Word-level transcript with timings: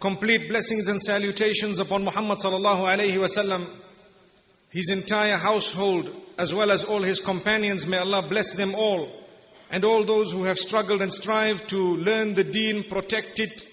Complete 0.00 0.48
blessings 0.48 0.88
and 0.88 1.00
salutations 1.00 1.78
upon 1.78 2.02
Muhammad 2.02 2.40
sallallahu 2.40 2.82
alayhi 2.82 3.14
wasallam, 3.14 3.64
his 4.70 4.90
entire 4.90 5.36
household, 5.36 6.12
as 6.36 6.52
well 6.52 6.72
as 6.72 6.82
all 6.82 7.02
his 7.02 7.20
companions. 7.20 7.86
May 7.86 7.98
Allah 7.98 8.22
bless 8.22 8.56
them 8.56 8.74
all. 8.74 9.08
And 9.70 9.84
all 9.84 10.02
those 10.02 10.32
who 10.32 10.42
have 10.46 10.58
struggled 10.58 11.00
and 11.00 11.14
strived 11.14 11.70
to 11.70 11.96
learn 11.98 12.34
the 12.34 12.42
deen, 12.42 12.82
protect 12.82 13.38
it 13.38 13.72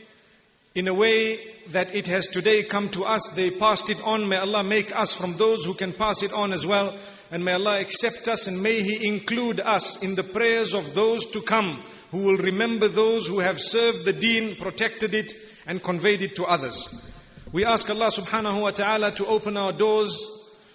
in 0.76 0.88
a 0.88 0.94
way 0.94 1.40
that 1.70 1.96
it 1.96 2.06
has 2.06 2.28
today 2.28 2.62
come 2.62 2.90
to 2.90 3.04
us. 3.04 3.34
They 3.36 3.50
passed 3.50 3.90
it 3.90 4.00
on. 4.06 4.30
May 4.30 4.38
Allah 4.38 4.64
make 4.64 4.96
us 4.96 5.12
from 5.12 5.38
those 5.38 5.66
who 5.66 5.74
can 5.74 5.92
pass 5.92 6.22
it 6.22 6.34
on 6.34 6.54
as 6.54 6.68
well. 6.68 6.94
And 7.32 7.44
may 7.44 7.54
Allah 7.54 7.80
accept 7.80 8.28
us 8.28 8.46
and 8.46 8.62
may 8.62 8.84
He 8.84 9.08
include 9.08 9.60
us 9.60 10.04
in 10.04 10.14
the 10.14 10.22
prayers 10.22 10.76
of 10.76 10.94
those 10.94 11.26
to 11.32 11.42
come 11.42 11.80
who 12.12 12.20
will 12.20 12.38
remember 12.38 12.88
those 12.88 13.28
who 13.28 13.40
have 13.40 13.60
served 13.60 14.06
the 14.06 14.14
deen, 14.14 14.56
protected 14.56 15.14
it, 15.14 15.34
and 15.66 15.84
conveyed 15.84 16.22
it 16.22 16.36
to 16.36 16.46
others. 16.46 17.14
We 17.52 17.66
ask 17.66 17.90
Allah 17.90 18.10
subhanahu 18.12 18.62
wa 18.62 18.72
ta'ala 18.72 19.12
to 19.12 19.26
open 19.26 19.58
our 19.58 19.74
doors. 19.74 20.18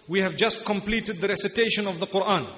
We 0.09 0.21
have 0.21 0.37
just 0.37 0.65
completed 0.65 1.17
the 1.17 1.29
recitation 1.29 1.87
of 1.87 2.01
the 2.01 2.07
Quran. 2.07 2.49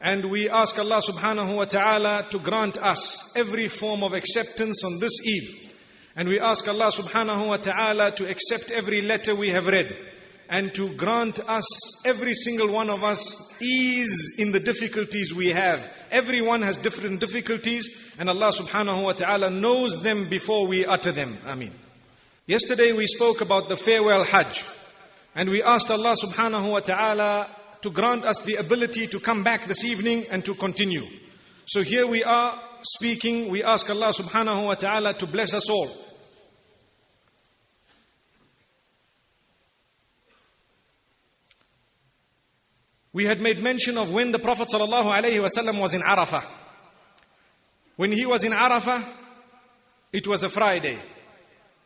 And 0.00 0.30
we 0.30 0.48
ask 0.48 0.78
Allah 0.78 1.02
subhanahu 1.06 1.56
wa 1.56 1.64
ta'ala 1.66 2.26
to 2.30 2.38
grant 2.38 2.78
us 2.78 3.36
every 3.36 3.68
form 3.68 4.02
of 4.02 4.14
acceptance 4.14 4.82
on 4.84 4.98
this 4.98 5.12
eve. 5.26 5.72
And 6.16 6.28
we 6.28 6.40
ask 6.40 6.66
Allah 6.68 6.90
subhanahu 6.90 7.48
wa 7.48 7.56
ta'ala 7.58 8.12
to 8.12 8.30
accept 8.30 8.70
every 8.70 9.02
letter 9.02 9.34
we 9.34 9.48
have 9.48 9.66
read 9.66 9.94
and 10.50 10.74
to 10.74 10.88
grant 10.96 11.38
us, 11.48 12.06
every 12.06 12.34
single 12.34 12.72
one 12.72 12.90
of 12.90 13.04
us, 13.04 13.62
ease 13.62 14.36
in 14.38 14.50
the 14.50 14.58
difficulties 14.58 15.32
we 15.32 15.48
have. 15.48 15.88
Everyone 16.10 16.62
has 16.62 16.76
different 16.76 17.20
difficulties, 17.20 18.12
and 18.18 18.28
Allah 18.28 18.52
subhanahu 18.52 19.04
wa 19.04 19.12
ta'ala 19.12 19.50
knows 19.50 20.02
them 20.02 20.28
before 20.28 20.66
we 20.66 20.84
utter 20.84 21.12
them. 21.12 21.36
Ameen. 21.46 21.72
Yesterday 22.46 22.92
we 22.92 23.06
spoke 23.06 23.40
about 23.40 23.68
the 23.68 23.76
farewell 23.76 24.24
Hajj, 24.24 24.64
and 25.36 25.48
we 25.48 25.62
asked 25.62 25.90
Allah 25.90 26.16
subhanahu 26.16 26.72
wa 26.72 26.80
ta'ala 26.80 27.48
to 27.82 27.90
grant 27.90 28.24
us 28.24 28.42
the 28.42 28.56
ability 28.56 29.06
to 29.06 29.20
come 29.20 29.44
back 29.44 29.66
this 29.66 29.84
evening 29.84 30.26
and 30.30 30.44
to 30.44 30.54
continue. 30.54 31.06
So 31.66 31.82
here 31.82 32.06
we 32.06 32.24
are 32.24 32.58
speaking, 32.82 33.48
we 33.48 33.62
ask 33.62 33.88
Allah 33.88 34.12
subhanahu 34.12 34.66
wa 34.66 34.74
ta'ala 34.74 35.14
to 35.14 35.26
bless 35.26 35.54
us 35.54 35.70
all. 35.70 35.88
We 43.12 43.24
had 43.24 43.40
made 43.40 43.60
mention 43.60 43.98
of 43.98 44.12
when 44.12 44.30
the 44.30 44.38
Prophet 44.38 44.68
ﷺ 44.68 45.80
was 45.80 45.94
in 45.94 46.00
Arafah. 46.00 46.44
When 47.96 48.12
he 48.12 48.24
was 48.24 48.44
in 48.44 48.52
Arafah, 48.52 49.04
it 50.12 50.26
was 50.26 50.42
a 50.42 50.48
Friday. 50.48 50.98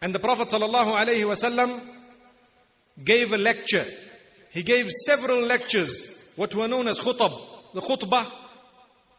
And 0.03 0.15
the 0.15 0.19
Prophet 0.19 0.49
ﷺ 0.49 1.81
gave 3.03 3.33
a 3.33 3.39
lecture. 3.39 3.85
He 4.51 4.63
gave 4.63 4.91
several 4.91 5.41
lectures, 5.41 6.33
what 6.37 6.55
were 6.55 6.69
known 6.69 6.89
as 6.89 7.01
khutab, 7.01 7.33
the 7.73 7.81
khutbah 7.81 8.31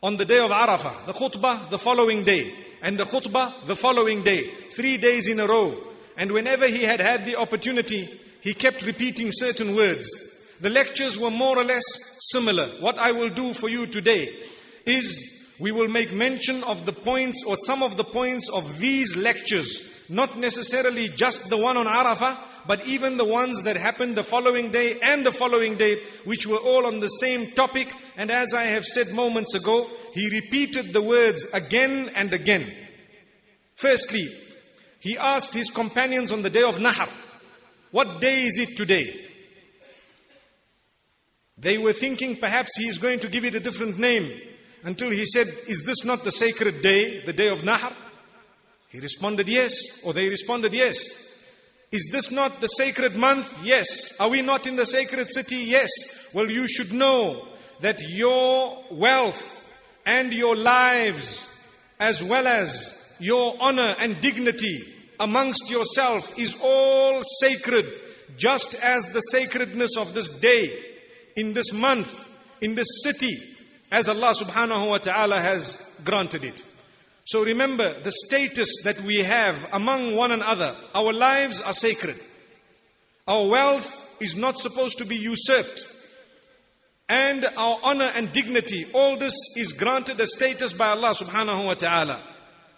on 0.03 0.17
the 0.17 0.25
day 0.25 0.39
of 0.39 0.51
Arafah, 0.51 1.07
the 1.07 1.13
khutbah 1.13 1.69
the 1.69 1.79
following 1.79 2.23
day, 2.23 2.53
and 2.83 2.99
the 2.99 3.03
khutbah 3.03 3.65
the 3.65 3.75
following 3.75 4.21
day, 4.21 4.43
three 4.43 4.97
days 4.97 5.27
in 5.27 5.39
a 5.39 5.47
row. 5.47 5.75
And 6.15 6.31
whenever 6.31 6.67
he 6.67 6.83
had 6.83 6.99
had 6.99 7.25
the 7.25 7.35
opportunity, 7.35 8.07
he 8.41 8.53
kept 8.53 8.83
repeating 8.83 9.29
certain 9.31 9.75
words. 9.75 10.34
The 10.61 10.69
lectures 10.69 11.19
were 11.19 11.31
more 11.31 11.57
or 11.57 11.63
less 11.63 11.83
similar. 12.31 12.65
What 12.79 12.97
I 12.97 13.11
will 13.11 13.29
do 13.29 13.53
for 13.53 13.69
you 13.69 13.87
today 13.87 14.33
is 14.85 15.53
we 15.59 15.71
will 15.71 15.87
make 15.87 16.13
mention 16.13 16.63
of 16.63 16.85
the 16.85 16.93
points 16.93 17.43
or 17.47 17.55
some 17.57 17.83
of 17.83 17.97
the 17.97 18.03
points 18.03 18.49
of 18.49 18.79
these 18.79 19.15
lectures, 19.17 20.05
not 20.09 20.37
necessarily 20.37 21.09
just 21.09 21.49
the 21.49 21.57
one 21.57 21.77
on 21.77 21.85
Arafah, 21.85 22.37
but 22.67 22.85
even 22.87 23.17
the 23.17 23.25
ones 23.25 23.63
that 23.63 23.75
happened 23.75 24.15
the 24.15 24.23
following 24.23 24.71
day 24.71 24.97
and 25.01 25.25
the 25.25 25.31
following 25.31 25.75
day, 25.75 26.01
which 26.23 26.47
were 26.47 26.57
all 26.57 26.85
on 26.85 26.99
the 26.99 27.07
same 27.07 27.51
topic. 27.51 27.93
And 28.17 28.31
as 28.31 28.53
I 28.53 28.63
have 28.63 28.85
said 28.85 29.13
moments 29.13 29.53
ago, 29.55 29.87
he 30.13 30.29
repeated 30.29 30.93
the 30.93 31.01
words 31.01 31.45
again 31.53 32.09
and 32.15 32.33
again. 32.33 32.71
Firstly, 33.75 34.25
he 34.99 35.17
asked 35.17 35.53
his 35.53 35.69
companions 35.69 36.31
on 36.31 36.41
the 36.41 36.49
day 36.49 36.63
of 36.63 36.77
Nahar, 36.77 37.09
What 37.91 38.21
day 38.21 38.43
is 38.43 38.57
it 38.57 38.75
today? 38.75 39.24
They 41.57 41.77
were 41.77 41.93
thinking 41.93 42.35
perhaps 42.35 42.77
he 42.77 42.87
is 42.87 42.97
going 42.97 43.19
to 43.19 43.29
give 43.29 43.45
it 43.45 43.55
a 43.55 43.59
different 43.59 43.97
name 43.97 44.31
until 44.83 45.09
he 45.09 45.25
said, 45.25 45.47
Is 45.67 45.83
this 45.85 46.03
not 46.03 46.23
the 46.23 46.31
sacred 46.31 46.81
day, 46.81 47.21
the 47.21 47.33
day 47.33 47.47
of 47.47 47.59
Nahar? 47.59 47.93
He 48.89 48.99
responded, 48.99 49.47
Yes. 49.47 50.03
Or 50.03 50.13
they 50.13 50.27
responded, 50.27 50.73
Yes. 50.73 50.97
Is 51.91 52.09
this 52.11 52.29
not 52.29 52.59
the 52.59 52.67
sacred 52.67 53.15
month? 53.15 53.63
Yes. 53.63 54.19
Are 54.19 54.29
we 54.29 54.41
not 54.41 54.67
in 54.67 54.75
the 54.75 54.85
sacred 54.85 55.29
city? 55.29 55.57
Yes. 55.57 55.89
Well, 56.33 56.49
you 56.49 56.67
should 56.67 56.91
know 56.91 57.47
that 57.79 58.01
your 58.01 58.83
wealth 58.91 59.61
and 60.05 60.33
your 60.33 60.57
lives, 60.57 61.51
as 61.99 62.21
well 62.21 62.47
as 62.47 63.15
your 63.19 63.55
honor 63.61 63.95
and 63.99 64.19
dignity 64.19 64.83
amongst 65.21 65.71
yourself, 65.71 66.37
is 66.37 66.59
all 66.61 67.21
sacred, 67.39 67.85
just 68.35 68.75
as 68.83 69.13
the 69.13 69.21
sacredness 69.21 69.95
of 69.97 70.13
this 70.13 70.37
day 70.39 70.94
in 71.35 71.53
this 71.53 71.73
month, 71.73 72.29
in 72.61 72.75
this 72.75 73.03
city, 73.03 73.37
as 73.91 74.09
Allah 74.09 74.33
subhanahu 74.33 74.89
wa 74.89 74.97
ta'ala 74.97 75.39
has 75.39 75.99
granted 76.03 76.43
it. 76.43 76.63
So 77.25 77.43
remember 77.43 78.01
the 78.01 78.11
status 78.11 78.69
that 78.83 79.01
we 79.01 79.17
have 79.17 79.67
among 79.73 80.15
one 80.15 80.31
another. 80.31 80.75
Our 80.93 81.11
lives 81.11 81.61
are 81.61 81.73
sacred. 81.73 82.19
Our 83.27 83.47
wealth 83.47 84.15
is 84.21 84.35
not 84.35 84.59
supposed 84.59 84.99
to 84.99 85.05
be 85.05 85.15
usurped. 85.15 85.85
And 87.09 87.45
our 87.45 87.79
honor 87.83 88.11
and 88.15 88.31
dignity, 88.31 88.85
all 88.93 89.17
this 89.17 89.33
is 89.57 89.73
granted 89.73 90.19
a 90.19 90.27
status 90.27 90.73
by 90.73 90.89
Allah 90.89 91.13
subhanahu 91.13 91.65
wa 91.65 91.73
ta'ala. 91.73 92.19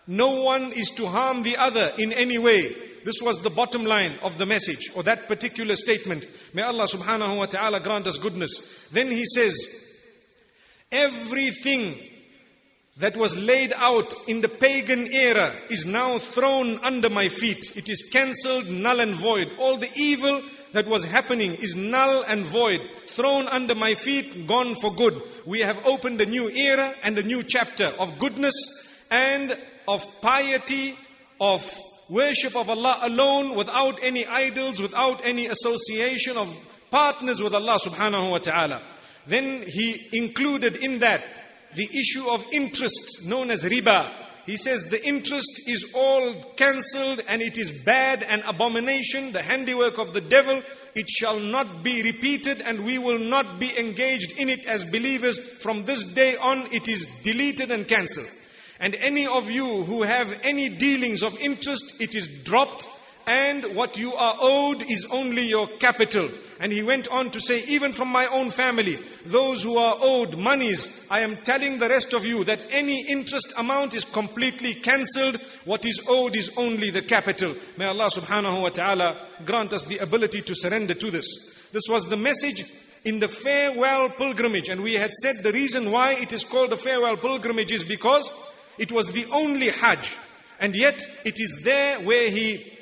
No 0.08 0.44
one 0.44 0.72
is 0.72 0.92
to 0.92 1.08
harm 1.08 1.44
the 1.44 1.58
other 1.58 1.92
in 1.98 2.14
any 2.14 2.38
way. 2.38 2.74
This 3.04 3.22
was 3.22 3.42
the 3.42 3.50
bottom 3.50 3.84
line 3.84 4.14
of 4.24 4.38
the 4.38 4.46
message 4.46 4.90
or 4.96 5.04
that 5.04 5.28
particular 5.28 5.76
statement. 5.76 6.26
May 6.54 6.64
Allah 6.64 6.88
subhanahu 6.88 7.38
wa 7.38 7.46
ta'ala 7.46 7.80
grant 7.80 8.08
us 8.08 8.18
goodness. 8.18 8.88
Then 8.92 9.12
he 9.12 9.26
says, 9.26 9.56
everything 10.92 11.96
that 12.98 13.16
was 13.16 13.38
laid 13.38 13.74
out 13.74 14.14
in 14.28 14.42
the 14.42 14.48
pagan 14.48 15.08
era 15.14 15.56
is 15.70 15.86
now 15.86 16.18
thrown 16.18 16.80
under 16.84 17.10
my 17.10 17.30
feet. 17.30 17.78
It 17.78 17.90
is 17.90 18.10
cancelled, 18.12 18.70
null 18.70 19.00
and 19.00 19.14
void. 19.14 19.48
All 19.60 19.78
the 19.78 19.92
evil 19.96 20.42
that 20.74 20.88
was 20.88 21.04
happening 21.06 21.54
is 21.56 21.76
null 21.76 22.24
and 22.28 22.44
void, 22.44 22.82
thrown 23.06 23.48
under 23.48 23.76
my 23.76 23.94
feet, 23.94 24.48
gone 24.48 24.76
for 24.76 24.94
good. 24.94 25.22
We 25.46 25.60
have 25.60 25.86
opened 25.86 26.20
a 26.22 26.26
new 26.26 26.50
era 26.50 26.94
and 27.04 27.18
a 27.18 27.24
new 27.24 27.44
chapter 27.44 27.92
of 28.00 28.18
goodness 28.20 28.56
and 29.12 29.56
of 29.88 30.22
piety, 30.22 30.96
of 31.40 31.62
worship 32.10 32.56
of 32.56 32.70
Allah 32.70 33.00
alone, 33.02 33.56
without 33.56 34.00
any 34.02 34.26
idols, 34.26 34.82
without 34.82 35.22
any 35.24 35.48
association 35.48 36.38
of 36.38 36.56
partners 36.90 37.42
with 37.42 37.54
Allah 37.54 37.80
subhanahu 37.80 38.32
wa 38.32 38.38
ta'ala. 38.38 38.82
Then 39.26 39.64
he 39.68 40.08
included 40.14 40.78
in 40.78 41.00
that 41.00 41.24
the 41.76 41.90
issue 41.94 42.30
of 42.30 42.46
interest 42.52 43.28
known 43.28 43.52
as 43.52 43.64
riba. 43.64 44.10
He 44.46 44.56
says 44.56 44.86
the 44.86 45.06
interest 45.06 45.64
is 45.68 45.92
all 45.94 46.42
cancelled 46.56 47.20
and 47.28 47.42
it 47.42 47.58
is 47.58 47.84
bad 47.84 48.24
and 48.24 48.42
abomination, 48.48 49.34
the 49.34 49.42
handiwork 49.42 49.98
of 49.98 50.14
the 50.14 50.22
devil. 50.22 50.62
It 50.96 51.10
shall 51.10 51.38
not 51.38 51.84
be 51.84 52.02
repeated 52.02 52.62
and 52.62 52.86
we 52.86 52.98
will 52.98 53.20
not 53.20 53.60
be 53.60 53.78
engaged 53.78 54.40
in 54.40 54.48
it 54.48 54.66
as 54.66 54.86
believers. 54.86 55.38
From 55.62 55.84
this 55.84 56.06
day 56.14 56.38
on, 56.38 56.74
it 56.74 56.88
is 56.88 57.06
deleted 57.24 57.72
and 57.72 57.86
cancelled. 57.86 58.32
And 58.80 58.96
any 58.96 59.26
of 59.26 59.50
you 59.50 59.84
who 59.84 60.04
have 60.04 60.40
any 60.44 60.70
dealings 60.70 61.24
of 61.24 61.40
interest, 61.40 62.00
it 62.00 62.16
is 62.16 62.44
dropped 62.44 62.88
and 63.28 63.76
what 63.76 63.98
you 63.98 64.14
are 64.14 64.38
owed 64.40 64.84
is 64.90 65.06
only 65.12 65.50
your 65.50 65.68
capital. 65.68 66.30
And 66.62 66.72
he 66.72 66.82
went 66.82 67.10
on 67.10 67.30
to 67.32 67.42
say, 67.42 67.62
even 67.66 67.92
from 67.92 68.08
my 68.08 68.26
own 68.28 68.52
family, 68.52 68.98
those 69.26 69.62
who 69.62 69.78
are 69.78 69.98
owed 70.00 70.38
monies, 70.38 71.06
I 71.12 71.20
am 71.20 71.36
telling 71.44 71.78
the 71.78 71.90
rest 71.90 72.14
of 72.14 72.26
you 72.26 72.46
that 72.46 72.62
any 72.72 73.06
interest 73.06 73.54
amount 73.58 73.94
is 73.96 74.06
completely 74.06 74.76
cancelled. 74.76 75.36
What 75.66 75.86
is 75.86 76.08
owed 76.08 76.38
is 76.38 76.58
only 76.58 76.90
the 76.90 77.02
capital. 77.02 77.54
May 77.78 77.86
Allah 77.86 78.10
subhanahu 78.10 78.62
wa 78.62 78.70
ta'ala 78.70 79.22
grant 79.46 79.74
us 79.74 79.84
the 79.84 79.98
ability 79.98 80.42
to 80.44 80.56
surrender 80.56 80.94
to 80.94 81.12
this. 81.12 81.68
This 81.74 81.84
was 81.90 82.10
the 82.10 82.18
message 82.18 82.64
in 83.04 83.20
the 83.20 83.28
farewell 83.28 84.10
pilgrimage. 84.10 84.70
And 84.70 84.82
we 84.82 84.94
had 84.94 85.12
said 85.12 85.44
the 85.44 85.52
reason 85.52 85.92
why 85.92 86.14
it 86.14 86.32
is 86.32 86.46
called 86.46 86.70
the 86.70 86.78
farewell 86.78 87.18
pilgrimage 87.18 87.74
is 87.74 87.84
because 87.84 88.32
it 88.78 88.92
was 88.92 89.12
the 89.12 89.26
only 89.32 89.70
Hajj. 89.70 90.16
And 90.60 90.76
yet 90.76 91.00
it 91.26 91.40
is 91.40 91.62
there 91.64 92.00
where 92.00 92.30
he 92.32 92.74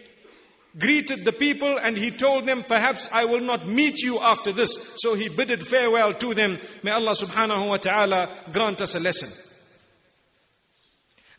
greeted 0.78 1.24
the 1.24 1.32
people 1.32 1.78
and 1.78 1.98
he 1.98 2.12
told 2.12 2.46
them, 2.46 2.64
perhaps 2.64 3.10
I 3.14 3.26
will 3.26 3.42
not 3.42 3.68
meet 3.68 4.02
you 4.02 4.20
after 4.20 4.52
this. 4.52 4.96
So 4.98 5.16
he 5.16 5.30
bidded 5.30 5.66
farewell 5.66 6.14
to 6.14 6.34
them. 6.34 6.58
May 6.84 6.92
Allah 6.92 7.16
subhanahu 7.16 7.70
wa 7.70 7.78
ta'ala 7.78 8.30
grant 8.52 8.82
us 8.82 8.96
a 8.96 9.00
lesson. 9.00 9.30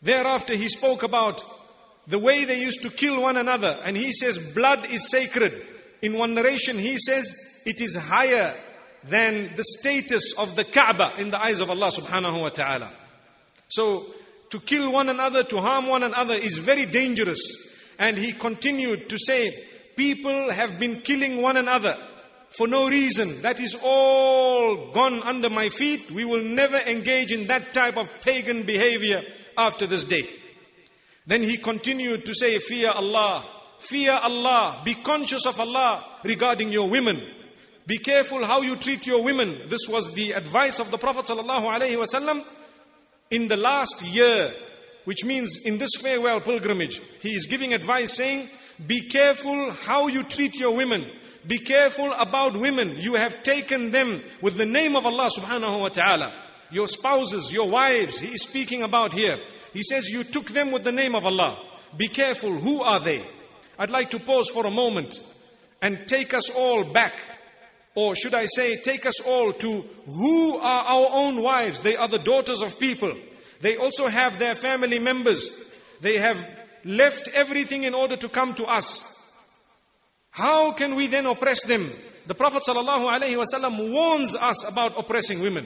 Thereafter 0.01 0.55
he 0.55 0.69
spoke 0.69 1.03
about 1.03 1.43
the 2.07 2.19
way 2.19 2.45
they 2.45 2.61
used 2.61 2.81
to 2.83 2.89
kill 2.89 3.21
one 3.21 3.37
another. 3.37 3.79
And 3.83 3.97
he 3.97 4.11
says, 4.11 4.53
blood 4.53 4.89
is 4.89 5.09
sacred. 5.09 5.53
In 6.01 6.17
one 6.17 6.33
narration, 6.33 6.77
he 6.77 6.97
says, 6.97 7.61
it 7.65 7.81
is 7.81 7.95
higher 7.95 8.55
than 9.03 9.55
the 9.55 9.63
status 9.63 10.37
of 10.37 10.55
the 10.55 10.63
Kaaba 10.63 11.13
in 11.17 11.31
the 11.31 11.39
eyes 11.39 11.59
of 11.59 11.69
Allah 11.69 11.89
subhanahu 11.89 12.41
wa 12.41 12.49
ta'ala. 12.49 12.91
So, 13.67 14.05
to 14.49 14.59
kill 14.59 14.91
one 14.91 15.09
another, 15.09 15.43
to 15.43 15.59
harm 15.59 15.87
one 15.87 16.03
another 16.03 16.33
is 16.33 16.57
very 16.57 16.85
dangerous. 16.85 17.39
And 17.99 18.17
he 18.17 18.31
continued 18.33 19.09
to 19.09 19.17
say, 19.17 19.53
People 19.95 20.51
have 20.51 20.79
been 20.79 21.01
killing 21.01 21.41
one 21.41 21.57
another 21.57 21.97
for 22.51 22.67
no 22.67 22.87
reason. 22.87 23.41
That 23.41 23.59
is 23.59 23.75
all 23.83 24.91
gone 24.91 25.23
under 25.23 25.49
my 25.49 25.69
feet. 25.69 26.11
We 26.11 26.23
will 26.23 26.43
never 26.43 26.77
engage 26.77 27.31
in 27.31 27.47
that 27.47 27.73
type 27.73 27.97
of 27.97 28.11
pagan 28.21 28.63
behavior 28.63 29.23
after 29.57 29.87
this 29.87 30.05
day. 30.05 30.27
Then 31.25 31.41
he 31.41 31.57
continued 31.57 32.25
to 32.25 32.33
say, 32.35 32.59
Fear 32.59 32.91
Allah, 32.91 33.43
fear 33.79 34.11
Allah, 34.13 34.81
be 34.85 34.93
conscious 34.93 35.45
of 35.45 35.59
Allah 35.59 36.03
regarding 36.23 36.71
your 36.71 36.89
women. 36.89 37.19
Be 37.87 37.97
careful 37.97 38.45
how 38.45 38.61
you 38.61 38.75
treat 38.75 39.07
your 39.07 39.23
women. 39.23 39.55
This 39.67 39.87
was 39.89 40.13
the 40.13 40.33
advice 40.33 40.79
of 40.79 40.91
the 40.91 40.97
Prophet 40.97 41.25
ﷺ 41.25 42.45
in 43.29 43.47
the 43.47 43.57
last 43.57 44.05
year 44.07 44.53
which 45.05 45.23
means 45.23 45.61
in 45.63 45.77
this 45.77 45.91
farewell 46.01 46.41
pilgrimage, 46.41 47.01
he 47.21 47.29
is 47.29 47.45
giving 47.45 47.73
advice 47.73 48.13
saying, 48.13 48.49
be 48.85 49.07
careful 49.07 49.71
how 49.71 50.07
you 50.07 50.23
treat 50.23 50.59
your 50.59 50.75
women. 50.75 51.03
Be 51.47 51.57
careful 51.57 52.13
about 52.13 52.55
women. 52.55 52.95
You 52.97 53.15
have 53.15 53.41
taken 53.41 53.91
them 53.91 54.21
with 54.41 54.57
the 54.57 54.65
name 54.65 54.95
of 54.95 55.05
Allah 55.05 55.29
subhanahu 55.35 55.81
wa 55.81 55.89
ta'ala. 55.89 56.31
Your 56.69 56.87
spouses, 56.87 57.51
your 57.51 57.69
wives, 57.69 58.19
he 58.19 58.33
is 58.33 58.43
speaking 58.43 58.83
about 58.83 59.13
here. 59.13 59.39
He 59.73 59.81
says, 59.81 60.09
You 60.09 60.23
took 60.23 60.47
them 60.47 60.71
with 60.71 60.83
the 60.83 60.91
name 60.91 61.15
of 61.15 61.25
Allah. 61.25 61.57
Be 61.95 62.07
careful. 62.07 62.51
Who 62.51 62.81
are 62.81 62.99
they? 62.99 63.23
I'd 63.79 63.89
like 63.89 64.09
to 64.11 64.19
pause 64.19 64.49
for 64.49 64.65
a 64.67 64.71
moment 64.71 65.21
and 65.81 66.07
take 66.07 66.33
us 66.33 66.53
all 66.53 66.83
back. 66.83 67.13
Or 67.97 68.15
should 68.15 68.35
I 68.35 68.45
say, 68.45 68.75
take 68.75 69.07
us 69.07 69.19
all 69.21 69.51
to 69.53 69.83
who 70.05 70.55
are 70.57 70.83
our 70.85 71.07
own 71.13 71.41
wives? 71.41 71.81
They 71.81 71.95
are 71.95 72.07
the 72.07 72.19
daughters 72.19 72.61
of 72.61 72.79
people. 72.79 73.11
They 73.61 73.75
also 73.77 74.07
have 74.07 74.37
their 74.37 74.53
family 74.53 74.99
members. 74.99 75.73
They 75.99 76.19
have 76.19 76.37
left 76.85 77.27
everything 77.33 77.85
in 77.85 77.95
order 77.95 78.15
to 78.15 78.29
come 78.29 78.53
to 78.53 78.65
us. 78.65 79.33
How 80.29 80.73
can 80.73 80.93
we 80.93 81.07
then 81.07 81.25
oppress 81.25 81.65
them? 81.65 81.89
The 82.27 82.35
Prophet 82.35 82.61
ﷺ 82.67 83.91
warns 83.91 84.35
us 84.35 84.69
about 84.71 84.99
oppressing 84.99 85.41
women. 85.41 85.65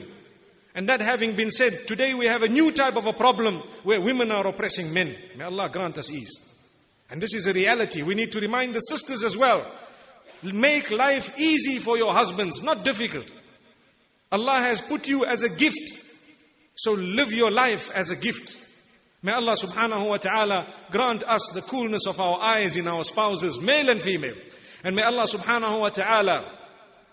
And 0.74 0.88
that 0.88 1.00
having 1.00 1.36
been 1.36 1.50
said, 1.50 1.86
today 1.86 2.14
we 2.14 2.24
have 2.24 2.42
a 2.42 2.48
new 2.48 2.72
type 2.72 2.96
of 2.96 3.04
a 3.04 3.12
problem 3.12 3.56
where 3.82 4.00
women 4.00 4.30
are 4.30 4.46
oppressing 4.46 4.94
men. 4.94 5.14
May 5.36 5.44
Allah 5.44 5.68
grant 5.68 5.98
us 5.98 6.10
ease. 6.10 6.32
And 7.10 7.20
this 7.20 7.34
is 7.34 7.46
a 7.46 7.52
reality. 7.52 8.00
We 8.00 8.14
need 8.14 8.32
to 8.32 8.40
remind 8.40 8.72
the 8.72 8.80
sisters 8.80 9.22
as 9.22 9.36
well. 9.36 9.66
Make 10.42 10.90
life 10.90 11.38
easy 11.38 11.78
for 11.78 11.96
your 11.96 12.12
husbands, 12.12 12.62
not 12.62 12.84
difficult. 12.84 13.30
Allah 14.30 14.60
has 14.60 14.80
put 14.80 15.08
you 15.08 15.24
as 15.24 15.42
a 15.42 15.48
gift 15.48 16.02
so 16.74 16.92
live 16.94 17.32
your 17.32 17.50
life 17.50 17.90
as 17.92 18.10
a 18.10 18.16
gift. 18.16 18.58
May 19.22 19.32
Allah 19.32 19.54
subhanahu 19.54 20.08
wa 20.08 20.16
ta'ala 20.16 20.66
grant 20.90 21.22
us 21.22 21.52
the 21.54 21.62
coolness 21.62 22.06
of 22.06 22.20
our 22.20 22.42
eyes 22.42 22.76
in 22.76 22.88
our 22.88 23.04
spouses, 23.04 23.60
male 23.60 23.88
and 23.88 24.00
female. 24.00 24.34
And 24.82 24.96
may 24.96 25.02
Allah 25.02 25.24
subhanahu 25.24 25.80
wa 25.80 25.90
ta'ala 25.90 26.58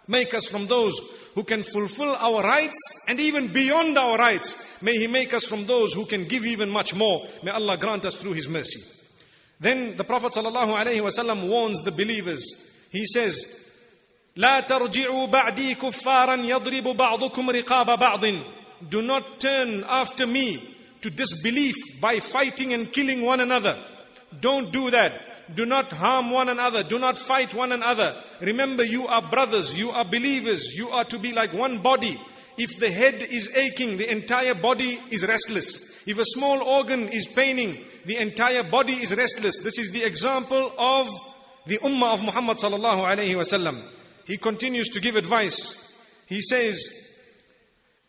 make 0.07 0.33
us 0.33 0.47
from 0.47 0.65
those 0.65 0.99
who 1.35 1.43
can 1.43 1.61
fulfill 1.61 2.15
our 2.15 2.41
rights 2.41 2.79
and 3.07 3.19
even 3.19 3.47
beyond 3.49 3.95
our 3.95 4.17
rights. 4.17 4.81
May 4.81 4.97
He 4.97 5.05
make 5.05 5.35
us 5.35 5.45
from 5.45 5.67
those 5.67 5.93
who 5.93 6.05
can 6.05 6.25
give 6.25 6.45
even 6.45 6.71
much 6.71 6.95
more. 6.95 7.27
May 7.43 7.51
Allah 7.51 7.77
grant 7.77 8.05
us 8.05 8.15
through 8.15 8.33
His 8.33 8.49
mercy. 8.49 8.79
Then 9.59 9.97
the 9.97 10.03
Prophet 10.03 10.31
sallallahu 10.31 10.81
alaihi 10.81 11.01
wasallam 11.01 11.47
warns 11.47 11.83
the 11.83 11.91
believers. 11.91 12.68
He 12.90 13.06
says, 13.06 13.60
لا 14.36 14.60
ترجعوا 14.60 15.26
بعدي 15.26 15.74
كفارا 15.74 16.36
يضرب 16.36 16.96
بعضكم 16.96 17.50
رقاب 17.50 17.98
بعض 17.98 18.24
do 18.88 19.02
not 19.02 19.40
turn 19.40 19.84
after 19.88 20.26
me 20.26 20.62
to 21.00 21.10
disbelief 21.10 22.00
by 22.00 22.18
fighting 22.18 22.72
and 22.72 22.92
killing 22.92 23.22
one 23.22 23.40
another. 23.40 23.76
Don't 24.40 24.72
do 24.72 24.90
that. 24.90 25.54
Do 25.54 25.66
not 25.66 25.92
harm 25.92 26.30
one 26.30 26.48
another. 26.48 26.82
Do 26.82 26.98
not 26.98 27.18
fight 27.18 27.54
one 27.54 27.72
another. 27.72 28.16
Remember, 28.40 28.82
you 28.82 29.06
are 29.06 29.30
brothers. 29.30 29.78
You 29.78 29.90
are 29.90 30.04
believers. 30.04 30.74
You 30.74 30.88
are 30.90 31.04
to 31.04 31.18
be 31.18 31.32
like 31.32 31.52
one 31.52 31.78
body. 31.78 32.18
If 32.56 32.78
the 32.78 32.90
head 32.90 33.16
is 33.22 33.54
aching, 33.54 33.96
the 33.96 34.10
entire 34.10 34.54
body 34.54 34.98
is 35.10 35.26
restless. 35.26 36.06
If 36.06 36.18
a 36.18 36.24
small 36.24 36.62
organ 36.62 37.08
is 37.08 37.26
paining, 37.26 37.78
the 38.04 38.16
entire 38.16 38.62
body 38.62 38.94
is 38.94 39.14
restless. 39.14 39.62
This 39.62 39.78
is 39.78 39.92
the 39.92 40.04
example 40.04 40.72
of 40.78 41.08
the 41.68 41.78
ummah 41.78 42.14
of 42.14 42.22
Muhammad 42.22 42.58
sallallahu 42.58 43.04
alayhi 43.04 43.34
wasallam. 43.34 43.80
He 44.26 44.36
continues 44.36 44.88
to 44.90 45.00
give 45.00 45.16
advice. 45.16 45.98
He 46.26 46.40
says, 46.40 46.78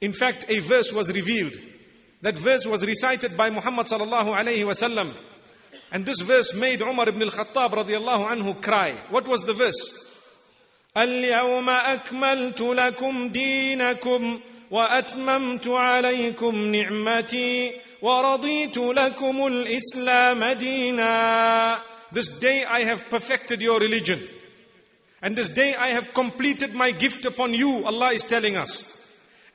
in 0.02 0.14
fact, 0.14 0.46
a 0.50 0.60
verse 0.60 0.94
was 0.94 1.14
revealed. 1.14 1.54
That 2.22 2.38
verse 2.38 2.66
was 2.66 2.86
recited 2.86 3.38
by 3.38 3.50
Muhammad 3.50 3.88
sallallahu 3.88 4.36
alayhi 4.36 4.64
wasallam. 4.64 5.12
And 5.92 6.06
this 6.06 6.22
verse 6.22 6.60
made 6.60 6.82
Umar 6.82 7.08
ibn 7.10 7.22
al-Khattab 7.22 7.72
radiallahu 7.72 8.30
anhu 8.32 8.62
cry. 8.62 8.92
What 9.10 9.28
was 9.28 9.44
the 9.44 9.54
verse? 9.54 10.02
اليوم 10.98 11.70
أكملت 11.70 12.62
لكم 12.62 13.30
دينكم 13.30 14.42
وأتممت 14.72 15.68
عليكم 15.68 16.76
نعمتي 16.76 17.74
ورضيت 18.02 18.78
لكم 18.78 19.48
الإسلام 19.48 20.46
دينا 20.46 21.80
this 22.13 22.39
day 22.39 22.65
I 22.65 22.81
have 22.81 23.09
perfected 23.09 23.61
your 23.61 23.79
religion. 23.79 24.21
And 25.23 25.37
this 25.37 25.49
day 25.49 25.75
I 25.75 25.89
have 25.89 26.15
completed 26.15 26.75
my 26.75 26.91
gift 26.91 27.25
upon 27.25 27.55
you, 27.55 27.85
Allah 27.85 28.13
is 28.13 28.25
telling 28.25 28.57
us. 28.57 28.97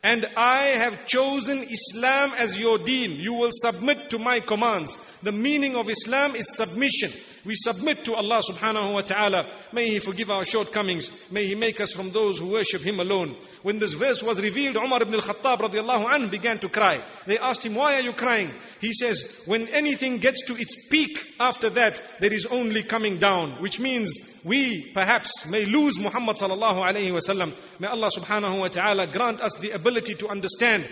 And 0.03 0.27
I 0.37 0.65
have 0.65 1.07
chosen 1.07 1.63
Islam 1.63 2.31
as 2.37 2.59
your 2.59 2.77
deen. 2.77 3.19
You 3.19 3.33
will 3.33 3.49
submit 3.51 4.11
to 4.11 4.19
my 4.19 4.39
commands. 4.39 4.95
The 5.23 5.31
meaning 5.31 5.75
of 5.75 5.89
Islam 5.89 6.35
is 6.35 6.55
submission. 6.55 7.09
We 7.45 7.53
submit 7.55 8.03
to 8.05 8.15
Allah 8.15 8.41
subhanahu 8.41 8.93
wa 8.93 9.01
ta'ala. 9.01 9.47
May 9.71 9.89
He 9.89 9.99
forgive 9.99 10.31
our 10.31 10.45
shortcomings. 10.45 11.31
May 11.31 11.45
He 11.45 11.55
make 11.55 11.79
us 11.79 11.91
from 11.91 12.09
those 12.09 12.39
who 12.39 12.51
worship 12.51 12.81
Him 12.81 12.99
alone. 12.99 13.35
When 13.61 13.77
this 13.79 13.93
verse 13.93 14.23
was 14.23 14.41
revealed, 14.41 14.77
Umar 14.77 15.01
ibn 15.01 15.13
al-Khattab 15.13 15.59
radiallahu 15.59 16.11
anh 16.11 16.29
began 16.29 16.57
to 16.59 16.69
cry. 16.69 16.99
They 17.25 17.37
asked 17.37 17.65
him, 17.65 17.75
why 17.75 17.95
are 17.95 18.01
you 18.01 18.13
crying? 18.13 18.49
He 18.81 18.93
says, 18.93 19.43
when 19.45 19.67
anything 19.69 20.17
gets 20.17 20.45
to 20.47 20.53
its 20.53 20.87
peak, 20.89 21.35
after 21.39 21.69
that, 21.71 22.01
there 22.19 22.33
is 22.33 22.45
only 22.47 22.83
coming 22.83 23.17
down. 23.17 23.51
Which 23.61 23.79
means 23.79 24.41
we 24.43 24.91
perhaps 24.93 25.49
may 25.49 25.65
lose 25.65 25.99
Muhammad 25.99 26.37
sallallahu 26.37 26.83
alayhi 26.83 27.11
wasallam. 27.11 27.53
May 27.79 27.87
Allah 27.87 28.09
subhanahu 28.15 28.59
wa 28.59 28.67
ta'ala 28.67 29.07
grant 29.07 29.41
us 29.41 29.53
the 29.55 29.71
ability 29.71 30.15
to 30.15 30.27
understand 30.29 30.87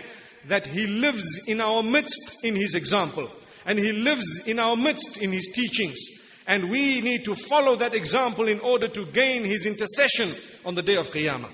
that 0.46 0.66
He 0.66 0.86
lives 0.86 1.44
in 1.48 1.60
our 1.60 1.82
midst 1.82 2.44
in 2.44 2.54
His 2.54 2.74
example. 2.74 3.28
And 3.66 3.78
He 3.78 3.92
lives 3.92 4.46
in 4.46 4.58
our 4.58 4.76
midst 4.76 5.22
in 5.22 5.32
His 5.32 5.52
teachings. 5.52 5.98
And 6.46 6.70
we 6.70 7.00
need 7.00 7.24
to 7.24 7.34
follow 7.34 7.76
that 7.76 7.94
example 7.94 8.48
in 8.48 8.60
order 8.60 8.88
to 8.88 9.06
gain 9.06 9.44
his 9.44 9.66
intercession 9.66 10.28
on 10.66 10.74
the 10.74 10.82
day 10.82 10.96
of 10.96 11.10
Qiyamah. 11.10 11.50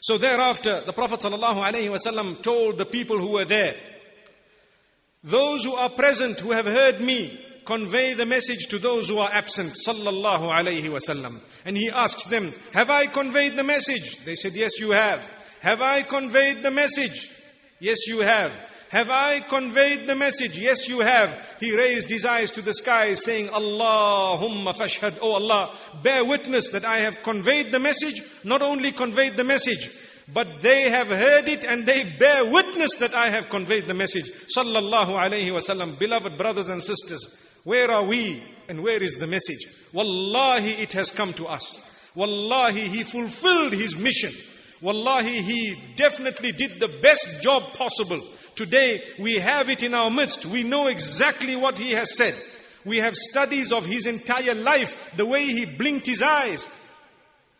So 0.00 0.18
thereafter, 0.18 0.80
the 0.80 0.92
Prophet 0.92 1.20
ﷺ 1.20 2.42
told 2.42 2.78
the 2.78 2.86
people 2.86 3.18
who 3.18 3.32
were 3.32 3.44
there, 3.44 3.74
those 5.22 5.64
who 5.64 5.74
are 5.74 5.90
present, 5.90 6.40
who 6.40 6.52
have 6.52 6.64
heard 6.66 7.00
me, 7.00 7.38
convey 7.66 8.14
the 8.14 8.26
message 8.26 8.66
to 8.68 8.78
those 8.78 9.08
who 9.08 9.18
are 9.18 9.28
absent. 9.30 9.74
Sallallahu 9.86 10.50
alayhi 10.50 10.84
wasallam. 10.84 11.38
And 11.64 11.76
he 11.76 11.90
asks 11.90 12.24
them, 12.24 12.52
have 12.72 12.88
I 12.88 13.06
conveyed 13.06 13.56
the 13.56 13.62
message? 13.62 14.24
They 14.24 14.34
said, 14.34 14.54
yes, 14.54 14.80
you 14.80 14.92
have. 14.92 15.28
Have 15.60 15.82
I 15.82 16.02
conveyed 16.02 16.62
the 16.62 16.70
message? 16.70 17.30
Yes, 17.78 18.06
you 18.06 18.20
have. 18.20 18.52
Have 18.90 19.08
I 19.08 19.38
conveyed 19.40 20.08
the 20.08 20.16
message? 20.16 20.58
Yes, 20.58 20.88
you 20.88 20.98
have. 20.98 21.56
He 21.60 21.76
raised 21.76 22.10
his 22.10 22.24
eyes 22.24 22.50
to 22.52 22.60
the 22.60 22.74
sky 22.74 23.14
saying, 23.14 23.46
Allahumma 23.46 24.74
fashhad, 24.74 25.18
Oh 25.22 25.34
Allah, 25.34 25.76
bear 26.02 26.24
witness 26.24 26.70
that 26.70 26.84
I 26.84 26.98
have 26.98 27.22
conveyed 27.22 27.70
the 27.70 27.78
message, 27.78 28.20
not 28.42 28.62
only 28.62 28.90
conveyed 28.90 29.36
the 29.36 29.44
message, 29.44 29.96
but 30.34 30.60
they 30.60 30.90
have 30.90 31.06
heard 31.06 31.46
it 31.46 31.62
and 31.62 31.86
they 31.86 32.02
bear 32.18 32.50
witness 32.50 32.96
that 32.98 33.14
I 33.14 33.30
have 33.30 33.48
conveyed 33.48 33.86
the 33.86 33.94
message. 33.94 34.24
Sallallahu 34.56 35.16
alayhi 35.16 35.52
wasallam. 35.52 35.96
Beloved 35.96 36.36
brothers 36.36 36.68
and 36.68 36.82
sisters, 36.82 37.38
where 37.62 37.92
are 37.92 38.04
we 38.04 38.42
and 38.68 38.82
where 38.82 39.00
is 39.00 39.20
the 39.20 39.28
message? 39.28 39.64
Wallahi, 39.92 40.72
it 40.82 40.94
has 40.94 41.12
come 41.12 41.32
to 41.34 41.46
us. 41.46 42.10
Wallahi, 42.16 42.88
he 42.88 43.04
fulfilled 43.04 43.72
his 43.72 43.96
mission. 43.96 44.32
Wallahi, 44.82 45.42
he 45.42 45.76
definitely 45.94 46.50
did 46.50 46.80
the 46.80 46.88
best 46.88 47.40
job 47.40 47.62
possible. 47.74 48.20
Today, 48.60 49.02
we 49.18 49.36
have 49.36 49.70
it 49.70 49.82
in 49.82 49.94
our 49.94 50.10
midst. 50.10 50.44
We 50.44 50.64
know 50.64 50.88
exactly 50.88 51.56
what 51.56 51.78
he 51.78 51.92
has 51.92 52.14
said. 52.14 52.34
We 52.84 52.98
have 52.98 53.16
studies 53.16 53.72
of 53.72 53.86
his 53.86 54.04
entire 54.04 54.54
life, 54.54 55.14
the 55.16 55.24
way 55.24 55.46
he 55.46 55.64
blinked 55.64 56.06
his 56.06 56.20
eyes, 56.20 56.68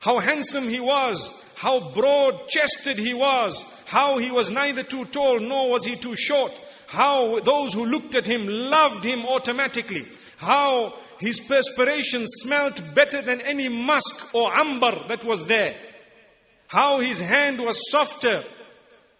how 0.00 0.18
handsome 0.18 0.64
he 0.64 0.78
was, 0.78 1.54
how 1.56 1.94
broad 1.94 2.48
chested 2.48 2.98
he 2.98 3.14
was, 3.14 3.64
how 3.86 4.18
he 4.18 4.30
was 4.30 4.50
neither 4.50 4.82
too 4.82 5.06
tall 5.06 5.40
nor 5.40 5.70
was 5.70 5.86
he 5.86 5.96
too 5.96 6.16
short, 6.16 6.52
how 6.88 7.40
those 7.40 7.72
who 7.72 7.86
looked 7.86 8.14
at 8.14 8.26
him 8.26 8.46
loved 8.46 9.02
him 9.02 9.24
automatically, 9.24 10.04
how 10.36 10.92
his 11.18 11.40
perspiration 11.40 12.26
smelt 12.26 12.94
better 12.94 13.22
than 13.22 13.40
any 13.40 13.70
musk 13.70 14.34
or 14.34 14.52
amber 14.52 15.02
that 15.08 15.24
was 15.24 15.46
there, 15.46 15.74
how 16.66 17.00
his 17.00 17.20
hand 17.20 17.58
was 17.58 17.90
softer 17.90 18.44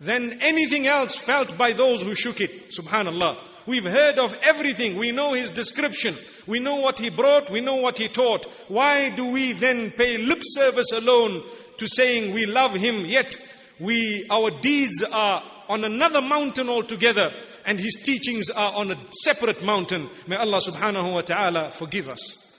than 0.01 0.41
anything 0.41 0.87
else 0.87 1.15
felt 1.15 1.57
by 1.59 1.73
those 1.73 2.03
who 2.03 2.15
shook 2.15 2.41
it. 2.41 2.71
Subhanallah. 2.71 3.37
We've 3.67 3.85
heard 3.85 4.19
of 4.19 4.35
everything. 4.43 4.97
We 4.97 5.13
know 5.13 5.35
his 5.35 5.51
description. 5.51 6.15
We 6.47 6.59
know 6.59 6.77
what 6.77 6.99
he 6.99 7.11
brought. 7.11 7.51
We 7.51 7.61
know 7.61 7.77
what 7.77 7.99
he 7.99 8.09
taught. 8.09 8.47
Why 8.69 9.11
do 9.11 9.27
we 9.27 9.53
then 9.53 9.91
pay 9.91 10.17
lip 10.17 10.41
service 10.43 10.91
alone 10.93 11.43
to 11.77 11.87
saying 11.87 12.35
we 12.35 12.47
love 12.47 12.75
him, 12.75 13.07
yet 13.07 13.37
we, 13.79 14.27
our 14.31 14.51
deeds 14.51 15.03
are 15.03 15.43
on 15.69 15.85
another 15.85 16.21
mountain 16.21 16.69
altogether 16.69 17.31
and 17.65 17.79
his 17.79 18.03
teachings 18.05 18.51
are 18.51 18.73
on 18.75 18.91
a 18.91 18.97
separate 19.23 19.63
mountain. 19.65 20.09
May 20.27 20.37
Allah 20.37 20.61
subhanahu 20.61 21.15
wa 21.15 21.21
ta'ala 21.21 21.71
forgive 21.71 22.09
us. 22.09 22.59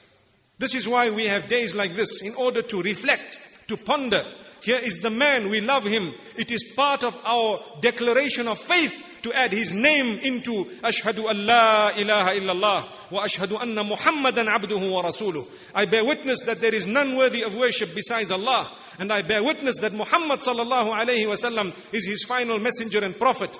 This 0.57 0.75
is 0.75 0.87
why 0.87 1.09
we 1.09 1.25
have 1.25 1.47
days 1.47 1.75
like 1.75 1.93
this 1.93 2.21
in 2.23 2.33
order 2.35 2.61
to 2.61 2.81
reflect, 2.81 3.39
to 3.67 3.77
ponder. 3.77 4.23
Here 4.61 4.79
is 4.79 5.01
the 5.01 5.09
man, 5.09 5.49
we 5.49 5.59
love 5.61 5.83
him. 5.83 6.13
It 6.37 6.51
is 6.51 6.73
part 6.75 7.03
of 7.03 7.17
our 7.25 7.59
declaration 7.81 8.47
of 8.47 8.59
faith 8.59 9.19
to 9.23 9.33
add 9.33 9.51
his 9.51 9.73
name 9.73 10.19
into 10.19 10.65
Ashhadu 10.83 11.25
Allah 11.25 11.33
la 11.33 11.89
ilaha 11.95 12.31
illallah 12.31 13.11
wa 13.11 13.23
ashhadu 13.23 13.61
anna 13.61 13.83
Muhammadan 13.83 14.47
abduhu 14.47 14.91
wa 14.93 15.03
rasuluh. 15.03 15.47
I 15.75 15.85
bear 15.85 16.03
witness 16.05 16.41
that 16.43 16.59
there 16.59 16.73
is 16.73 16.87
none 16.87 17.15
worthy 17.17 17.43
of 17.43 17.55
worship 17.55 17.93
besides 17.93 18.31
Allah. 18.31 18.69
And 18.99 19.11
I 19.11 19.21
bear 19.21 19.43
witness 19.43 19.77
that 19.79 19.93
Muhammad 19.93 20.41
sallallahu 20.41 20.91
alayhi 20.91 21.25
wasallam 21.25 21.73
is 21.93 22.05
his 22.05 22.23
final 22.23 22.59
messenger 22.59 23.03
and 23.03 23.17
prophet. 23.17 23.57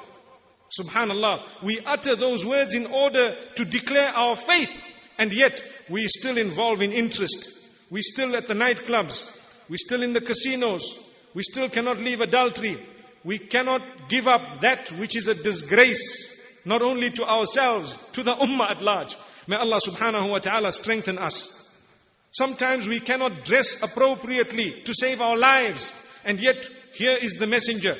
Subhanallah. 0.80 1.64
We 1.64 1.80
utter 1.86 2.16
those 2.16 2.46
words 2.46 2.74
in 2.74 2.86
order 2.86 3.36
to 3.56 3.66
declare 3.66 4.10
our 4.10 4.36
faith. 4.36 4.88
And 5.18 5.34
yet, 5.34 5.64
we 5.90 6.08
still 6.08 6.38
involve 6.38 6.82
in 6.82 6.92
interest. 6.92 7.52
We 7.90 8.02
still 8.02 8.36
at 8.36 8.48
the 8.48 8.54
nightclubs. 8.54 9.41
We 9.72 9.78
still 9.78 10.04
in 10.04 10.12
the 10.12 10.20
casinos. 10.20 11.00
We 11.34 11.44
still 11.44 11.70
cannot 11.70 12.00
leave 12.00 12.20
adultery. 12.20 12.78
We 13.24 13.38
cannot 13.38 13.82
give 14.10 14.28
up 14.28 14.60
that 14.60 14.92
which 15.00 15.16
is 15.16 15.30
a 15.30 15.44
disgrace, 15.44 16.44
not 16.66 16.82
only 16.82 17.10
to 17.12 17.24
ourselves, 17.24 17.96
to 18.12 18.22
the 18.22 18.34
ummah 18.34 18.72
at 18.72 18.82
large. 18.82 19.16
May 19.48 19.56
Allah 19.56 19.80
subhanahu 19.80 20.30
wa 20.30 20.40
ta'ala 20.40 20.74
strengthen 20.74 21.18
us. 21.18 21.82
Sometimes 22.32 22.90
we 22.90 23.00
cannot 23.00 23.46
dress 23.46 23.82
appropriately 23.82 24.72
to 24.82 24.94
save 24.94 25.22
our 25.22 25.38
lives. 25.38 26.06
And 26.26 26.42
yet, 26.42 26.70
here 26.94 27.18
is 27.22 27.36
the 27.36 27.48
messenger. 27.48 27.96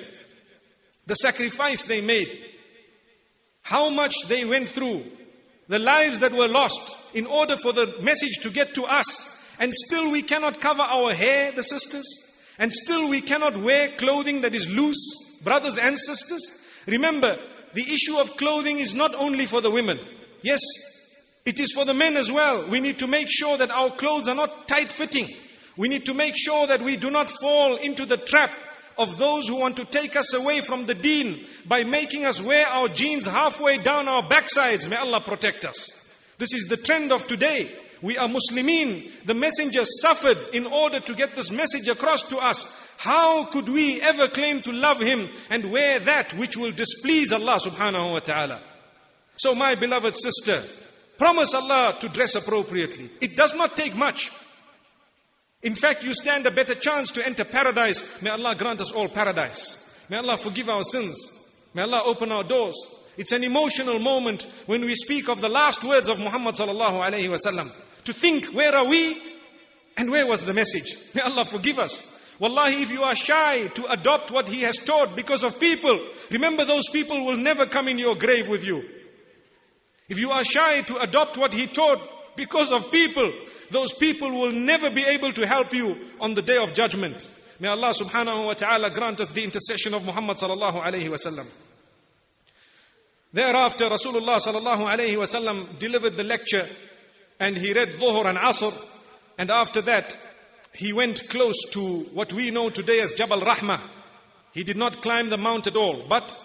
The 1.06 1.16
sacrifice 1.16 1.84
they 1.84 2.02
made. 2.02 2.38
How 3.62 3.90
much 3.90 4.16
they 4.28 4.44
went 4.44 4.68
through. 4.68 5.06
The 5.70 5.80
lives 5.80 6.20
that 6.20 6.34
were 6.34 6.50
lost 6.50 7.16
in 7.16 7.26
order 7.26 7.56
for 7.56 7.72
the 7.72 7.96
message 8.02 8.40
to 8.42 8.50
get 8.50 8.74
to 8.74 8.84
us. 8.84 9.41
And 9.62 9.72
still 9.72 10.12
we 10.12 10.24
cannot 10.24 10.60
cover 10.60 10.82
our 10.82 11.14
hair, 11.14 11.52
the 11.52 11.62
sisters. 11.62 12.04
And 12.58 12.74
still 12.74 13.08
we 13.08 13.22
cannot 13.22 13.56
wear 13.56 13.90
clothing 13.90 14.42
that 14.42 14.56
is 14.56 14.76
loose, 14.76 15.40
brothers 15.44 15.78
and 15.78 16.00
sisters. 16.00 16.42
Remember, 16.88 17.38
the 17.74 17.84
issue 17.84 18.18
of 18.18 18.36
clothing 18.38 18.80
is 18.80 18.96
not 18.96 19.14
only 19.14 19.46
for 19.46 19.62
the 19.62 19.70
women. 19.70 20.00
Yes, 20.42 20.60
it 21.46 21.60
is 21.60 21.74
for 21.74 21.86
the 21.86 21.94
men 21.94 22.18
as 22.18 22.32
well. 22.32 22.68
We 22.70 22.80
need 22.80 22.98
to 23.00 23.08
make 23.08 23.28
sure 23.30 23.56
that 23.58 23.70
our 23.70 23.92
clothes 23.92 24.28
are 24.28 24.36
not 24.36 24.68
tight 24.68 24.88
fitting. 24.88 25.30
We 25.78 25.90
need 25.90 26.08
to 26.08 26.16
make 26.16 26.34
sure 26.36 26.66
that 26.66 26.82
we 26.82 26.98
do 26.98 27.12
not 27.12 27.30
fall 27.30 27.78
into 27.78 28.08
the 28.08 28.18
trap 28.18 28.50
of 28.98 29.20
those 29.20 29.48
who 29.48 29.60
want 29.60 29.78
to 29.78 29.86
take 29.86 30.16
us 30.16 30.34
away 30.34 30.62
from 30.62 30.88
the 30.88 30.96
deen 30.96 31.46
by 31.68 31.84
making 31.84 32.26
us 32.26 32.42
wear 32.42 32.66
our 32.66 32.88
jeans 32.88 33.28
halfway 33.28 33.78
down 33.78 34.08
our 34.08 34.24
backsides. 34.24 34.90
May 34.90 34.96
Allah 34.96 35.22
protect 35.22 35.66
us. 35.66 36.02
This 36.40 36.56
is 36.56 36.68
the 36.68 36.78
trend 36.78 37.12
of 37.12 37.28
today. 37.28 37.72
We 38.02 38.18
are 38.18 38.28
Muslimin. 38.28 39.26
The 39.26 39.34
messenger 39.34 39.86
suffered 39.86 40.38
in 40.54 40.66
order 40.66 41.00
to 41.00 41.14
get 41.14 41.36
this 41.36 41.52
message 41.52 41.88
across 41.88 42.24
to 42.30 42.38
us. 42.38 42.96
How 42.98 43.46
could 43.46 43.70
we 43.70 44.02
ever 44.02 44.28
claim 44.28 44.62
to 44.62 44.72
love 44.72 45.00
him 45.00 45.28
and 45.50 45.72
wear 45.72 46.00
that 46.00 46.34
which 46.34 46.58
will 46.58 46.72
displease 46.72 47.32
Allah 47.32 47.60
subhanahu 47.60 48.14
wa 48.14 48.20
ta'ala? 48.20 48.62
So 49.38 49.56
my 49.56 49.76
beloved 49.76 50.16
sister, 50.16 50.62
promise 51.18 51.54
Allah 51.54 51.96
to 52.00 52.10
dress 52.10 52.36
appropriately. 52.36 53.10
It 53.22 53.36
does 53.36 53.56
not 53.56 53.76
take 53.78 53.96
much. 53.96 54.32
In 55.64 55.76
fact, 55.76 56.04
you 56.04 56.14
stand 56.14 56.46
a 56.48 56.52
better 56.52 56.74
chance 56.76 57.12
to 57.12 57.26
enter 57.26 57.44
paradise. 57.44 58.22
May 58.22 58.32
Allah 58.32 58.56
grant 58.56 58.82
us 58.82 58.92
all 58.92 59.08
paradise. 59.08 60.06
May 60.10 60.18
Allah 60.18 60.38
forgive 60.38 60.70
our 60.70 60.84
sins. 60.84 61.16
May 61.74 61.84
Allah 61.84 62.04
open 62.06 62.32
our 62.32 62.44
doors. 62.44 62.76
It's 63.18 63.32
an 63.32 63.44
emotional 63.44 64.00
moment 64.00 64.48
when 64.66 64.82
we 64.82 64.96
speak 64.96 65.30
of 65.30 65.42
the 65.42 65.50
last 65.50 65.84
words 65.84 66.10
of 66.10 66.20
Muhammad 66.20 66.56
sallallahu 66.56 67.02
alayhi 67.08 67.30
wasallam. 67.30 67.70
To 68.06 68.14
think, 68.14 68.46
where 68.48 68.76
are 68.76 68.88
we? 68.88 69.22
And 69.98 70.10
where 70.10 70.26
was 70.26 70.46
the 70.46 70.54
message? 70.54 70.96
May 71.14 71.22
Allah 71.22 71.44
forgive 71.44 71.80
us. 71.80 72.18
Wallahi, 72.40 72.82
if 72.82 72.92
you 72.92 73.04
are 73.04 73.14
shy 73.14 73.68
to 73.68 73.92
adopt 73.92 74.32
what 74.32 74.50
He 74.50 74.62
has 74.62 74.78
taught 74.78 75.16
because 75.16 75.44
of 75.44 75.60
people, 75.60 76.00
remember 76.32 76.66
those 76.66 76.90
people 76.90 77.24
will 77.24 77.38
never 77.38 77.68
come 77.68 77.88
in 77.88 78.00
your 78.00 78.16
grave 78.16 78.48
with 78.48 78.66
you. 78.66 78.84
If 80.10 80.18
you 80.18 80.32
are 80.32 80.44
shy 80.44 80.82
to 80.82 80.98
adopt 80.98 81.38
what 81.38 81.54
He 81.54 81.68
taught 81.68 82.02
because 82.36 82.72
of 82.72 82.92
people, 82.92 83.32
those 83.70 83.94
people 83.94 84.32
will 84.32 84.52
never 84.52 84.90
be 84.90 85.04
able 85.04 85.32
to 85.34 85.46
help 85.46 85.72
you 85.72 85.96
on 86.20 86.34
the 86.34 86.42
day 86.42 86.58
of 86.58 86.74
judgment. 86.74 87.30
May 87.60 87.68
Allah 87.68 87.94
subhanahu 87.94 88.48
wa 88.48 88.54
ta'ala 88.54 88.90
grant 88.90 89.22
us 89.22 89.30
the 89.30 89.44
intercession 89.44 89.94
of 89.94 90.04
Muhammad 90.04 90.38
sallallahu 90.38 90.82
alayhi 90.82 91.10
wa 91.10 91.18
sallam. 91.18 91.48
Thereafter, 93.32 93.88
Rasulullah 93.88 94.40
sallallahu 94.40 94.92
alayhi 94.92 95.16
wa 95.16 95.26
sallam 95.26 95.78
delivered 95.78 96.18
the 96.18 96.24
lecture 96.24 96.66
and 97.42 97.58
he 97.58 97.74
read 97.74 97.94
Dhuhr 97.94 98.28
and 98.28 98.38
Asr. 98.38 98.72
And 99.38 99.50
after 99.50 99.82
that, 99.82 100.16
he 100.74 100.94
went 100.94 101.28
close 101.28 101.60
to 101.72 102.02
what 102.14 102.32
we 102.32 102.52
know 102.52 102.70
today 102.70 103.00
as 103.00 103.14
Jabal 103.14 103.42
Rahmah. 103.42 103.82
He 104.54 104.64
did 104.64 104.78
not 104.78 105.02
climb 105.02 105.30
the 105.30 105.38
mount 105.38 105.66
at 105.66 105.76
all, 105.76 106.06
but 106.08 106.38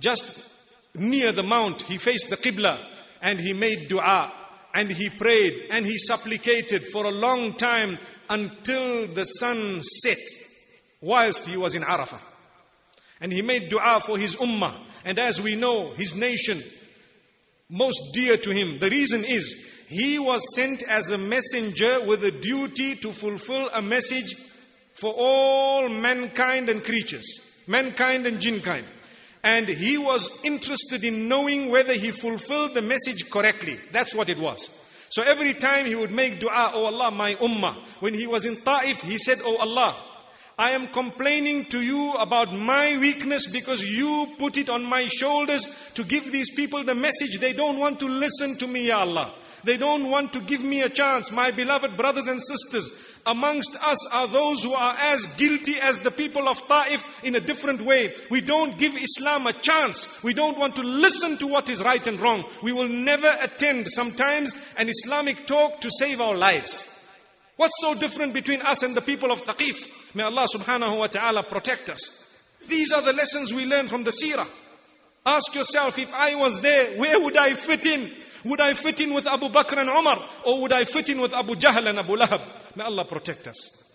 just 0.00 0.56
near 0.94 1.32
the 1.32 1.42
mount, 1.42 1.82
he 1.82 1.98
faced 1.98 2.30
the 2.30 2.36
Qibla 2.36 2.78
and 3.20 3.38
he 3.38 3.52
made 3.52 3.88
dua 3.88 4.32
and 4.72 4.90
he 4.90 5.10
prayed 5.10 5.66
and 5.70 5.84
he 5.84 5.98
supplicated 5.98 6.82
for 6.82 7.04
a 7.04 7.10
long 7.10 7.52
time 7.52 7.98
until 8.30 9.06
the 9.06 9.24
sun 9.24 9.82
set 9.82 10.18
whilst 11.02 11.46
he 11.46 11.58
was 11.58 11.74
in 11.74 11.82
Arafah. 11.82 12.20
And 13.20 13.32
he 13.32 13.42
made 13.42 13.68
dua 13.68 14.00
for 14.00 14.16
his 14.16 14.36
ummah. 14.36 14.74
And 15.04 15.18
as 15.18 15.42
we 15.42 15.56
know, 15.56 15.90
his 15.90 16.14
nation, 16.14 16.62
most 17.68 18.14
dear 18.14 18.38
to 18.38 18.50
him. 18.50 18.78
The 18.78 18.88
reason 18.88 19.24
is 19.26 19.74
he 19.88 20.18
was 20.18 20.42
sent 20.54 20.82
as 20.82 21.08
a 21.08 21.16
messenger 21.16 22.04
with 22.04 22.22
a 22.22 22.30
duty 22.30 22.94
to 22.96 23.10
fulfill 23.10 23.70
a 23.72 23.80
message 23.80 24.34
for 24.92 25.14
all 25.16 25.88
mankind 25.88 26.68
and 26.68 26.84
creatures, 26.84 27.24
mankind 27.66 28.26
and 28.26 28.38
jinnkind. 28.38 28.84
And 29.42 29.66
he 29.66 29.96
was 29.96 30.44
interested 30.44 31.04
in 31.04 31.26
knowing 31.26 31.70
whether 31.70 31.94
he 31.94 32.10
fulfilled 32.10 32.74
the 32.74 32.82
message 32.82 33.30
correctly. 33.30 33.78
That's 33.90 34.14
what 34.14 34.28
it 34.28 34.36
was. 34.36 34.68
So 35.08 35.22
every 35.22 35.54
time 35.54 35.86
he 35.86 35.94
would 35.94 36.10
make 36.10 36.38
dua, 36.38 36.72
Oh 36.74 36.84
Allah, 36.84 37.10
my 37.10 37.36
ummah. 37.36 37.82
When 38.00 38.12
he 38.12 38.26
was 38.26 38.44
in 38.44 38.56
Ta'if, 38.56 39.00
he 39.00 39.16
said, 39.16 39.38
Oh 39.42 39.56
Allah, 39.56 39.96
I 40.58 40.72
am 40.72 40.88
complaining 40.88 41.64
to 41.66 41.80
you 41.80 42.12
about 42.12 42.52
my 42.52 42.98
weakness 42.98 43.50
because 43.50 43.82
you 43.82 44.34
put 44.38 44.58
it 44.58 44.68
on 44.68 44.84
my 44.84 45.06
shoulders 45.06 45.92
to 45.94 46.04
give 46.04 46.30
these 46.30 46.54
people 46.54 46.84
the 46.84 46.94
message. 46.94 47.38
They 47.38 47.54
don't 47.54 47.78
want 47.78 48.00
to 48.00 48.06
listen 48.06 48.58
to 48.58 48.66
me, 48.66 48.88
Ya 48.88 48.98
Allah. 48.98 49.32
They 49.64 49.76
don't 49.76 50.10
want 50.10 50.32
to 50.34 50.40
give 50.40 50.62
me 50.62 50.82
a 50.82 50.88
chance. 50.88 51.30
My 51.30 51.50
beloved 51.50 51.96
brothers 51.96 52.28
and 52.28 52.40
sisters, 52.40 52.92
amongst 53.26 53.76
us 53.82 54.06
are 54.12 54.26
those 54.28 54.62
who 54.62 54.72
are 54.72 54.94
as 54.98 55.26
guilty 55.36 55.76
as 55.80 55.98
the 55.98 56.10
people 56.10 56.48
of 56.48 56.66
Ta'if 56.66 57.24
in 57.24 57.34
a 57.34 57.40
different 57.40 57.82
way. 57.82 58.14
We 58.30 58.40
don't 58.40 58.78
give 58.78 58.96
Islam 58.96 59.46
a 59.46 59.52
chance. 59.52 60.22
We 60.22 60.34
don't 60.34 60.58
want 60.58 60.76
to 60.76 60.82
listen 60.82 61.36
to 61.38 61.46
what 61.46 61.68
is 61.70 61.82
right 61.82 62.06
and 62.06 62.20
wrong. 62.20 62.44
We 62.62 62.72
will 62.72 62.88
never 62.88 63.36
attend 63.40 63.88
sometimes 63.88 64.54
an 64.76 64.88
Islamic 64.88 65.46
talk 65.46 65.80
to 65.80 65.90
save 65.90 66.20
our 66.20 66.34
lives. 66.34 66.94
What's 67.56 67.80
so 67.80 67.94
different 67.94 68.34
between 68.34 68.62
us 68.62 68.82
and 68.84 68.94
the 68.94 69.00
people 69.00 69.32
of 69.32 69.42
Thaqif? 69.42 70.14
May 70.14 70.22
Allah 70.22 70.46
subhanahu 70.54 70.98
wa 70.98 71.08
ta'ala 71.08 71.42
protect 71.42 71.90
us. 71.90 72.38
These 72.68 72.92
are 72.92 73.02
the 73.02 73.12
lessons 73.12 73.52
we 73.52 73.66
learn 73.66 73.88
from 73.88 74.04
the 74.04 74.10
seerah. 74.12 74.46
Ask 75.26 75.54
yourself, 75.54 75.98
if 75.98 76.12
I 76.14 76.36
was 76.36 76.62
there, 76.62 76.98
where 76.98 77.20
would 77.20 77.36
I 77.36 77.54
fit 77.54 77.84
in? 77.84 78.10
Would 78.44 78.60
I 78.60 78.74
fit 78.74 79.00
in 79.00 79.14
with 79.14 79.26
Abu 79.26 79.48
Bakr 79.48 79.78
and 79.78 79.88
Umar? 79.88 80.18
Or 80.44 80.62
would 80.62 80.72
I 80.72 80.84
fit 80.84 81.08
in 81.08 81.20
with 81.20 81.32
Abu 81.32 81.54
Jahl 81.54 81.86
and 81.88 81.98
Abu 81.98 82.16
Lahab? 82.16 82.40
May 82.76 82.84
Allah 82.84 83.04
protect 83.04 83.48
us. 83.48 83.88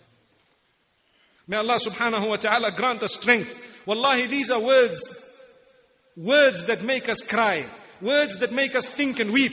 May 1.46 1.56
Allah 1.58 1.78
subhanahu 1.78 2.28
wa 2.28 2.36
ta'ala 2.36 2.72
grant 2.72 3.02
us 3.02 3.14
strength. 3.14 3.58
Wallahi, 3.86 4.26
these 4.26 4.50
are 4.50 4.60
words, 4.60 5.00
words 6.16 6.64
that 6.66 6.82
make 6.82 7.08
us 7.08 7.20
cry, 7.20 7.64
words 8.00 8.38
that 8.38 8.52
make 8.52 8.74
us 8.74 8.88
think 8.88 9.20
and 9.20 9.30
weep. 9.30 9.52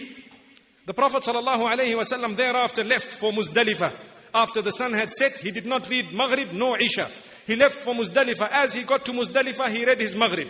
The 0.86 0.94
Prophet 0.94 1.24
sallallahu 1.24 1.70
alaihi 1.70 1.96
wasallam 1.96 2.36
thereafter 2.36 2.84
left 2.84 3.08
for 3.08 3.32
Muzdalifah. 3.32 3.92
After 4.34 4.62
the 4.62 4.72
sun 4.72 4.94
had 4.94 5.12
set, 5.12 5.38
he 5.38 5.52
did 5.52 5.66
not 5.66 5.90
read 5.90 6.14
Maghrib 6.14 6.54
nor 6.54 6.80
Isha. 6.80 7.08
He 7.46 7.56
left 7.56 7.76
for 7.76 7.94
Muzdalifah. 7.94 8.50
As 8.52 8.74
he 8.74 8.84
got 8.84 9.06
to 9.06 9.12
Muzdalifah, 9.12 9.70
he 9.70 9.86
read 9.86 10.00
his 10.00 10.16
Maghrib. 10.16 10.50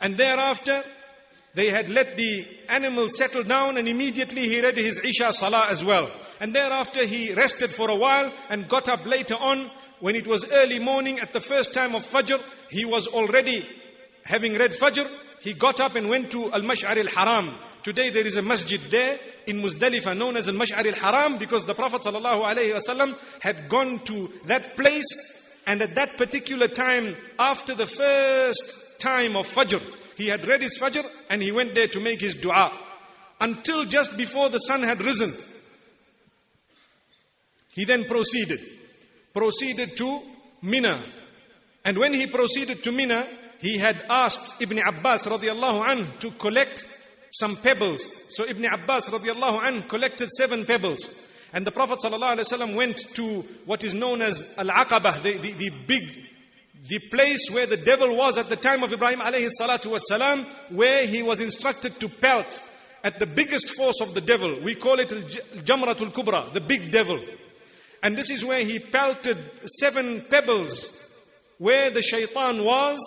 And 0.00 0.16
thereafter, 0.16 0.84
they 1.54 1.70
had 1.70 1.90
let 1.90 2.16
the 2.16 2.46
animal 2.68 3.08
settle 3.10 3.42
down 3.42 3.76
and 3.76 3.86
immediately 3.86 4.48
he 4.48 4.60
read 4.62 4.76
his 4.76 5.04
Isha 5.04 5.32
Salah 5.32 5.66
as 5.68 5.84
well. 5.84 6.10
And 6.40 6.54
thereafter 6.54 7.04
he 7.04 7.34
rested 7.34 7.70
for 7.70 7.90
a 7.90 7.94
while 7.94 8.32
and 8.48 8.68
got 8.68 8.88
up 8.88 9.04
later 9.04 9.34
on 9.34 9.70
when 10.00 10.16
it 10.16 10.26
was 10.26 10.50
early 10.50 10.78
morning 10.78 11.20
at 11.20 11.32
the 11.32 11.40
first 11.40 11.74
time 11.74 11.94
of 11.94 12.04
Fajr. 12.04 12.40
He 12.70 12.84
was 12.84 13.06
already 13.06 13.66
having 14.24 14.54
read 14.54 14.72
Fajr. 14.72 15.06
He 15.40 15.52
got 15.52 15.80
up 15.80 15.94
and 15.94 16.08
went 16.08 16.30
to 16.30 16.52
Al-Mash'ar 16.52 16.96
al-Haram. 16.96 17.54
Today 17.82 18.08
there 18.10 18.26
is 18.26 18.36
a 18.36 18.42
masjid 18.42 18.80
there 18.80 19.18
in 19.46 19.60
Muzdalifah 19.60 20.16
known 20.16 20.36
as 20.38 20.48
Al-Mash'ar 20.48 20.86
al-Haram 20.86 21.38
because 21.38 21.66
the 21.66 21.74
Prophet 21.74 22.00
ﷺ 22.02 23.42
had 23.42 23.68
gone 23.68 23.98
to 24.00 24.30
that 24.46 24.74
place 24.74 25.04
and 25.66 25.82
at 25.82 25.94
that 25.96 26.16
particular 26.16 26.68
time 26.68 27.14
after 27.38 27.74
the 27.74 27.86
first 27.86 29.00
time 29.00 29.36
of 29.36 29.46
Fajr 29.46 29.80
he 30.22 30.28
had 30.28 30.46
read 30.46 30.62
his 30.62 30.78
Fajr 30.78 31.04
and 31.28 31.42
he 31.42 31.50
went 31.50 31.74
there 31.74 31.88
to 31.88 32.00
make 32.00 32.20
his 32.20 32.36
dua. 32.36 32.70
Until 33.40 33.84
just 33.84 34.16
before 34.16 34.48
the 34.50 34.58
sun 34.58 34.82
had 34.82 35.02
risen. 35.02 35.32
He 37.70 37.84
then 37.84 38.04
proceeded. 38.04 38.60
Proceeded 39.34 39.96
to 39.96 40.20
Mina. 40.62 41.04
And 41.84 41.98
when 41.98 42.14
he 42.14 42.26
proceeded 42.26 42.84
to 42.84 42.92
Mina, 42.92 43.26
he 43.58 43.78
had 43.78 44.00
asked 44.08 44.62
Ibn 44.62 44.78
Abbas 44.78 45.26
radiallahu 45.26 45.88
anh 45.88 46.06
to 46.20 46.30
collect 46.32 46.86
some 47.32 47.56
pebbles. 47.56 48.36
So 48.36 48.44
Ibn 48.44 48.64
Abbas 48.66 49.08
radiallahu 49.08 49.60
anh 49.64 49.82
collected 49.82 50.28
seven 50.30 50.64
pebbles. 50.64 51.30
And 51.52 51.66
the 51.66 51.72
Prophet 51.72 51.98
went 52.76 52.98
to 53.14 53.42
what 53.66 53.82
is 53.82 53.92
known 53.92 54.22
as 54.22 54.54
Al-Aqabah, 54.56 55.22
the, 55.22 55.38
the, 55.38 55.52
the 55.52 55.70
big 55.86 56.02
the 56.87 56.99
place 56.99 57.49
where 57.51 57.65
the 57.65 57.77
devil 57.77 58.15
was 58.15 58.37
at 58.37 58.49
the 58.49 58.55
time 58.55 58.83
of 58.83 58.93
Ibrahim 58.93 59.19
alayhi 59.19 59.49
salatu 59.59 59.97
wasalam, 59.97 60.45
where 60.71 61.05
he 61.05 61.23
was 61.23 61.41
instructed 61.41 61.99
to 61.99 62.07
pelt 62.09 62.61
at 63.03 63.19
the 63.19 63.25
biggest 63.25 63.69
force 63.71 64.01
of 64.01 64.13
the 64.13 64.21
devil. 64.21 64.55
We 64.61 64.75
call 64.75 64.99
it 64.99 65.09
Jamratul 65.09 66.11
Kubra, 66.11 66.53
the 66.53 66.61
big 66.61 66.91
devil. 66.91 67.19
And 68.03 68.15
this 68.15 68.29
is 68.29 68.45
where 68.45 68.63
he 68.63 68.79
pelted 68.79 69.37
seven 69.79 70.21
pebbles 70.29 70.93
where 71.57 71.89
the 71.89 72.01
shaitan 72.01 72.63
was 72.63 72.99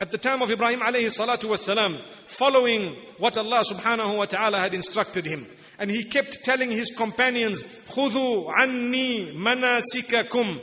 at 0.00 0.12
the 0.12 0.18
time 0.18 0.42
of 0.42 0.50
Ibrahim 0.50 0.80
alayhi 0.80 1.10
salatu 1.10 1.50
wasalam, 1.50 1.96
following 2.26 2.94
what 3.18 3.36
Allah 3.36 3.64
subhanahu 3.64 4.18
wa 4.18 4.26
ta'ala 4.26 4.60
had 4.60 4.74
instructed 4.74 5.24
him. 5.24 5.46
And 5.78 5.90
he 5.90 6.04
kept 6.04 6.44
telling 6.44 6.70
his 6.70 6.90
companions, 6.96 7.62
خُذُوا 7.88 8.52
عَنِّي 8.52 9.34
مَنَاسِكَكُمْ 9.34 10.60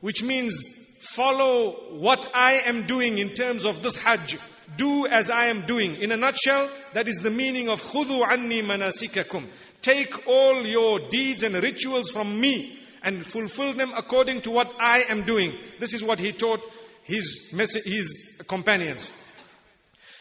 Which 0.00 0.22
means, 0.22 0.79
follow 1.15 1.71
what 1.91 2.29
I 2.33 2.61
am 2.65 2.87
doing 2.87 3.17
in 3.17 3.29
terms 3.29 3.65
of 3.65 3.83
this 3.83 3.97
Hajj. 3.97 4.37
Do 4.77 5.07
as 5.07 5.29
I 5.29 5.45
am 5.45 5.61
doing. 5.61 5.95
In 5.95 6.11
a 6.11 6.17
nutshell, 6.17 6.69
that 6.93 7.07
is 7.07 7.17
the 7.17 7.31
meaning 7.31 7.67
of 7.69 7.81
khudu 7.81 8.25
anni 8.25 8.61
manasikakum. 8.61 9.45
Take 9.81 10.27
all 10.27 10.65
your 10.65 11.09
deeds 11.09 11.43
and 11.43 11.55
rituals 11.55 12.11
from 12.11 12.39
me 12.39 12.79
and 13.03 13.25
fulfill 13.25 13.73
them 13.73 13.91
according 13.97 14.41
to 14.41 14.51
what 14.51 14.73
I 14.79 15.03
am 15.09 15.23
doing. 15.23 15.53
This 15.79 15.93
is 15.93 16.03
what 16.03 16.19
he 16.19 16.31
taught 16.31 16.61
his, 17.03 17.51
his 17.83 18.41
companions. 18.47 19.11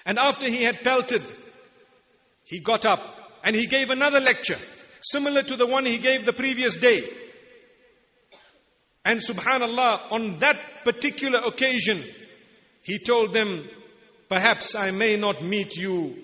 And 0.04 0.18
after 0.18 0.48
he 0.48 0.64
had 0.64 0.82
pelted, 0.82 1.22
he 2.44 2.58
got 2.58 2.84
up 2.84 3.00
and 3.44 3.54
he 3.54 3.66
gave 3.66 3.90
another 3.90 4.18
lecture, 4.18 4.56
similar 5.02 5.42
to 5.42 5.56
the 5.56 5.66
one 5.66 5.86
he 5.86 5.98
gave 5.98 6.26
the 6.26 6.32
previous 6.32 6.74
day. 6.76 7.04
And 9.04 9.20
subhanallah, 9.20 10.12
on 10.12 10.38
that 10.40 10.58
particular 10.84 11.40
occasion, 11.40 12.02
he 12.82 12.98
told 12.98 13.32
them, 13.32 13.64
Perhaps 14.28 14.74
I 14.74 14.92
may 14.92 15.16
not 15.16 15.42
meet 15.42 15.76
you 15.76 16.16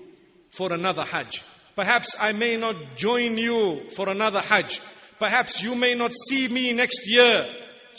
for 0.50 0.72
another 0.72 1.02
Hajj. 1.02 1.42
Perhaps 1.74 2.16
I 2.20 2.32
may 2.32 2.56
not 2.56 2.76
join 2.96 3.36
you 3.36 3.90
for 3.96 4.08
another 4.08 4.40
Hajj. 4.40 4.80
Perhaps 5.18 5.62
you 5.62 5.74
may 5.74 5.94
not 5.94 6.12
see 6.12 6.48
me 6.48 6.72
next 6.72 7.10
year. 7.10 7.46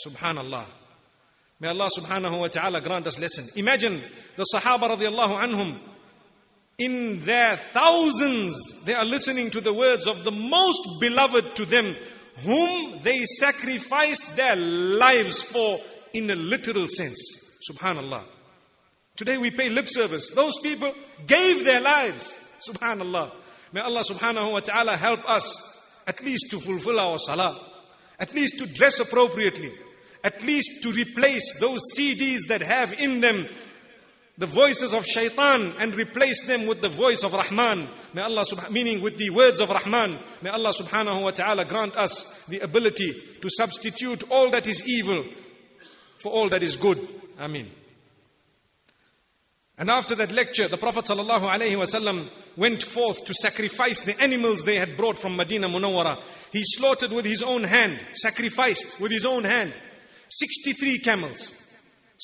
Subhanallah. 0.04 0.64
May 1.60 1.68
Allah 1.68 1.90
subhanahu 1.96 2.40
wa 2.40 2.48
ta'ala 2.48 2.80
grant 2.80 3.06
us 3.06 3.18
lesson. 3.18 3.44
Imagine 3.56 4.00
the 4.36 4.46
Sahaba 4.54 4.96
radiallahu 4.96 5.42
anhum. 5.42 5.80
In 6.78 7.24
their 7.24 7.56
thousands, 7.56 8.84
they 8.84 8.94
are 8.94 9.04
listening 9.04 9.50
to 9.50 9.60
the 9.60 9.72
words 9.72 10.06
of 10.06 10.22
the 10.22 10.30
most 10.30 11.00
beloved 11.00 11.56
to 11.56 11.66
them 11.66 11.96
whom 12.44 13.00
they 13.02 13.24
sacrificed 13.24 14.36
their 14.36 14.56
lives 14.56 15.42
for 15.42 15.80
in 16.12 16.30
a 16.30 16.36
literal 16.36 16.86
sense. 16.88 17.58
Subhanallah. 17.70 18.22
Today 19.16 19.36
we 19.38 19.50
pay 19.50 19.68
lip 19.68 19.86
service. 19.88 20.30
Those 20.30 20.58
people 20.62 20.94
gave 21.26 21.64
their 21.64 21.80
lives. 21.80 22.34
Subhanallah. 22.68 23.32
May 23.72 23.80
Allah 23.80 24.02
subhanahu 24.02 24.52
wa 24.52 24.60
ta'ala 24.60 24.96
help 24.96 25.28
us 25.28 26.02
at 26.06 26.22
least 26.22 26.50
to 26.50 26.58
fulfill 26.58 26.98
our 26.98 27.18
salah, 27.18 27.58
at 28.18 28.34
least 28.34 28.58
to 28.58 28.66
dress 28.66 29.00
appropriately, 29.00 29.72
at 30.24 30.42
least 30.42 30.82
to 30.82 30.92
replace 30.92 31.60
those 31.60 31.80
CDs 31.96 32.46
that 32.48 32.62
have 32.62 32.92
in 32.94 33.20
them 33.20 33.46
the 34.38 34.46
voices 34.46 34.94
of 34.94 35.04
shaitan 35.04 35.74
and 35.80 35.94
replace 35.96 36.46
them 36.46 36.66
with 36.66 36.80
the 36.80 36.88
voice 36.88 37.24
of 37.24 37.32
Rahman. 37.32 37.88
May 38.14 38.22
Allah, 38.22 38.44
meaning 38.70 39.02
with 39.02 39.18
the 39.18 39.30
words 39.30 39.60
of 39.60 39.68
Rahman. 39.68 40.16
May 40.42 40.50
Allah 40.50 40.70
subhanahu 40.70 41.24
wa 41.24 41.32
ta'ala 41.32 41.64
grant 41.64 41.96
us 41.96 42.46
the 42.46 42.60
ability 42.60 43.12
to 43.42 43.50
substitute 43.50 44.30
all 44.30 44.48
that 44.50 44.68
is 44.68 44.88
evil 44.88 45.24
for 46.18 46.30
all 46.30 46.48
that 46.50 46.62
is 46.62 46.76
good. 46.76 46.98
Ameen. 47.38 47.68
And 49.76 49.90
after 49.90 50.14
that 50.16 50.32
lecture, 50.32 50.68
the 50.68 50.76
Prophet 50.76 51.04
ﷺ 51.04 52.28
went 52.56 52.82
forth 52.82 53.24
to 53.26 53.34
sacrifice 53.34 54.00
the 54.00 54.20
animals 54.20 54.62
they 54.62 54.76
had 54.76 54.96
brought 54.96 55.18
from 55.18 55.36
Medina 55.36 55.68
Munawwara. 55.68 56.16
He 56.52 56.62
slaughtered 56.64 57.12
with 57.12 57.24
his 57.24 57.42
own 57.42 57.64
hand, 57.64 57.98
sacrificed 58.12 59.00
with 59.00 59.12
his 59.12 59.26
own 59.26 59.44
hand, 59.44 59.72
63 60.28 60.98
camels. 60.98 61.60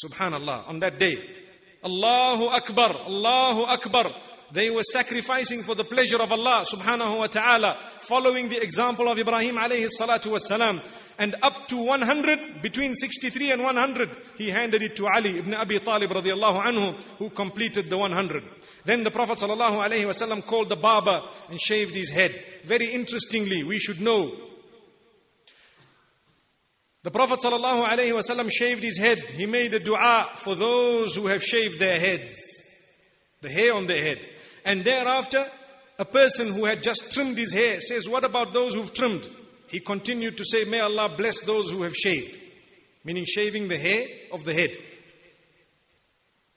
Subhanallah, 0.05 0.69
on 0.69 0.81
that 0.81 0.99
day. 0.99 1.44
Allahu 1.85 2.49
Akbar, 2.49 2.97
Allahu 3.07 3.65
Akbar. 3.65 4.11
They 4.51 4.71
were 4.71 4.83
sacrificing 4.83 5.63
for 5.63 5.75
the 5.75 5.85
pleasure 5.85 6.23
of 6.23 6.33
Allah 6.33 6.65
subhanahu 6.65 7.19
wa 7.19 7.27
ta'ala, 7.27 7.77
following 7.99 8.49
the 8.49 8.63
example 8.63 9.09
of 9.09 9.19
Ibrahim 9.19 9.57
alayhi 9.57 9.89
salatu 10.01 10.33
wasalam. 10.33 10.81
And 11.19 11.37
up 11.43 11.69
to 11.69 11.77
100, 11.77 12.63
between 12.63 12.95
63 12.95 13.53
and 13.53 13.63
100, 13.63 14.11
he 14.37 14.51
handed 14.51 14.83
it 14.83 14.97
to 14.97 15.07
Ali 15.07 15.39
ibn 15.39 15.55
Abi 15.55 15.79
Talib 15.79 16.11
radiallahu 16.11 16.65
anhu, 16.65 16.95
who 17.19 17.31
completed 17.31 17.87
the 17.87 17.99
100. 17.99 18.43
Then 18.85 19.05
the 19.05 19.11
Prophet 19.11 19.39
sallallahu 19.39 19.87
alayhi 19.87 20.07
wasallam 20.07 20.45
called 20.47 20.69
the 20.69 20.77
barber 20.77 21.21
and 21.51 21.61
shaved 21.61 21.95
his 21.95 22.11
head. 22.11 22.35
Very 22.65 22.93
interestingly, 22.93 23.63
we 23.63 23.79
should 23.79 24.01
know 24.01 24.33
the 27.05 27.11
Prophet 27.11 27.41
ﷺ 27.41 28.51
shaved 28.51 28.83
his 28.83 28.97
head. 28.97 29.19
He 29.19 29.45
made 29.45 29.75
a 29.75 29.79
dua 29.79 30.27
for 30.37 30.55
those 30.55 31.15
who 31.15 31.27
have 31.27 31.45
shaved 31.45 31.79
their 31.79 32.01
heads, 32.01 32.41
the 33.43 33.51
hair 33.51 33.75
on 33.75 33.87
their 33.87 34.03
head. 34.03 34.27
And 34.65 34.83
thereafter, 34.83 35.45
a 35.99 36.07
person 36.07 36.55
who 36.55 36.65
had 36.65 36.83
just 36.83 37.13
trimmed 37.13 37.37
his 37.37 37.53
hair 37.53 37.79
says, 37.81 38.09
What 38.09 38.25
about 38.25 38.55
those 38.55 38.75
who've 38.75 38.93
trimmed? 38.95 39.29
He 39.69 39.81
continued 39.81 40.39
to 40.39 40.47
say, 40.47 40.65
May 40.65 40.81
Allah 40.81 41.11
bless 41.15 41.43
those 41.43 41.71
who 41.71 41.83
have 41.83 41.95
shaved, 41.95 42.35
meaning 43.05 43.27
shaving 43.27 43.69
the 43.69 43.79
hair 43.79 44.07
of 44.33 44.45
the 44.45 44.55
head. 44.55 44.71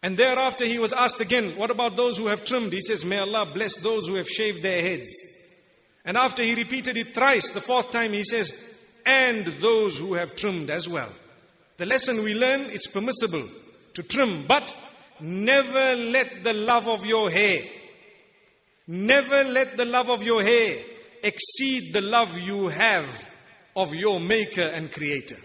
And 0.01 0.15
thereafter, 0.15 0.63
he 0.63 0.79
was 0.79 0.93
asked 0.93 1.19
again, 1.19 1.57
What 1.57 1.71
about 1.71 1.97
those 1.97 2.17
who 2.17 2.27
have 2.27 2.45
trimmed? 2.45 2.71
He 2.71 2.79
says, 2.79 3.03
May 3.03 3.19
Allah 3.19 3.51
bless 3.53 3.79
those 3.81 4.07
who 4.07 4.15
have 4.15 4.29
shaved 4.29 4.63
their 4.63 4.81
heads. 4.81 5.13
And 6.05 6.15
after 6.15 6.41
he 6.41 6.55
repeated 6.55 6.95
it 6.95 7.13
thrice, 7.13 7.49
the 7.49 7.59
fourth 7.59 7.91
time, 7.91 8.13
he 8.13 8.23
says, 8.23 8.76
and 9.07 9.45
those 9.61 9.97
who 9.97 10.15
have 10.15 10.35
trimmed 10.35 10.69
as 10.69 10.87
well. 10.87 11.09
The 11.77 11.85
lesson 11.85 12.23
we 12.23 12.35
learn, 12.35 12.61
it's 12.71 12.87
permissible 12.87 13.47
to 13.93 14.03
trim, 14.03 14.43
but 14.45 14.75
never 15.21 15.95
let 15.95 16.43
the 16.43 16.53
love 16.53 16.89
of 16.89 17.05
your 17.05 17.31
hair, 17.31 17.61
never 18.85 19.45
let 19.45 19.77
the 19.77 19.85
love 19.85 20.09
of 20.09 20.21
your 20.21 20.43
hair 20.43 20.77
exceed 21.23 21.93
the 21.93 22.01
love 22.01 22.37
you 22.37 22.67
have 22.67 23.29
of 23.77 23.93
your 23.95 24.19
maker 24.19 24.67
and 24.67 24.91
creator. 24.91 25.37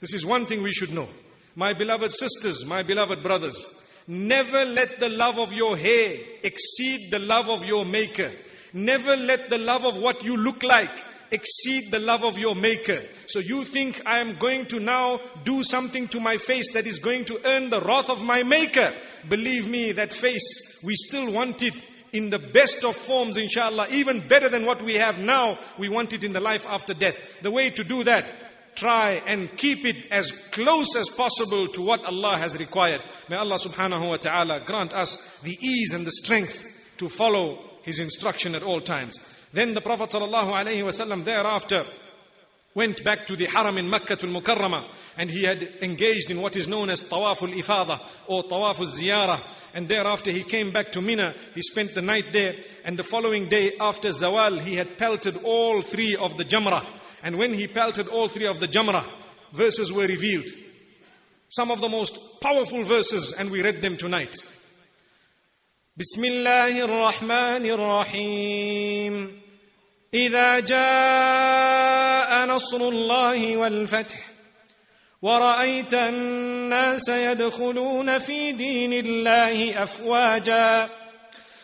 This 0.00 0.14
is 0.14 0.24
one 0.24 0.46
thing 0.46 0.62
we 0.62 0.72
should 0.72 0.94
know. 0.94 1.08
My 1.54 1.74
beloved 1.74 2.10
sisters, 2.10 2.64
my 2.64 2.82
beloved 2.82 3.22
brothers, 3.22 3.82
never 4.08 4.64
let 4.64 4.98
the 4.98 5.10
love 5.10 5.38
of 5.38 5.52
your 5.52 5.76
hair 5.76 6.16
exceed 6.42 7.10
the 7.10 7.18
love 7.18 7.50
of 7.50 7.64
your 7.64 7.84
maker. 7.84 8.30
Never 8.72 9.14
let 9.14 9.50
the 9.50 9.58
love 9.58 9.84
of 9.84 9.96
what 9.96 10.24
you 10.24 10.38
look 10.38 10.62
like 10.62 11.11
exceed 11.32 11.90
the 11.90 11.98
love 11.98 12.24
of 12.24 12.38
your 12.38 12.54
maker. 12.54 13.00
So 13.26 13.40
you 13.40 13.64
think 13.64 14.00
I 14.06 14.18
am 14.18 14.36
going 14.36 14.66
to 14.66 14.78
now 14.78 15.18
do 15.44 15.62
something 15.64 16.06
to 16.08 16.20
my 16.20 16.36
face 16.36 16.72
that 16.74 16.86
is 16.86 16.98
going 16.98 17.24
to 17.26 17.40
earn 17.44 17.70
the 17.70 17.80
wrath 17.80 18.10
of 18.10 18.22
my 18.22 18.42
maker. 18.42 18.92
Believe 19.28 19.68
me, 19.68 19.92
that 19.92 20.12
face, 20.12 20.80
we 20.84 20.94
still 20.94 21.32
want 21.32 21.62
it 21.62 21.74
in 22.12 22.28
the 22.28 22.38
best 22.38 22.84
of 22.84 22.94
forms, 22.94 23.38
inshallah, 23.38 23.86
even 23.90 24.20
better 24.20 24.48
than 24.48 24.66
what 24.66 24.82
we 24.82 24.94
have 24.94 25.18
now. 25.18 25.58
We 25.78 25.88
want 25.88 26.12
it 26.12 26.24
in 26.24 26.34
the 26.34 26.40
life 26.40 26.66
after 26.68 26.92
death. 26.92 27.18
The 27.40 27.50
way 27.50 27.70
to 27.70 27.82
do 27.82 28.04
that, 28.04 28.26
try 28.74 29.22
and 29.26 29.54
keep 29.56 29.86
it 29.86 29.96
as 30.10 30.30
close 30.50 30.94
as 30.96 31.08
possible 31.08 31.66
to 31.68 31.82
what 31.82 32.04
Allah 32.04 32.36
has 32.38 32.58
required. 32.58 33.00
May 33.30 33.36
Allah 33.36 33.58
subhanahu 33.58 34.08
wa 34.08 34.16
ta'ala 34.18 34.60
grant 34.66 34.92
us 34.92 35.38
the 35.40 35.56
ease 35.60 35.94
and 35.94 36.06
the 36.06 36.12
strength 36.12 36.96
to 36.98 37.08
follow 37.08 37.58
His 37.82 37.98
instruction 37.98 38.54
at 38.54 38.62
all 38.62 38.82
times. 38.82 39.18
Then 39.52 39.74
the 39.74 39.80
Prophet 39.80 40.10
ﷺ 40.10 41.24
thereafter 41.24 41.84
went 42.74 43.04
back 43.04 43.26
to 43.26 43.36
the 43.36 43.46
Haram 43.46 43.76
in 43.78 43.90
Makkah 43.90 44.18
al-Mukarramah 44.22 44.88
and 45.18 45.30
he 45.30 45.42
had 45.44 45.62
engaged 45.82 46.30
in 46.30 46.40
what 46.40 46.56
is 46.56 46.68
known 46.68 46.88
as 46.88 47.08
Tawaf 47.08 47.42
al-Ifada 47.42 48.00
or 48.28 48.44
Tawaf 48.44 48.78
al-Ziyarah 48.78 49.40
and 49.74 49.88
thereafter 49.88 50.30
he 50.30 50.42
came 50.42 50.70
back 50.70 50.92
to 50.92 51.00
Mina. 51.00 51.34
He 51.54 51.62
spent 51.62 51.94
the 51.94 52.02
night 52.02 52.26
there. 52.32 52.54
And 52.84 52.98
the 52.98 53.02
following 53.02 53.48
day 53.48 53.72
after 53.80 54.08
Zawal, 54.10 54.60
he 54.60 54.76
had 54.76 54.98
pelted 54.98 55.38
all 55.44 55.82
three 55.82 56.16
of 56.16 56.36
the 56.36 56.44
Jamrah. 56.44 56.84
And 57.22 57.38
when 57.38 57.54
he 57.54 57.66
pelted 57.66 58.08
all 58.08 58.28
three 58.28 58.46
of 58.46 58.60
the 58.60 58.68
Jamrah, 58.68 59.06
verses 59.52 59.92
were 59.92 60.06
revealed. 60.06 60.46
Some 61.48 61.70
of 61.70 61.80
the 61.80 61.88
most 61.88 62.40
powerful 62.40 62.82
verses, 62.82 63.34
and 63.34 63.50
we 63.50 63.62
read 63.62 63.82
them 63.82 63.96
tonight. 63.96 64.34
Bismillahir 65.98 66.88
Rahmanir 66.88 67.78
Rahim. 67.78 69.41
اذا 70.14 70.60
جاء 70.60 72.46
نصر 72.46 72.76
الله 72.76 73.56
والفتح 73.56 74.16
ورايت 75.22 75.94
الناس 75.94 77.08
يدخلون 77.08 78.18
في 78.18 78.52
دين 78.52 78.92
الله 78.92 79.82
افواجا 79.82 80.88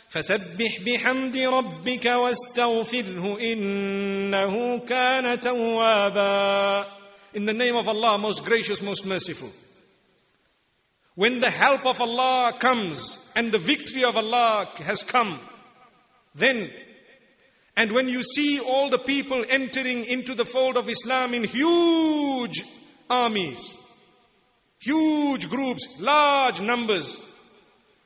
فسبح 0.09 0.79
بحمد 0.87 1.37
ربك 1.37 2.07
واستغفره 2.07 3.39
انه 3.41 4.79
كان 4.79 5.41
توابا 5.41 6.87
In 7.35 7.45
the 7.45 7.53
name 7.53 7.77
of 7.77 7.87
Allah, 7.87 8.17
most 8.17 8.47
gracious, 8.47 8.81
most 8.81 9.05
merciful. 9.05 9.51
When 11.15 11.41
the 11.41 11.51
help 11.51 11.85
of 11.85 12.01
Allah 12.01 12.55
comes 12.59 13.31
and 13.37 13.53
the 13.53 13.59
victory 13.59 14.03
of 14.03 14.17
Allah 14.17 14.71
has 14.79 15.03
come, 15.03 15.39
then 16.35 16.71
and 17.79 17.93
when 17.93 18.09
you 18.09 18.25
see 18.25 18.59
all 18.59 18.91
the 18.91 18.99
people 18.99 19.45
entering 19.49 20.05
into 20.05 20.35
the 20.35 20.45
fold 20.45 20.77
of 20.77 20.89
Islam 20.89 21.33
in 21.33 21.45
huge 21.45 22.65
armies, 23.09 23.81
huge 24.81 25.49
groups, 25.49 25.87
large 26.01 26.61
numbers, 26.61 27.23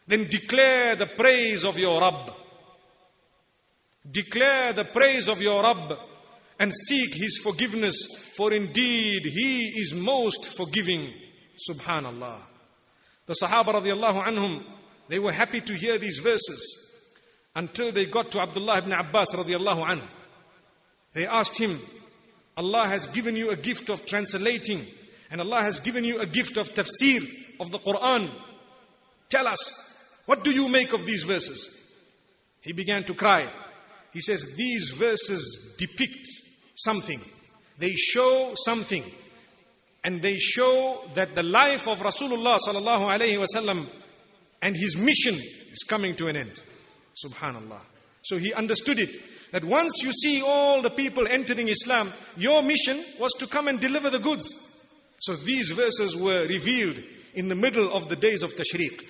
then 0.07 0.29
declare 0.29 0.95
the 0.95 1.07
praise 1.07 1.65
of 1.65 1.79
your 1.79 2.03
Rabb. 2.03 2.35
Declare 4.11 4.75
the 4.75 4.85
praise 4.85 5.27
of 5.27 5.41
your 5.41 5.63
Rabb 5.63 5.99
and 6.59 6.71
seek 6.71 7.15
His 7.15 7.39
forgiveness, 7.43 7.97
for 8.37 8.53
indeed 8.53 9.23
He 9.25 9.69
is 9.69 9.95
most 9.95 10.55
forgiving. 10.55 11.15
Subhanallah. 11.71 12.43
The 13.25 13.37
Sahaba 13.43 13.73
radiallahu 13.81 14.23
anhum, 14.23 14.65
they 15.09 15.19
were 15.19 15.33
happy 15.33 15.63
to 15.63 15.73
hear 15.73 15.97
these 15.97 16.19
verses 16.19 16.82
until 17.55 17.93
they 17.93 18.07
got 18.07 18.31
to 18.33 18.41
Abdullah 18.41 18.79
ibn 18.79 18.93
Abbas 18.93 19.35
radiallahu 19.35 19.87
anhu. 19.87 20.09
They 21.13 21.27
asked 21.27 21.59
him, 21.59 21.79
Allah 22.57 22.87
has 22.89 23.07
given 23.09 23.37
you 23.37 23.51
a 23.51 23.57
gift 23.57 23.91
of 23.91 24.05
translating 24.07 24.85
and 25.31 25.41
Allah 25.41 25.63
has 25.63 25.81
given 25.81 26.05
you 26.05 26.21
a 26.21 26.27
gift 26.27 26.59
of 26.59 26.69
tafsir 26.75 27.23
of 27.59 27.71
the 27.71 27.79
Quran. 27.79 28.31
Tell 29.31 29.47
us, 29.47 30.21
what 30.27 30.45
do 30.45 30.51
you 30.51 30.69
make 30.69 30.93
of 30.93 31.07
these 31.07 31.25
verses? 31.25 31.79
He 32.61 32.73
began 32.73 33.05
to 33.05 33.15
cry. 33.15 33.49
He 34.13 34.21
says, 34.21 34.55
These 34.57 34.91
verses 34.91 35.75
depict 35.79 36.29
something. 36.75 37.21
They 37.79 37.93
show 37.93 38.53
something. 38.57 39.05
And 40.05 40.21
they 40.21 40.37
show 40.37 41.03
that 41.15 41.35
the 41.35 41.43
life 41.43 41.89
of 41.89 42.01
Rasulullah 42.01 42.59
and 44.61 44.77
his 44.77 44.97
mission 44.97 45.35
is 45.35 45.85
coming 45.89 46.15
to 46.17 46.29
an 46.29 46.37
end. 46.37 46.61
Subhanallah. 47.25 47.81
So 48.23 48.39
he 48.39 48.53
understood 48.53 48.99
it. 48.99 49.17
That 49.53 49.65
once 49.65 50.03
you 50.03 50.13
see 50.13 50.43
all 50.43 50.81
the 50.81 50.91
people 50.91 51.27
entering 51.29 51.69
Islam, 51.69 52.11
your 52.37 52.63
mission 52.63 52.99
was 53.21 53.33
to 53.39 53.47
come 53.47 53.69
and 53.69 53.79
deliver 53.79 54.09
the 54.09 54.19
goods. 54.19 54.49
So 55.19 55.35
these 55.35 55.71
verses 55.73 56.17
were 56.17 56.47
revealed 56.47 56.97
in 57.35 57.49
the 57.49 57.55
middle 57.55 57.95
of 57.95 58.09
the 58.09 58.17
days 58.17 58.43
of 58.43 58.53
Tashriq. 58.53 59.05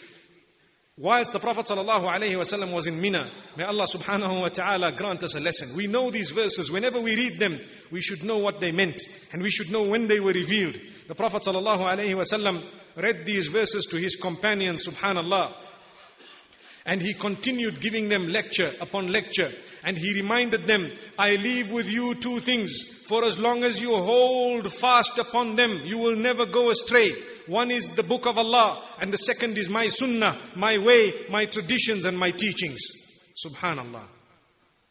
Whilst 0.98 1.32
the 1.32 1.38
Prophet 1.38 1.66
ﷺ 1.66 2.74
was 2.74 2.86
in 2.86 3.00
Mina, 3.00 3.26
may 3.56 3.64
Allah 3.64 3.86
subhanahu 3.86 4.42
wa 4.42 4.48
ta'ala 4.48 4.92
grant 4.92 5.24
us 5.24 5.34
a 5.34 5.40
lesson. 5.40 5.74
We 5.74 5.86
know 5.86 6.10
these 6.10 6.30
verses. 6.30 6.70
Whenever 6.70 7.00
we 7.00 7.16
read 7.16 7.38
them, 7.38 7.58
we 7.90 8.02
should 8.02 8.22
know 8.22 8.38
what 8.38 8.60
they 8.60 8.72
meant. 8.72 9.00
And 9.32 9.42
we 9.42 9.50
should 9.50 9.72
know 9.72 9.84
when 9.84 10.06
they 10.06 10.20
were 10.20 10.32
revealed. 10.32 10.78
The 11.08 11.14
Prophet 11.14 11.44
ﷺ 11.44 12.62
read 12.96 13.24
these 13.24 13.46
verses 13.46 13.86
to 13.86 13.96
his 13.96 14.16
companions, 14.16 14.86
subhanallah. 14.86 15.54
And 16.84 17.00
he 17.00 17.14
continued 17.14 17.80
giving 17.80 18.08
them 18.08 18.28
lecture 18.28 18.70
upon 18.80 19.12
lecture. 19.12 19.50
And 19.84 19.96
he 19.96 20.14
reminded 20.14 20.66
them, 20.66 20.90
I 21.18 21.36
leave 21.36 21.70
with 21.70 21.88
you 21.90 22.14
two 22.16 22.40
things. 22.40 23.00
For 23.06 23.24
as 23.24 23.38
long 23.38 23.64
as 23.64 23.80
you 23.80 23.96
hold 23.96 24.72
fast 24.72 25.18
upon 25.18 25.56
them, 25.56 25.80
you 25.84 25.98
will 25.98 26.16
never 26.16 26.46
go 26.46 26.70
astray. 26.70 27.12
One 27.46 27.70
is 27.70 27.94
the 27.94 28.02
book 28.02 28.26
of 28.26 28.38
Allah, 28.38 28.82
and 29.00 29.12
the 29.12 29.18
second 29.18 29.58
is 29.58 29.68
my 29.68 29.88
sunnah, 29.88 30.36
my 30.54 30.78
way, 30.78 31.12
my 31.28 31.46
traditions, 31.46 32.04
and 32.04 32.16
my 32.16 32.30
teachings. 32.30 32.80
Subhanallah. 33.44 34.11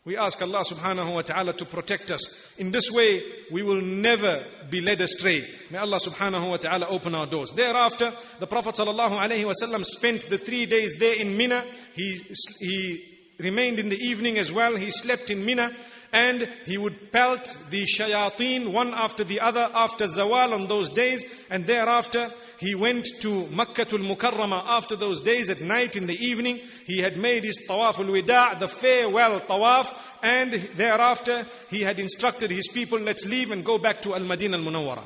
We 0.03 0.17
ask 0.17 0.41
Allah 0.41 0.63
subhanahu 0.63 1.13
wa 1.13 1.21
ta'ala 1.21 1.53
to 1.53 1.65
protect 1.65 2.09
us. 2.09 2.55
In 2.57 2.71
this 2.71 2.89
way, 2.89 3.21
we 3.51 3.61
will 3.61 3.81
never 3.81 4.43
be 4.67 4.81
led 4.81 4.99
astray. 4.99 5.47
May 5.69 5.77
Allah 5.77 5.99
subhanahu 5.99 6.49
wa 6.49 6.57
ta'ala 6.57 6.87
open 6.87 7.13
our 7.13 7.27
doors. 7.27 7.53
Thereafter, 7.53 8.11
the 8.39 8.47
Prophet 8.47 8.73
sallallahu 8.73 9.21
alayhi 9.21 9.45
wa 9.45 9.83
spent 9.83 10.27
the 10.27 10.39
three 10.39 10.65
days 10.65 10.95
there 10.97 11.15
in 11.15 11.37
Mina. 11.37 11.63
He, 11.93 12.19
he 12.61 13.05
remained 13.37 13.77
in 13.77 13.89
the 13.89 13.97
evening 13.97 14.39
as 14.39 14.51
well. 14.51 14.75
He 14.75 14.89
slept 14.89 15.29
in 15.29 15.45
Mina 15.45 15.71
and 16.11 16.49
he 16.65 16.79
would 16.79 17.11
pelt 17.11 17.55
the 17.69 17.83
shayateen 17.83 18.71
one 18.73 18.95
after 18.95 19.23
the 19.23 19.39
other 19.39 19.69
after 19.73 20.05
zawal 20.05 20.53
on 20.53 20.67
those 20.67 20.89
days 20.89 21.23
and 21.49 21.65
thereafter 21.65 22.31
he 22.61 22.75
went 22.75 23.07
to 23.21 23.47
Makkah 23.47 23.87
al 23.91 23.97
Mukarramah 23.97 24.63
after 24.67 24.95
those 24.95 25.19
days 25.19 25.49
at 25.49 25.61
night 25.61 25.95
in 25.95 26.05
the 26.05 26.13
evening. 26.13 26.59
He 26.85 26.99
had 26.99 27.17
made 27.17 27.43
his 27.43 27.67
tawaf 27.67 27.97
al 27.97 28.05
wida, 28.05 28.59
the 28.59 28.67
farewell 28.67 29.39
tawaf, 29.39 29.91
and 30.21 30.53
thereafter 30.75 31.47
he 31.71 31.81
had 31.81 31.99
instructed 31.99 32.51
his 32.51 32.67
people, 32.67 32.99
let's 32.99 33.25
leave 33.25 33.49
and 33.49 33.65
go 33.65 33.79
back 33.79 33.99
to 34.03 34.13
Al 34.13 34.19
Madinah 34.19 34.57
al 34.57 34.63
Munawwara. 34.63 35.03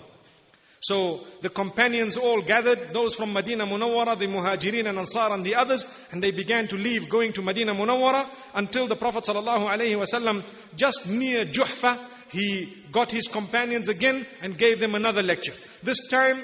So 0.81 1.25
the 1.41 1.49
companions 1.49 2.17
all 2.17 2.41
gathered, 2.41 2.89
those 2.91 3.15
from 3.15 3.31
Medina 3.31 3.65
Munawwara, 3.65 4.19
the 4.19 4.27
Muhajirin 4.27 4.89
and 4.89 4.99
Ansar 4.99 5.31
and 5.31 5.45
the 5.45 5.55
others, 5.55 5.85
and 6.11 6.21
they 6.21 6.31
began 6.31 6.67
to 6.67 6.75
leave 6.75 7.07
going 7.09 7.31
to 7.33 7.41
Medina 7.41 7.73
Munawwara 7.73 8.27
until 8.55 8.85
the 8.85 8.97
Prophet 8.97 9.23
ﷺ, 9.23 10.43
just 10.75 11.09
near 11.09 11.45
Juhfa, 11.45 11.97
he 12.31 12.83
got 12.91 13.13
his 13.13 13.29
companions 13.29 13.87
again 13.87 14.25
and 14.41 14.57
gave 14.57 14.79
them 14.79 14.93
another 14.93 15.23
lecture. 15.23 15.53
This 15.81 16.09
time 16.09 16.37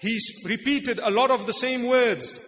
he 0.00 0.18
repeated 0.46 0.98
a 0.98 1.10
lot 1.10 1.30
of 1.30 1.46
the 1.46 1.52
same 1.52 1.88
words, 1.88 2.38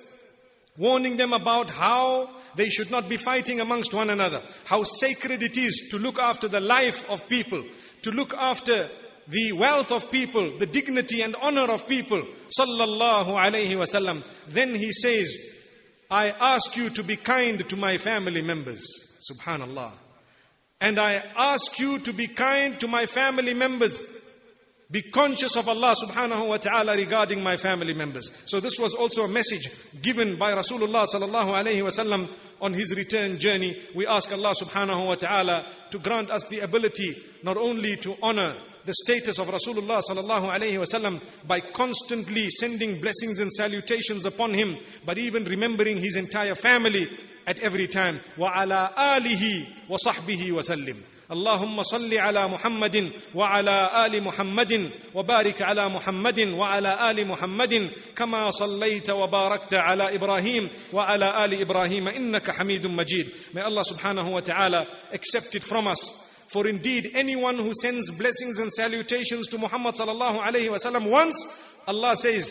warning 0.77 1.17
them 1.17 1.33
about 1.33 1.71
how 1.71 2.31
they 2.55 2.69
should 2.69 2.91
not 2.91 3.09
be 3.09 3.17
fighting 3.17 3.61
amongst 3.61 3.93
one 3.93 4.11
another, 4.11 4.43
how 4.65 4.83
sacred 4.83 5.43
it 5.43 5.57
is 5.57 5.89
to 5.91 5.99
look 5.99 6.19
after 6.19 6.49
the 6.49 6.61
life 6.61 7.09
of 7.11 7.29
people, 7.29 7.63
to 8.03 8.11
look 8.11 8.35
after 8.35 8.89
the 9.29 9.53
wealth 9.53 9.93
of 9.93 10.11
people, 10.11 10.59
the 10.59 10.67
dignity 10.67 11.23
and 11.23 11.37
honor 11.43 11.71
of 11.73 11.87
people. 11.87 12.23
Sallallahu 12.59 13.29
alayhi 13.29 13.75
wasallam. 13.77 14.23
Then 14.49 14.75
he 14.75 14.91
says, 14.93 15.37
I 16.11 16.31
ask 16.31 16.77
you 16.77 16.91
to 16.91 17.05
be 17.05 17.17
kind 17.17 17.69
to 17.69 17.77
my 17.77 17.97
family 17.97 18.43
members. 18.43 18.85
Subhanallah. 19.31 19.93
And 20.81 20.99
I 20.99 21.23
ask 21.37 21.79
you 21.79 21.99
to 22.01 22.13
be 22.13 22.27
kind 22.27 22.81
to 22.81 22.89
my 22.89 23.07
family 23.07 23.55
members 23.55 24.20
be 24.91 25.03
conscious 25.03 25.55
of 25.55 25.69
Allah 25.69 25.95
subhanahu 25.95 26.49
wa 26.49 26.57
ta'ala 26.57 26.97
regarding 26.97 27.41
my 27.43 27.57
family 27.57 27.95
members. 27.95 28.29
So 28.47 28.59
this 28.59 28.77
was 28.77 28.93
also 28.93 29.23
a 29.23 29.29
message 29.29 29.71
given 30.03 30.35
by 30.35 30.53
Rasulullah 30.53 31.07
sallallahu 31.07 31.55
alayhi 31.55 31.83
wasallam 31.83 32.29
on 32.61 32.75
his 32.75 32.97
return 32.97 33.39
journey. 33.39 33.81
We 33.95 34.09
ask 34.09 34.33
Allah 34.33 34.53
subhanahu 34.53 35.07
wa 35.07 35.15
ta'ala 35.15 35.65
to 35.91 35.99
grant 36.01 36.33
us 36.33 36.47
the 36.49 36.61
ability 36.61 37.15
not 37.45 37.57
only 37.57 37.97
to 37.99 38.17
honor 38.21 38.57
the 38.85 38.95
status 38.95 39.39
of 39.39 39.47
Rasulullah 39.47 40.03
sallallahu 40.03 40.51
alayhi 40.51 40.81
wasallam 40.81 41.23
by 41.47 41.61
constantly 41.61 42.49
sending 42.51 43.01
blessings 43.01 43.39
and 43.39 43.53
salutations 43.53 44.27
upon 44.27 44.53
him, 44.55 44.77
but 45.07 45.19
even 45.19 45.45
remembering 45.45 45.99
his 45.99 46.17
entire 46.17 46.57
family 46.57 47.07
at 47.47 47.61
every 47.61 47.87
time. 47.87 48.19
Wa 48.37 48.51
ala 48.57 48.93
alihi 48.97 49.89
wa 49.89 49.97
sahibi 50.05 50.51
wa 50.53 50.63
sallim. 50.63 50.97
اللهم 51.31 51.83
صل 51.83 52.15
على 52.15 52.49
محمد 52.49 53.11
وعلى 53.35 54.07
ال 54.07 54.23
محمد 54.23 54.91
وبارك 55.15 55.63
على 55.63 55.89
محمد 55.89 56.39
وعلى 56.41 57.11
ال 57.11 57.27
محمد 57.27 57.91
كما 58.17 58.51
صليت 58.51 59.11
وباركت 59.11 59.75
على 59.75 60.15
إبراهيم 60.15 60.71
وعلى 60.93 61.45
ال 61.45 61.53
إبراهيم 61.63 62.09
انك 62.09 62.51
حميد 62.51 62.87
مجيد 62.87 63.27
may 63.55 63.63
Allah 63.63 63.85
subhanahu 63.87 64.33
wa 64.33 64.41
ta'ala 64.41 64.87
accept 65.13 65.55
it 65.55 65.63
from 65.63 65.87
us 65.87 66.03
for 66.51 66.67
indeed 66.67 67.13
anyone 67.15 67.57
who 67.57 67.71
sends 67.81 68.11
blessings 68.11 68.59
and 68.59 68.73
salutations 68.73 69.47
to 69.47 69.57
Muhammad 69.59 69.95
sallallahu 69.95 70.43
alayhi 70.43 70.67
wasallam 70.69 71.07
once 71.11 71.39
Allah 71.87 72.17
says 72.17 72.51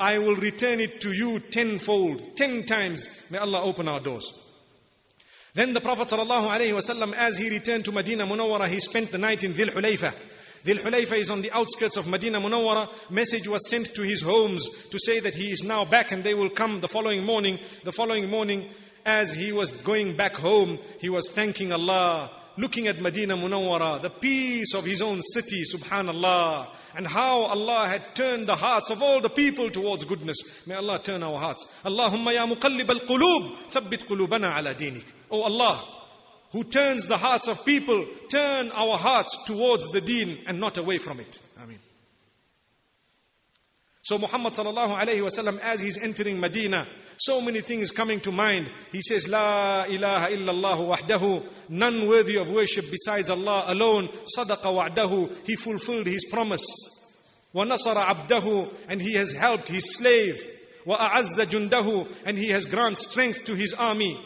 I 0.00 0.18
will 0.18 0.36
return 0.36 0.80
it 0.80 1.00
to 1.02 1.12
you 1.12 1.40
tenfold 1.40 2.36
ten 2.36 2.64
times 2.64 3.28
may 3.30 3.36
Allah 3.38 3.60
open 3.62 3.86
our 3.86 4.00
doors 4.00 4.32
Then 5.54 5.72
the 5.72 5.80
Prophet 5.80 6.08
ﷺ, 6.08 7.14
as 7.14 7.38
he 7.38 7.48
returned 7.48 7.84
to 7.84 7.92
Medina 7.92 8.26
Munawwara, 8.26 8.68
he 8.68 8.80
spent 8.80 9.12
the 9.12 9.18
night 9.18 9.44
in 9.44 9.52
Dhil 9.54 9.70
Hulayfa. 9.70 10.12
Dhil 10.64 10.80
Hulayfa 10.80 11.16
is 11.16 11.30
on 11.30 11.42
the 11.42 11.52
outskirts 11.52 11.96
of 11.96 12.08
Medina 12.08 12.40
Munawwara. 12.40 12.88
Message 13.08 13.46
was 13.46 13.68
sent 13.70 13.94
to 13.94 14.02
his 14.02 14.22
homes 14.22 14.68
to 14.90 14.98
say 14.98 15.20
that 15.20 15.36
he 15.36 15.52
is 15.52 15.62
now 15.62 15.84
back 15.84 16.10
and 16.10 16.24
they 16.24 16.34
will 16.34 16.50
come 16.50 16.80
the 16.80 16.88
following 16.88 17.22
morning. 17.22 17.60
The 17.84 17.92
following 17.92 18.28
morning, 18.28 18.68
as 19.06 19.32
he 19.32 19.52
was 19.52 19.70
going 19.70 20.16
back 20.16 20.34
home, 20.34 20.78
he 21.00 21.08
was 21.08 21.30
thanking 21.30 21.72
Allah 21.72 22.32
looking 22.56 22.86
at 22.86 23.00
Medina 23.00 23.36
Munawwara, 23.36 24.00
the 24.02 24.10
peace 24.10 24.74
of 24.74 24.84
his 24.84 25.02
own 25.02 25.20
city, 25.22 25.62
subhanallah, 25.64 26.68
and 26.96 27.06
how 27.06 27.42
Allah 27.44 27.88
had 27.88 28.14
turned 28.14 28.46
the 28.46 28.54
hearts 28.54 28.90
of 28.90 29.02
all 29.02 29.20
the 29.20 29.28
people 29.28 29.70
towards 29.70 30.04
goodness. 30.04 30.66
May 30.66 30.74
Allah 30.76 31.00
turn 31.02 31.22
our 31.22 31.38
hearts. 31.38 31.66
Allahumma 31.84 32.32
ya 32.32 32.46
muqallib 32.46 32.88
al-qulub, 32.88 33.56
thabbit 33.70 34.06
qulubana 34.06 34.56
ala 34.56 34.74
dinik. 34.74 35.04
Oh 35.30 35.42
Allah, 35.42 35.84
who 36.52 36.64
turns 36.64 37.06
the 37.08 37.16
hearts 37.16 37.48
of 37.48 37.64
people, 37.64 38.06
turn 38.28 38.70
our 38.70 38.96
hearts 38.96 39.44
towards 39.44 39.88
the 39.88 40.00
deen 40.00 40.38
and 40.46 40.60
not 40.60 40.78
away 40.78 40.98
from 40.98 41.18
it. 41.18 41.40
Ameen. 41.60 41.78
So 44.02 44.18
Muhammad 44.18 44.52
sallallahu 44.52 44.96
alayhi 44.96 45.22
wasallam, 45.22 45.58
as 45.60 45.80
he's 45.80 45.98
entering 45.98 46.38
Medina, 46.38 46.86
so 47.16 47.40
many 47.40 47.60
things 47.60 47.90
coming 47.90 48.20
to 48.20 48.32
mind. 48.32 48.70
He 48.90 49.00
says, 49.02 49.28
La 49.28 49.84
ilaha 49.84 50.28
illallah 50.28 50.96
wahdahu, 50.96 51.44
none 51.68 52.08
worthy 52.08 52.36
of 52.36 52.50
worship 52.50 52.90
besides 52.90 53.30
Allah 53.30 53.64
alone. 53.68 54.08
Sadaqa 54.36 54.74
wa'dahu, 54.74 55.46
he 55.46 55.56
fulfilled 55.56 56.06
his 56.06 56.24
promise. 56.30 56.64
Wa 57.52 57.64
nasara 57.64 58.04
abdahu, 58.04 58.72
and 58.88 59.00
he 59.00 59.14
has 59.14 59.32
helped 59.32 59.68
his 59.68 59.96
slave. 59.96 60.44
Wa 60.84 60.96
a'azza 60.96 61.46
jundahu, 61.46 62.10
and 62.26 62.36
he 62.36 62.50
has 62.50 62.66
granted 62.66 62.98
strength 62.98 63.44
to 63.46 63.54
his 63.54 63.74
army. 63.74 64.18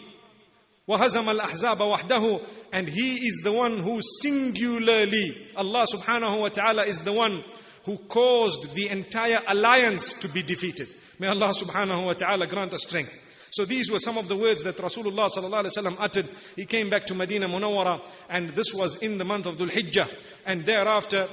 Wa 0.87 0.99
hazama 0.99 1.39
al-ahzaba 1.39 1.97
wahdahu, 1.97 2.43
and 2.73 2.89
he 2.89 3.17
is 3.17 3.43
the 3.45 3.53
one 3.53 3.79
who 3.79 4.01
singularly, 4.23 5.37
Allah 5.57 5.87
subhanahu 5.95 6.41
wa 6.41 6.49
ta'ala 6.49 6.85
is 6.85 7.01
the 7.01 7.13
one 7.13 7.45
who 7.85 7.99
caused 7.99 8.75
the 8.75 8.89
entire 8.89 9.41
alliance 9.47 10.15
to 10.21 10.29
be 10.29 10.43
defeated. 10.43 10.89
May 11.19 11.29
Allah 11.29 11.51
subhanahu 11.51 12.07
wa 12.07 12.13
ta'ala 12.13 12.47
grant 12.47 12.75
us 12.75 12.83
strength. 12.83 13.19
So 13.51 13.65
these 13.65 13.91
were 13.91 13.99
some 13.99 14.19
of 14.19 14.29
the 14.29 14.37
words 14.37 14.63
that 14.63 14.77
Rasulullah 14.77 15.29
sallallahu 15.29 15.97
uttered. 15.99 16.29
He 16.55 16.67
came 16.67 16.91
back 16.91 17.07
to 17.07 17.15
Medina 17.15 17.49
Munawwara 17.49 18.05
and 18.29 18.51
this 18.51 18.75
was 18.75 19.03
in 19.03 19.19
the 19.19 19.25
month 19.25 19.47
of 19.47 19.57
Dhul 19.57 19.71
Hijjah. 19.71 20.09
And 20.47 20.65
thereafter, 20.65 21.27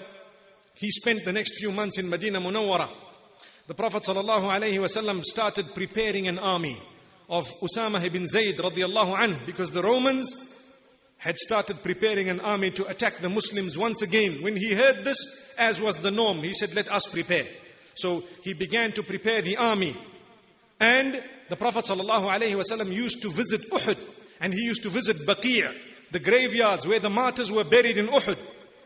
he 0.73 0.89
spent 0.91 1.25
the 1.25 1.33
next 1.33 1.59
few 1.59 1.71
months 1.71 1.99
in 1.99 2.09
Medina 2.09 2.39
Munawwara. 2.39 2.89
The 3.67 3.73
Prophet 3.73 4.03
sallallahu 4.03 5.25
started 5.25 5.73
preparing 5.73 6.27
an 6.27 6.39
army 6.39 6.77
of 7.29 7.49
Usama 7.61 8.03
ibn 8.03 8.27
Zayd 8.27 8.57
radiallahu 8.57 9.17
anhu 9.17 9.45
because 9.45 9.71
the 9.71 9.81
Romans 9.81 10.55
had 11.17 11.37
started 11.37 11.81
preparing 11.81 12.29
an 12.29 12.39
army 12.39 12.71
to 12.71 12.85
attack 12.87 13.15
the 13.17 13.29
Muslims 13.29 13.77
once 13.77 14.01
again. 14.01 14.41
When 14.41 14.55
he 14.55 14.73
heard 14.73 15.03
this, 15.03 15.17
as 15.57 15.81
was 15.81 15.97
the 15.97 16.11
norm. 16.11 16.39
He 16.39 16.53
said, 16.53 16.75
Let 16.75 16.91
us 16.91 17.05
prepare. 17.11 17.45
So 17.94 18.22
he 18.42 18.52
began 18.52 18.92
to 18.92 19.02
prepare 19.02 19.42
the 19.42 19.56
army. 19.56 19.96
And 20.78 21.22
the 21.48 21.56
Prophet 21.56 21.84
ﷺ 21.84 22.92
used 22.92 23.22
to 23.22 23.28
visit 23.28 23.60
Uhud 23.70 23.98
and 24.40 24.54
he 24.54 24.60
used 24.60 24.82
to 24.84 24.88
visit 24.88 25.16
Baqi', 25.26 25.70
the 26.10 26.18
graveyards 26.18 26.86
where 26.86 27.00
the 27.00 27.10
martyrs 27.10 27.52
were 27.52 27.64
buried 27.64 27.98
in 27.98 28.06
Uhud. 28.06 28.38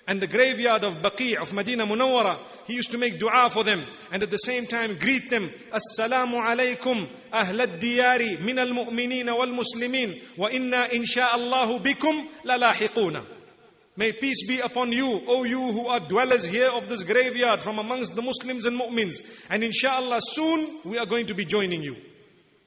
And 0.07 0.21
the 0.21 0.27
graveyard 0.27 0.85
of 0.85 0.97
Baqi' 0.97 1.37
of 1.37 1.55
Medina 1.55 1.87
Munawwara, 1.87 2.39
he 2.67 2.75
used 2.75 2.91
to 2.91 2.99
make 2.99 3.19
dua 3.19 3.49
for 3.51 3.65
them 3.65 3.87
and 4.13 4.23
at 4.23 4.31
the 4.31 4.37
same 4.39 4.67
time 4.67 4.99
greet 4.99 5.31
them. 5.31 5.51
Assalamu 5.73 6.43
alaykum 6.45 7.09
أهل 7.35 7.61
الديار 7.61 8.39
من 8.47 8.59
المؤمنين 8.59 9.29
والمسلمين 9.29 10.21
وإنا 10.39 10.93
إن 10.93 11.05
شاء 11.05 11.37
الله 11.37 11.79
بكم 11.79 12.27
للاحقون 12.45 13.25
May 14.00 14.14
peace 14.14 14.48
be 14.48 14.62
upon 14.62 14.94
you, 14.94 15.24
O 15.28 15.44
you 15.44 15.74
who 15.74 15.90
are 15.90 16.00
dwellers 16.00 16.46
here 16.46 16.70
of 16.70 16.88
this 16.88 17.04
graveyard 17.04 17.62
from 17.62 17.80
amongst 17.80 18.16
the 18.16 18.22
Muslims 18.22 18.66
and 18.66 18.80
mu'mins. 18.80 19.16
And 19.50 19.62
inshallah 19.62 20.20
soon 20.22 20.80
we 20.86 20.98
are 20.98 21.06
going 21.06 21.26
to 21.26 21.34
be 21.34 21.44
joining 21.44 21.84
you. 21.84 21.98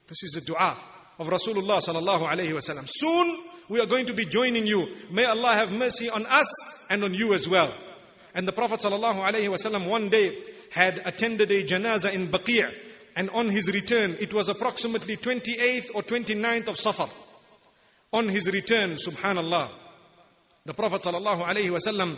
This 0.07 0.21
is 0.21 0.33
the 0.33 0.41
dua 0.41 0.77
of 1.17 1.29
Rasulullah 1.29 1.79
sallallahu 1.81 2.27
alayhi 2.27 2.51
wasallam. 2.51 2.87
Soon 2.87 3.39
we 3.67 3.79
are 3.79 3.87
going 3.87 4.05
to 4.05 4.13
be 4.13 4.25
joining 4.25 4.67
you. 4.67 4.87
May 5.09 5.25
Allah 5.25 5.55
have 5.55 5.71
mercy 5.71 6.07
on 6.07 6.23
us 6.27 6.85
and 6.91 7.03
on 7.03 7.15
you 7.15 7.33
as 7.33 7.49
well. 7.49 7.73
And 8.35 8.47
the 8.47 8.53
Prophet 8.53 8.81
sallallahu 8.81 9.27
alayhi 9.27 9.49
wasallam 9.49 9.89
one 9.89 10.09
day 10.09 10.37
had 10.69 11.01
attended 11.03 11.49
a 11.49 11.63
janaza 11.63 12.13
in 12.13 12.27
Baqi' 12.27 12.71
and 13.15 13.31
on 13.31 13.49
his 13.49 13.73
return 13.73 14.15
it 14.19 14.35
was 14.35 14.49
approximately 14.49 15.17
28th 15.17 15.95
or 15.95 16.03
29th 16.03 16.67
of 16.67 16.77
Safar. 16.77 17.09
On 18.11 18.29
his 18.29 18.53
return, 18.53 18.97
subhanallah, 18.97 19.71
the 20.65 20.73
Prophet 20.73 21.01
ﷺ 21.01 22.17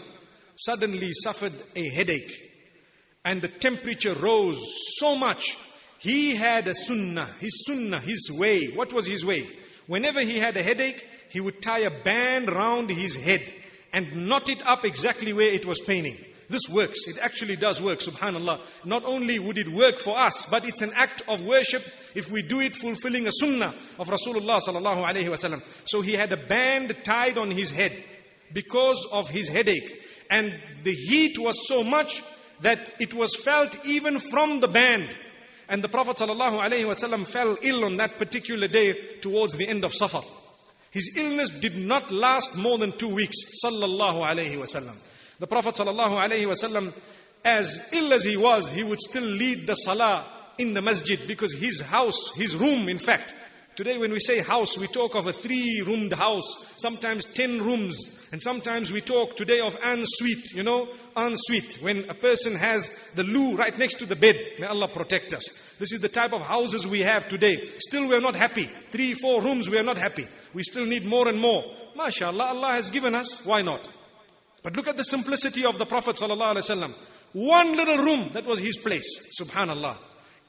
suddenly 0.56 1.12
suffered 1.14 1.54
a 1.76 1.90
headache 1.90 2.32
and 3.24 3.42
the 3.42 3.48
temperature 3.48 4.14
rose 4.14 4.64
so 5.00 5.16
much. 5.16 5.58
He 5.98 6.36
had 6.36 6.68
a 6.68 6.76
sunnah, 6.76 7.26
his 7.40 7.66
sunnah, 7.66 8.00
his 8.00 8.30
way. 8.38 8.68
What 8.68 8.94
was 8.94 9.08
his 9.08 9.26
way? 9.26 9.48
Whenever 9.88 10.22
he 10.22 10.38
had 10.38 10.56
a 10.58 10.62
headache, 10.62 11.08
he 11.32 11.40
would 11.40 11.60
tie 11.64 11.80
a 11.80 12.04
band 12.04 12.50
round 12.50 12.92
his 12.92 13.16
head 13.16 13.42
and 13.92 14.28
knot 14.28 14.48
it 14.48 14.64
up 14.68 14.86
exactly 14.86 15.34
where 15.34 15.52
it 15.52 15.66
was 15.66 15.80
paining. 15.80 16.18
This 16.48 16.70
works. 16.72 17.08
It 17.08 17.18
actually 17.24 17.56
does 17.56 17.82
work, 17.82 17.98
subhanAllah. 17.98 18.60
Not 18.86 19.04
only 19.06 19.40
would 19.40 19.58
it 19.58 19.70
work 19.70 19.98
for 19.98 20.20
us, 20.20 20.48
but 20.52 20.66
it's 20.66 20.84
an 20.84 20.92
act 20.96 21.24
of 21.28 21.42
worship 21.42 21.84
if 22.14 22.30
we 22.30 22.44
do 22.44 22.60
it 22.60 22.76
fulfilling 22.76 23.26
a 23.26 23.32
sunnah 23.32 23.74
of 23.98 24.08
Rasulullah. 24.08 24.60
So 25.88 26.02
he 26.02 26.14
had 26.14 26.32
a 26.32 26.38
band 26.38 26.96
tied 27.04 27.40
on 27.40 27.50
his 27.50 27.72
head 27.72 27.92
because 28.54 29.06
of 29.12 29.30
his 29.30 29.50
headache. 29.50 30.02
And 30.30 30.54
the 30.84 30.94
heat 30.94 31.38
was 31.38 31.68
so 31.68 31.84
much 31.84 32.22
that 32.62 32.90
it 33.00 33.14
was 33.14 33.36
felt 33.36 33.86
even 33.86 34.20
from 34.20 34.60
the 34.60 34.68
band. 34.68 35.10
And 35.68 35.84
the 35.84 35.90
Prophet 35.90 36.18
ﷺ 36.18 37.26
fell 37.28 37.58
ill 37.62 37.86
on 37.86 37.98
that 37.98 38.18
particular 38.18 38.68
day 38.68 38.94
towards 39.22 39.56
the 39.56 39.68
end 39.68 39.84
of 39.84 39.94
Safar. 39.94 40.24
His 40.92 41.18
illness 41.18 41.50
did 41.60 41.76
not 41.76 42.12
last 42.12 42.58
more 42.58 42.78
than 42.78 42.92
two 42.94 43.14
weeks. 43.14 43.36
Sallallahu 43.64 44.26
alayhi 44.26 44.56
wasallam. 44.56 44.96
The 45.40 45.48
Prophet 45.48 45.76
ﷺ, 45.76 46.94
as 47.44 47.90
ill 47.92 48.14
as 48.14 48.24
he 48.24 48.38
was, 48.38 48.72
he 48.72 48.84
would 48.84 49.00
still 49.00 49.24
lead 49.24 49.68
the 49.68 49.76
salah 49.76 50.24
in 50.58 50.74
the 50.74 50.82
masjid 50.82 51.20
because 51.28 51.54
his 51.54 51.82
house, 51.82 52.34
his 52.36 52.56
room, 52.56 52.88
in 52.88 53.00
fact. 53.00 53.34
Today, 53.76 53.98
when 53.98 54.14
we 54.14 54.20
say 54.20 54.40
house, 54.40 54.78
we 54.78 54.88
talk 54.88 55.16
of 55.16 55.28
a 55.28 55.34
three 55.34 55.84
roomed 55.86 56.14
house, 56.14 56.74
sometimes 56.78 57.26
ten 57.26 57.62
rooms, 57.62 58.25
and 58.36 58.42
sometimes 58.42 58.92
we 58.92 59.00
talk 59.00 59.38
today 59.38 59.62
of 59.62 59.78
ensuite, 59.82 60.52
you 60.52 60.64
know, 60.64 60.90
ensuite, 61.16 61.82
when 61.82 62.10
a 62.10 62.14
person 62.14 62.54
has 62.54 62.90
the 63.16 63.24
loo 63.24 63.56
right 63.56 63.80
next 63.80 63.94
to 64.00 64.06
the 64.06 64.18
bed. 64.18 64.36
May 64.60 64.66
Allah 64.68 64.90
protect 64.90 65.34
us. 65.34 65.74
This 65.80 65.94
is 65.94 66.02
the 66.02 66.10
type 66.10 66.34
of 66.34 66.42
houses 66.42 66.86
we 66.86 67.00
have 67.00 67.30
today. 67.30 67.56
Still, 67.78 68.10
we 68.10 68.14
are 68.14 68.20
not 68.20 68.36
happy. 68.36 68.64
Three, 68.92 69.14
four 69.14 69.42
rooms, 69.42 69.70
we 69.70 69.78
are 69.78 69.84
not 69.84 69.96
happy. 69.96 70.28
We 70.54 70.64
still 70.64 70.86
need 70.86 71.06
more 71.06 71.30
and 71.30 71.40
more. 71.40 71.64
MashaAllah, 71.98 72.48
Allah 72.48 72.72
has 72.74 72.90
given 72.90 73.16
us. 73.16 73.46
Why 73.46 73.62
not? 73.62 73.88
But 74.64 74.76
look 74.76 74.90
at 74.90 74.98
the 74.98 75.06
simplicity 75.06 75.64
of 75.64 75.78
the 75.78 75.86
Prophet 75.86 76.18
ﷺ. 76.18 76.92
One 77.32 77.78
little 77.78 78.00
room, 78.00 78.32
that 78.34 78.46
was 78.46 78.60
his 78.60 78.76
place. 78.76 79.40
Subhanallah. 79.42 79.96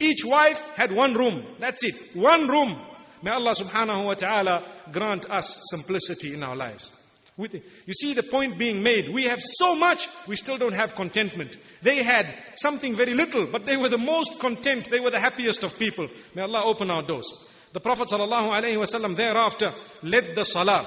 Each 0.01 0.25
wife 0.25 0.61
had 0.75 0.91
one 0.91 1.15
room. 1.15 1.45
That's 1.61 1.85
it. 1.85 2.17
One 2.17 2.49
room. 2.49 2.81
May 3.23 3.31
Allah 3.31 3.55
subhanahu 3.55 4.07
wa 4.07 4.15
ta'ala 4.15 4.65
grant 4.91 5.31
us 5.31 5.69
simplicity 5.71 6.35
in 6.35 6.43
our 6.43 6.57
lives. 6.57 7.05
You 7.39 7.93
see 7.93 8.15
the 8.15 8.23
point 8.23 8.57
being 8.57 8.83
made. 8.83 9.11
We 9.11 9.25
have 9.25 9.41
so 9.43 9.77
much, 9.77 10.09
we 10.27 10.37
still 10.37 10.57
don't 10.57 10.73
have 10.73 10.95
contentment. 10.95 11.57
They 11.83 12.03
had 12.03 12.27
something 12.55 12.95
very 12.95 13.13
little, 13.13 13.47
but 13.47 13.67
they 13.67 13.77
were 13.77 13.91
the 13.91 13.99
most 13.99 14.41
content. 14.41 14.89
They 14.91 15.01
were 15.01 15.11
the 15.11 15.21
happiest 15.21 15.63
of 15.63 15.79
people. 15.79 16.09
May 16.35 16.43
Allah 16.43 16.63
open 16.65 16.91
our 16.91 17.03
doors. 17.03 17.31
The 17.73 17.81
Prophet 17.81 18.09
ﷺ 18.09 19.17
thereafter 19.17 19.73
led 20.03 20.35
the 20.35 20.45
salah. 20.45 20.87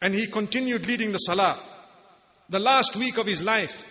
And 0.00 0.14
he 0.14 0.26
continued 0.26 0.86
leading 0.88 1.12
the 1.12 1.18
salah. 1.18 1.58
The 2.48 2.58
last 2.58 2.96
week 2.96 3.18
of 3.18 3.26
his 3.26 3.40
life, 3.40 3.88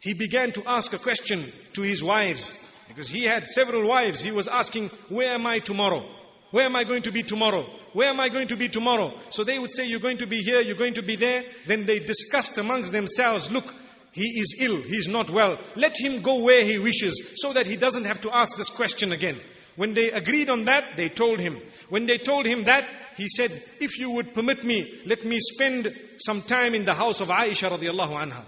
he 0.00 0.12
began 0.12 0.52
to 0.52 0.62
ask 0.66 0.92
a 0.92 0.98
question 0.98 1.42
to 1.72 1.80
his 1.80 2.04
wives. 2.04 2.66
Because 2.88 3.08
he 3.08 3.24
had 3.24 3.46
several 3.46 3.88
wives. 3.88 4.20
He 4.22 4.32
was 4.32 4.48
asking, 4.48 4.88
Where 5.08 5.32
am 5.34 5.46
I 5.46 5.60
tomorrow? 5.60 6.04
Where 6.50 6.66
am 6.66 6.76
I 6.76 6.84
going 6.84 7.02
to 7.02 7.12
be 7.12 7.22
tomorrow? 7.22 7.64
Where 7.92 8.10
am 8.10 8.20
I 8.20 8.28
going 8.28 8.48
to 8.48 8.56
be 8.56 8.68
tomorrow? 8.68 9.12
So 9.30 9.42
they 9.44 9.58
would 9.58 9.72
say, 9.72 9.86
You're 9.86 10.00
going 10.00 10.18
to 10.18 10.26
be 10.26 10.42
here, 10.42 10.60
you're 10.60 10.76
going 10.76 10.94
to 10.94 11.02
be 11.02 11.16
there. 11.16 11.44
Then 11.66 11.86
they 11.86 11.98
discussed 11.98 12.58
amongst 12.58 12.92
themselves, 12.92 13.50
Look, 13.50 13.74
he 14.12 14.40
is 14.40 14.58
ill, 14.60 14.76
he's 14.76 15.08
not 15.08 15.30
well. 15.30 15.58
Let 15.76 15.96
him 15.98 16.22
go 16.22 16.40
where 16.40 16.64
he 16.64 16.78
wishes 16.78 17.34
so 17.36 17.52
that 17.52 17.66
he 17.66 17.76
doesn't 17.76 18.04
have 18.04 18.20
to 18.22 18.34
ask 18.34 18.56
this 18.56 18.68
question 18.68 19.12
again. 19.12 19.36
When 19.76 19.94
they 19.94 20.10
agreed 20.10 20.50
on 20.50 20.64
that, 20.66 20.96
they 20.96 21.08
told 21.08 21.38
him. 21.38 21.58
When 21.88 22.06
they 22.06 22.18
told 22.18 22.46
him 22.46 22.64
that, 22.64 22.84
he 23.16 23.28
said, 23.28 23.50
If 23.80 23.98
you 23.98 24.10
would 24.10 24.34
permit 24.34 24.64
me, 24.64 25.00
let 25.06 25.24
me 25.24 25.38
spend 25.40 25.94
some 26.18 26.42
time 26.42 26.74
in 26.74 26.84
the 26.84 26.94
house 26.94 27.20
of 27.20 27.28
Aisha 27.28 27.70
radiallahu 27.70 28.30
anha. 28.30 28.44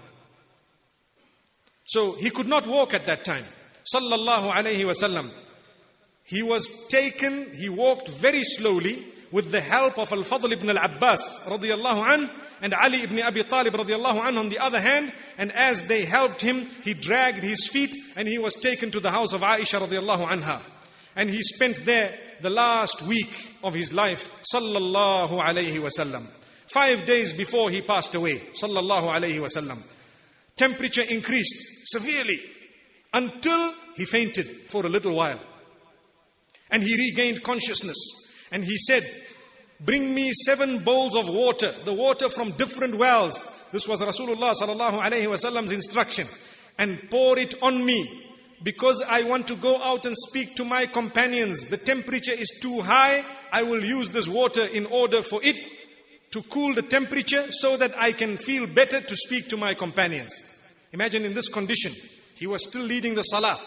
So 1.85 2.13
he 2.13 2.29
could 2.29 2.47
not 2.47 2.67
walk 2.67 2.93
at 2.93 3.05
that 3.07 3.25
time. 3.25 3.43
Sallallahu 3.93 4.51
alayhi 4.51 4.85
wasallam. 4.85 5.29
He 6.23 6.41
was 6.41 6.87
taken, 6.87 7.53
he 7.53 7.67
walked 7.67 8.07
very 8.07 8.43
slowly 8.43 9.03
with 9.33 9.51
the 9.51 9.59
help 9.59 9.97
of 9.97 10.13
Al-Fadl 10.13 10.51
ibn 10.53 10.69
al-Abbas 10.69 11.47
radiallahu 11.47 12.07
anh 12.07 12.29
and 12.61 12.71
Ali 12.75 13.01
ibn 13.01 13.19
Abi 13.19 13.43
Talib 13.43 13.73
radiallahu 13.73 14.27
anh 14.27 14.37
on 14.37 14.49
the 14.49 14.59
other 14.59 14.79
hand. 14.79 15.11
And 15.39 15.51
as 15.51 15.87
they 15.87 16.05
helped 16.05 16.43
him, 16.43 16.67
he 16.83 16.93
dragged 16.93 17.43
his 17.43 17.67
feet 17.67 17.95
and 18.15 18.27
he 18.27 18.37
was 18.37 18.53
taken 18.53 18.91
to 18.91 18.99
the 18.99 19.09
house 19.09 19.33
of 19.33 19.41
Aisha 19.41 19.79
radiallahu 19.79 20.27
anha. 20.27 20.61
And 21.15 21.31
he 21.31 21.41
spent 21.41 21.83
there 21.83 22.15
the 22.41 22.51
last 22.51 23.01
week 23.07 23.57
of 23.63 23.73
his 23.73 23.91
life, 23.91 24.39
sallallahu 24.53 25.31
alayhi 25.31 25.79
wasallam. 25.81 26.27
Five 26.67 27.05
days 27.05 27.33
before 27.33 27.71
he 27.71 27.81
passed 27.81 28.13
away, 28.13 28.35
sallallahu 28.35 29.09
alayhi 29.09 29.39
wasallam. 29.41 29.79
Temperature 30.55 31.05
increased 31.09 31.87
severely 31.87 32.39
until 33.11 33.73
he 33.95 34.05
fainted 34.05 34.45
for 34.45 34.85
a 34.85 34.89
little 34.89 35.15
while. 35.15 35.39
And 36.69 36.83
he 36.83 36.95
regained 36.95 37.41
consciousness. 37.41 37.97
And 38.51 38.63
he 38.63 38.77
said, 38.77 39.03
Bring 39.83 40.15
me 40.15 40.31
seven 40.45 40.79
bowls 40.79 41.15
of 41.15 41.27
water, 41.27 41.69
the 41.83 41.93
water 41.93 42.29
from 42.29 42.51
different 42.51 42.95
wells. 42.95 43.43
This 43.71 43.87
was 43.87 44.01
Rasulullah 44.01 44.53
sallallahu 44.53 45.01
alayhi 45.01 45.25
wasallam's 45.25 45.71
instruction. 45.71 46.25
And 46.77 47.09
pour 47.09 47.37
it 47.37 47.61
on 47.61 47.85
me 47.85 48.23
because 48.63 49.01
I 49.01 49.23
want 49.23 49.47
to 49.49 49.55
go 49.55 49.81
out 49.83 50.05
and 50.05 50.15
speak 50.29 50.55
to 50.55 50.65
my 50.65 50.85
companions. 50.85 51.67
The 51.67 51.77
temperature 51.77 52.31
is 52.31 52.59
too 52.61 52.81
high. 52.81 53.25
I 53.51 53.63
will 53.63 53.83
use 53.83 54.11
this 54.11 54.27
water 54.27 54.63
in 54.65 54.85
order 54.85 55.21
for 55.21 55.43
it 55.43 55.57
to 56.31 56.41
cool 56.43 56.73
the 56.73 56.81
temperature 56.81 57.43
so 57.51 57.75
that 57.77 57.91
I 57.97 58.13
can 58.13 58.37
feel 58.37 58.65
better 58.65 59.01
to 59.01 59.15
speak 59.15 59.49
to 59.49 59.57
my 59.57 59.73
companions. 59.73 60.49
Imagine 60.93 61.25
in 61.25 61.33
this 61.33 61.49
condition, 61.49 61.91
he 62.35 62.47
was 62.47 62.67
still 62.67 62.83
leading 62.83 63.15
the 63.15 63.21
salah. 63.23 63.59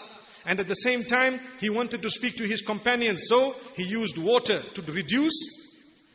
And 0.45 0.59
at 0.59 0.67
the 0.67 0.75
same 0.75 1.03
time, 1.03 1.39
he 1.59 1.69
wanted 1.69 2.01
to 2.01 2.09
speak 2.09 2.37
to 2.37 2.47
his 2.47 2.61
companions. 2.61 3.25
So 3.27 3.53
he 3.75 3.83
used 3.83 4.17
water 4.17 4.59
to 4.59 4.81
reduce. 4.91 5.66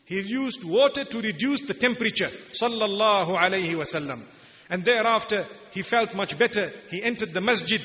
He 0.05 0.21
used 0.21 0.65
water 0.65 1.05
to 1.05 1.21
reduce 1.21 1.63
the 1.63 1.75
temperature. 1.75 2.27
Sallallahu 2.27 3.39
alayhi 3.39 3.75
wasallam. 3.75 4.23
And 4.69 4.85
thereafter, 4.85 5.45
he 5.71 5.83
felt 5.83 6.15
much 6.15 6.39
better. 6.39 6.71
He 6.91 7.03
entered 7.03 7.33
the 7.33 7.41
masjid 7.41 7.81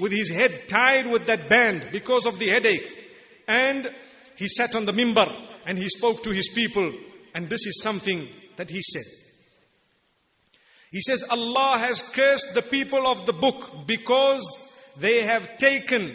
with 0.00 0.12
his 0.12 0.30
head 0.30 0.68
tied 0.68 1.10
with 1.10 1.26
that 1.26 1.48
band 1.48 1.88
because 1.92 2.26
of 2.26 2.38
the 2.38 2.48
headache. 2.48 2.86
And 3.46 3.90
he 4.36 4.48
sat 4.48 4.74
on 4.74 4.86
the 4.86 4.92
mimbar 4.92 5.28
and 5.66 5.78
he 5.78 5.88
spoke 5.88 6.22
to 6.24 6.30
his 6.30 6.48
people. 6.54 6.92
And 7.34 7.48
this 7.48 7.66
is 7.66 7.82
something 7.82 8.26
that 8.56 8.70
he 8.70 8.82
said. 8.82 9.04
He 10.90 11.00
says, 11.00 11.24
Allah 11.30 11.78
has 11.78 12.02
cursed 12.14 12.54
the 12.54 12.62
people 12.62 13.06
of 13.06 13.24
the 13.24 13.32
book 13.32 13.86
because 13.86 14.44
they 14.98 15.24
have 15.24 15.56
taken 15.58 16.14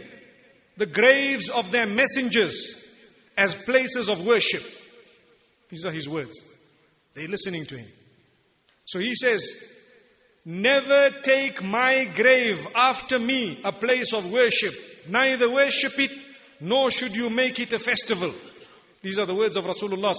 the 0.77 0.85
graves 0.85 1.49
of 1.49 1.71
their 1.71 1.87
messengers 1.87 2.85
as 3.35 3.55
places 3.63 4.07
of 4.07 4.25
worship. 4.25 4.61
These 5.69 5.85
are 5.85 5.91
his 5.91 6.07
words. 6.07 6.37
They're 7.13 7.27
listening 7.27 7.65
to 7.65 7.77
him. 7.77 7.87
So 8.85 8.99
he 8.99 9.15
says, 9.15 9.73
Never 10.45 11.09
take 11.23 11.61
my 11.61 12.05
grave 12.05 12.65
after 12.73 13.19
me 13.19 13.59
a 13.65 13.71
place 13.73 14.13
of 14.13 14.31
worship. 14.31 14.73
Neither 15.09 15.51
worship 15.51 15.99
it, 15.99 16.11
nor 16.61 16.89
should 16.89 17.15
you 17.15 17.29
make 17.29 17.59
it 17.59 17.73
a 17.73 17.79
festival. 17.79 18.31
These 19.01 19.19
are 19.19 19.25
the 19.25 19.35
words 19.35 19.57
of 19.57 19.65
Rasulullah. 19.65 20.13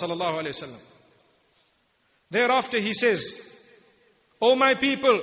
Thereafter 2.31 2.79
he 2.79 2.93
says, 2.93 3.41
O 4.41 4.55
my 4.55 4.75
people, 4.75 5.21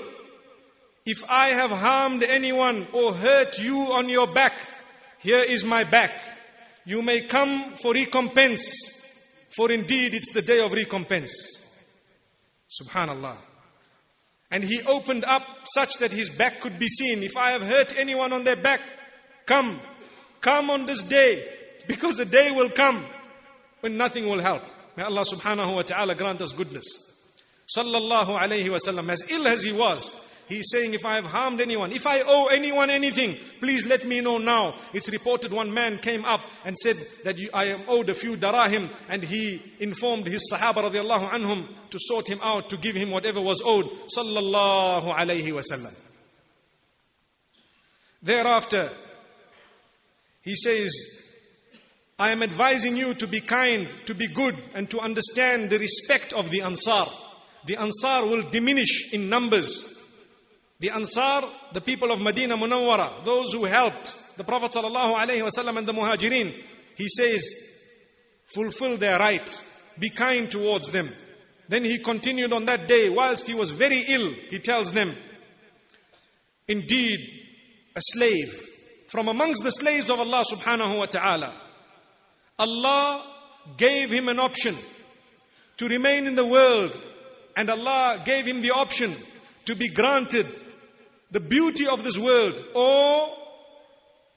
if 1.06 1.24
I 1.30 1.50
have 1.50 1.72
harmed 1.72 2.24
anyone 2.24 2.88
or 2.92 3.14
hurt 3.14 3.60
you 3.60 3.94
on 3.94 4.10
your 4.10 4.28
back, 4.28 4.54
here 5.20 5.44
is 5.44 5.64
my 5.64 5.84
back. 5.84 6.12
You 6.84 7.02
may 7.04 7.22
come 7.22 7.76
for 7.78 7.94
recompense, 7.94 8.95
for 9.56 9.72
indeed 9.72 10.14
it's 10.14 10.34
the 10.34 10.42
day 10.42 10.60
of 10.60 10.74
recompense. 10.74 11.34
Subhanallah. 12.82 13.38
And 14.52 14.64
he 14.64 14.82
opened 14.84 15.24
up 15.26 15.44
such 15.74 15.98
that 16.00 16.12
his 16.12 16.30
back 16.30 16.62
could 16.62 16.78
be 16.78 16.88
seen. 16.88 17.24
If 17.24 17.36
I 17.38 17.52
have 17.52 17.62
hurt 17.62 17.98
anyone 17.98 18.32
on 18.34 18.44
their 18.44 18.56
back, 18.56 18.82
come, 19.46 19.80
come 20.42 20.70
on 20.70 20.86
this 20.86 21.04
day, 21.04 21.48
because 21.88 22.18
the 22.18 22.26
day 22.26 22.52
will 22.52 22.70
come 22.70 23.04
when 23.80 23.98
nothing 23.98 24.28
will 24.28 24.42
help. 24.42 24.64
May 24.96 25.04
Allah 25.04 25.24
subhanahu 25.24 25.76
wa 25.76 25.82
ta'ala 25.82 26.16
grant 26.16 26.42
us 26.42 26.54
goodness. 26.54 26.86
Sallallahu 27.76 28.40
alayhi 28.40 28.70
wa 28.70 28.78
sallam, 28.78 29.10
as 29.10 29.30
ill 29.32 29.48
as 29.48 29.64
he 29.64 29.74
was, 29.74 30.14
He's 30.48 30.70
saying, 30.70 30.94
if 30.94 31.06
I 31.06 31.16
have 31.16 31.26
harmed 31.26 31.60
anyone, 31.60 31.92
if 31.92 32.06
I 32.06 32.22
owe 32.22 32.48
anyone 32.48 32.92
anything, 32.92 33.36
please 33.60 33.88
let 33.88 34.06
me 34.06 34.22
know 34.22 34.38
now. 34.38 34.76
It's 34.94 35.12
reported 35.12 35.52
one 35.52 35.74
man 35.74 35.98
came 35.98 36.24
up 36.24 36.42
and 36.64 36.78
said 36.78 36.98
that 37.24 37.38
I 37.52 37.66
am 37.66 37.82
owed 37.88 38.10
a 38.10 38.14
few 38.14 38.38
darahim, 38.38 38.90
and 39.10 39.24
he 39.24 39.62
informed 39.80 40.28
his 40.28 40.48
Sahaba 40.52 40.84
radiallahu 40.90 41.32
anhum 41.32 41.68
to 41.90 41.98
sort 42.00 42.28
him 42.28 42.40
out, 42.44 42.70
to 42.70 42.78
give 42.78 42.96
him 42.96 43.10
whatever 43.10 43.42
was 43.42 43.62
owed. 43.66 43.88
Sallallahu 44.16 45.16
alayhi 45.16 45.52
wasallam. 45.52 46.00
Thereafter, 48.22 48.92
he 50.44 50.56
says, 50.56 50.92
I 52.20 52.30
am 52.30 52.44
advising 52.44 52.96
you 52.96 53.16
to 53.16 53.28
be 53.28 53.40
kind, 53.40 53.90
to 54.06 54.14
be 54.14 54.28
good, 54.28 54.56
and 54.76 54.88
to 54.92 55.00
understand 55.00 55.72
the 55.72 55.80
respect 55.80 56.34
of 56.34 56.52
the 56.52 56.62
Ansar. 56.62 57.08
The 57.66 57.78
Ansar 57.78 58.28
will 58.28 58.44
diminish 58.44 59.12
in 59.12 59.28
numbers 59.28 59.95
the 60.86 60.92
Ansar, 60.92 61.42
the 61.74 61.82
people 61.82 62.12
of 62.12 62.22
Medina 62.22 62.56
Munawwara, 62.56 63.26
those 63.26 63.52
who 63.54 63.66
helped 63.66 64.38
the 64.38 64.44
Prophet 64.44 64.72
ﷺ 64.72 65.78
and 65.78 65.88
the 65.88 65.94
Muhajirin, 65.94 66.54
he 66.96 67.08
says, 67.10 67.44
fulfill 68.54 68.96
their 68.96 69.18
right, 69.18 69.50
be 69.98 70.12
kind 70.12 70.52
towards 70.52 70.92
them. 70.92 71.10
Then 71.68 71.86
he 71.86 71.98
continued 71.98 72.54
on 72.54 72.66
that 72.66 72.88
day, 72.88 73.10
whilst 73.10 73.48
he 73.48 73.56
was 73.56 73.72
very 73.72 74.02
ill, 74.08 74.30
he 74.52 74.60
tells 74.60 74.92
them, 74.92 75.16
Indeed, 76.68 77.20
a 77.96 78.02
slave 78.02 78.54
from 79.08 79.28
amongst 79.28 79.64
the 79.64 79.72
slaves 79.72 80.12
of 80.12 80.20
Allah 80.20 80.44
subhanahu 80.44 81.00
wa 81.00 81.06
ta'ala, 81.08 81.62
Allah 82.60 83.26
gave 83.76 84.12
him 84.12 84.30
an 84.30 84.38
option 84.38 84.76
to 85.78 85.88
remain 85.88 86.28
in 86.28 86.36
the 86.36 86.46
world, 86.46 86.96
and 87.58 87.72
Allah 87.72 88.22
gave 88.24 88.46
him 88.46 88.62
the 88.62 88.70
option 88.70 89.12
to 89.66 89.76
be 89.76 89.88
granted 89.88 90.46
the 91.32 91.40
beauty 91.40 91.88
of 91.88 92.04
this 92.04 92.18
world 92.18 92.54
or 92.74 93.30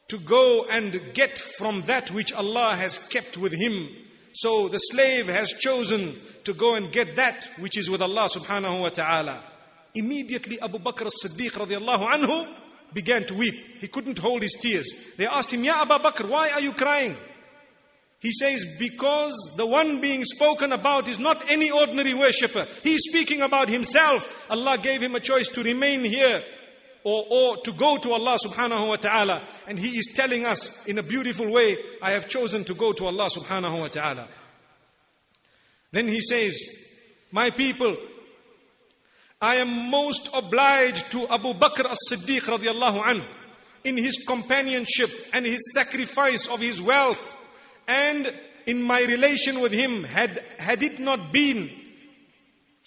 to 0.08 0.18
go 0.18 0.64
and 0.70 1.00
get 1.12 1.38
from 1.38 1.82
that 1.82 2.10
which 2.10 2.32
Allah 2.32 2.74
has 2.76 2.98
kept 3.08 3.36
with 3.36 3.52
him. 3.52 3.88
So 4.32 4.68
the 4.68 4.78
slave 4.78 5.26
has 5.28 5.52
chosen 5.52 6.14
to 6.44 6.54
go 6.54 6.76
and 6.76 6.90
get 6.90 7.16
that 7.16 7.48
which 7.58 7.76
is 7.76 7.90
with 7.90 8.00
Allah 8.00 8.28
subhanahu 8.28 8.80
wa 8.80 8.88
ta'ala. 8.88 9.44
Immediately 9.94 10.60
Abu 10.60 10.78
Bakr 10.78 11.06
as-Siddiq 11.06 11.50
radiallahu 11.50 12.08
anhu 12.08 12.48
began 12.94 13.24
to 13.24 13.34
weep. 13.34 13.54
He 13.80 13.88
couldn't 13.88 14.18
hold 14.18 14.42
his 14.42 14.56
tears. 14.60 14.90
They 15.16 15.26
asked 15.26 15.52
him, 15.52 15.64
Ya 15.64 15.82
Abu 15.82 16.02
Bakr, 16.02 16.28
why 16.28 16.50
are 16.50 16.60
you 16.60 16.72
crying? 16.72 17.14
He 18.20 18.32
says, 18.32 18.76
because 18.78 19.34
the 19.56 19.66
one 19.66 20.00
being 20.00 20.24
spoken 20.24 20.72
about 20.72 21.08
is 21.08 21.18
not 21.18 21.50
any 21.50 21.70
ordinary 21.70 22.14
worshipper. 22.14 22.66
He 22.82 22.94
is 22.94 23.08
speaking 23.08 23.42
about 23.42 23.68
himself. 23.68 24.50
Allah 24.50 24.78
gave 24.78 25.02
him 25.02 25.14
a 25.14 25.20
choice 25.20 25.48
to 25.48 25.62
remain 25.62 26.02
here 26.02 26.42
or, 27.04 27.24
or 27.30 27.56
to 27.58 27.72
go 27.72 27.96
to 27.98 28.12
Allah 28.12 28.38
subhanahu 28.44 28.88
wa 28.88 28.96
ta'ala. 28.96 29.42
And 29.66 29.78
He 29.78 29.98
is 29.98 30.12
telling 30.14 30.44
us 30.44 30.86
in 30.86 30.98
a 30.98 31.02
beautiful 31.02 31.50
way, 31.50 31.76
I 32.02 32.12
have 32.12 32.28
chosen 32.28 32.64
to 32.64 32.74
go 32.74 32.92
to 32.92 33.06
Allah 33.06 33.28
subhanahu 33.28 33.78
wa 33.78 33.88
ta'ala. 33.88 34.28
Then 35.92 36.08
He 36.08 36.20
says, 36.20 36.58
My 37.32 37.50
people, 37.50 37.96
I 39.40 39.56
am 39.56 39.90
most 39.90 40.30
obliged 40.34 41.12
to 41.12 41.28
Abu 41.32 41.54
Bakr 41.54 41.90
as-Siddiq 41.90 42.40
radiallahu 42.40 43.02
anhu 43.02 43.26
in 43.84 43.96
his 43.96 44.24
companionship 44.26 45.10
and 45.32 45.46
his 45.46 45.60
sacrifice 45.74 46.48
of 46.48 46.60
his 46.60 46.80
wealth 46.80 47.36
and 47.86 48.32
in 48.66 48.82
my 48.82 49.00
relation 49.00 49.60
with 49.60 49.72
him 49.72 50.04
had, 50.04 50.42
had 50.58 50.82
it 50.82 50.98
not 50.98 51.32
been 51.32 51.70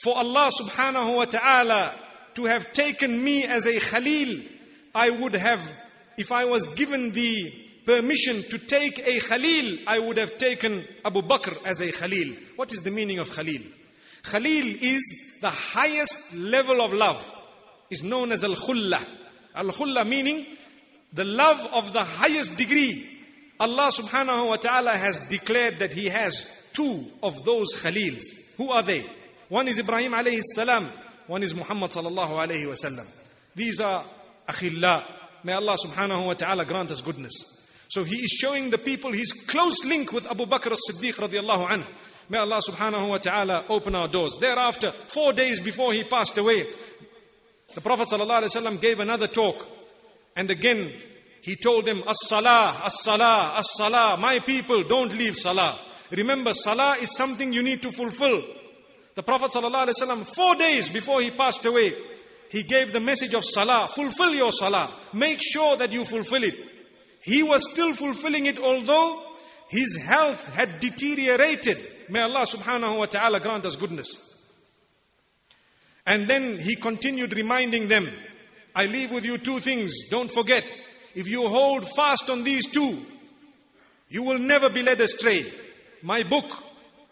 for 0.03 0.17
Allah 0.17 0.51
subhanahu 0.61 1.17
wa 1.17 1.25
ta'ala 1.25 1.95
to 2.35 2.45
have 2.45 2.73
taken 2.73 3.23
me 3.23 3.43
as 3.45 3.65
a 3.65 3.79
Khalil, 3.79 4.39
I 4.93 5.09
would 5.09 5.33
have, 5.33 5.61
if 6.17 6.31
I 6.31 6.45
was 6.45 6.67
given 6.75 7.11
the 7.11 7.53
permission 7.85 8.41
to 8.43 8.57
take 8.57 8.99
a 8.99 9.19
Khalil, 9.19 9.79
I 9.87 9.99
would 9.99 10.17
have 10.17 10.37
taken 10.37 10.85
Abu 11.03 11.21
Bakr 11.21 11.57
as 11.65 11.81
a 11.81 11.91
Khalil. 11.91 12.35
What 12.55 12.71
is 12.71 12.81
the 12.81 12.91
meaning 12.91 13.19
of 13.19 13.29
Khalil? 13.31 13.61
Khalil 14.23 14.65
is 14.81 15.37
the 15.41 15.49
highest 15.49 16.35
level 16.35 16.81
of 16.83 16.93
love, 16.93 17.23
is 17.89 18.03
known 18.03 18.31
as 18.31 18.43
Al 18.43 18.55
Khulla. 18.55 19.01
Al 19.55 19.67
Khulla 19.67 20.07
meaning 20.07 20.45
the 21.13 21.25
love 21.25 21.65
of 21.73 21.91
the 21.93 22.03
highest 22.03 22.57
degree. 22.57 23.07
Allah 23.59 23.91
subhanahu 23.91 24.49
wa 24.49 24.55
ta'ala 24.57 24.97
has 24.97 25.27
declared 25.27 25.79
that 25.79 25.93
He 25.93 26.09
has 26.09 26.69
two 26.73 27.05
of 27.21 27.43
those 27.43 27.73
Khalils. 27.75 28.23
Who 28.57 28.71
are 28.71 28.83
they? 28.83 29.03
One 29.49 29.67
is 29.67 29.79
Ibrahim 29.79 30.13
alayhi 30.13 30.41
salam, 30.55 30.87
one 31.27 31.43
is 31.43 31.55
Muhammad 31.55 31.91
sallallahu 31.91 32.31
alayhi 32.31 32.67
wa 32.67 32.73
sallam. 32.73 33.07
These 33.55 33.81
are 33.81 34.03
akhillah. 34.47 35.03
May 35.43 35.53
Allah 35.53 35.75
subhanahu 35.83 36.27
wa 36.27 36.33
ta'ala 36.33 36.65
grant 36.65 36.91
us 36.91 37.01
goodness. 37.01 37.33
So 37.89 38.03
he 38.03 38.17
is 38.17 38.29
showing 38.29 38.69
the 38.69 38.77
people 38.77 39.11
his 39.11 39.31
close 39.33 39.83
link 39.83 40.13
with 40.13 40.25
Abu 40.25 40.45
Bakr 40.45 40.71
as-Siddiq 40.71 41.13
radiallahu 41.15 41.67
anhu. 41.67 41.85
May 42.29 42.37
Allah 42.37 42.61
subhanahu 42.65 43.09
wa 43.09 43.17
ta'ala 43.17 43.65
open 43.67 43.95
our 43.95 44.07
doors. 44.07 44.37
Thereafter, 44.39 44.91
four 44.91 45.33
days 45.33 45.59
before 45.59 45.91
he 45.91 46.03
passed 46.03 46.37
away, 46.37 46.65
the 47.73 47.81
Prophet 47.81 48.07
ﷺ 48.07 48.79
gave 48.79 48.99
another 48.99 49.27
talk. 49.27 49.67
And 50.35 50.49
again, 50.49 50.91
he 51.41 51.55
told 51.55 51.85
them, 51.85 52.03
As-salah, 52.07 52.81
as-salah, 52.85 53.55
as-salah. 53.57 54.17
My 54.17 54.39
people, 54.39 54.83
don't 54.83 55.13
leave 55.17 55.35
salah. 55.35 55.77
Remember, 56.11 56.53
salah 56.53 56.97
is 56.97 57.15
something 57.15 57.51
you 57.51 57.63
need 57.63 57.81
to 57.81 57.91
fulfill. 57.91 58.43
The 59.15 59.23
Prophet 59.23 59.51
ﷺ, 59.51 60.35
four 60.35 60.55
days 60.55 60.89
before 60.89 61.21
he 61.21 61.31
passed 61.31 61.65
away, 61.65 61.93
he 62.49 62.63
gave 62.63 62.93
the 62.93 62.99
message 62.99 63.33
of 63.33 63.43
salah. 63.45 63.87
Fulfill 63.87 64.33
your 64.33 64.51
salah. 64.51 64.89
Make 65.13 65.39
sure 65.41 65.77
that 65.77 65.91
you 65.91 66.05
fulfill 66.05 66.43
it. 66.43 66.55
He 67.21 67.43
was 67.43 67.71
still 67.71 67.93
fulfilling 67.93 68.45
it 68.45 68.57
although 68.57 69.23
his 69.69 70.01
health 70.01 70.53
had 70.53 70.79
deteriorated. 70.79 71.77
May 72.09 72.21
Allah 72.21 72.45
subhanahu 72.45 72.99
wa 72.99 73.05
ta'ala 73.05 73.39
grant 73.39 73.65
us 73.65 73.75
goodness. 73.77 74.27
And 76.05 76.27
then 76.27 76.59
he 76.59 76.75
continued 76.75 77.33
reminding 77.35 77.87
them, 77.87 78.09
I 78.75 78.85
leave 78.85 79.11
with 79.11 79.23
you 79.23 79.37
two 79.37 79.59
things. 79.59 80.09
Don't 80.09 80.31
forget, 80.31 80.65
if 81.15 81.27
you 81.27 81.47
hold 81.47 81.87
fast 81.87 82.29
on 82.29 82.43
these 82.43 82.69
two, 82.69 82.99
you 84.09 84.23
will 84.23 84.39
never 84.39 84.69
be 84.69 84.83
led 84.83 84.99
astray. 84.99 85.45
My 86.01 86.23
book, 86.23 86.51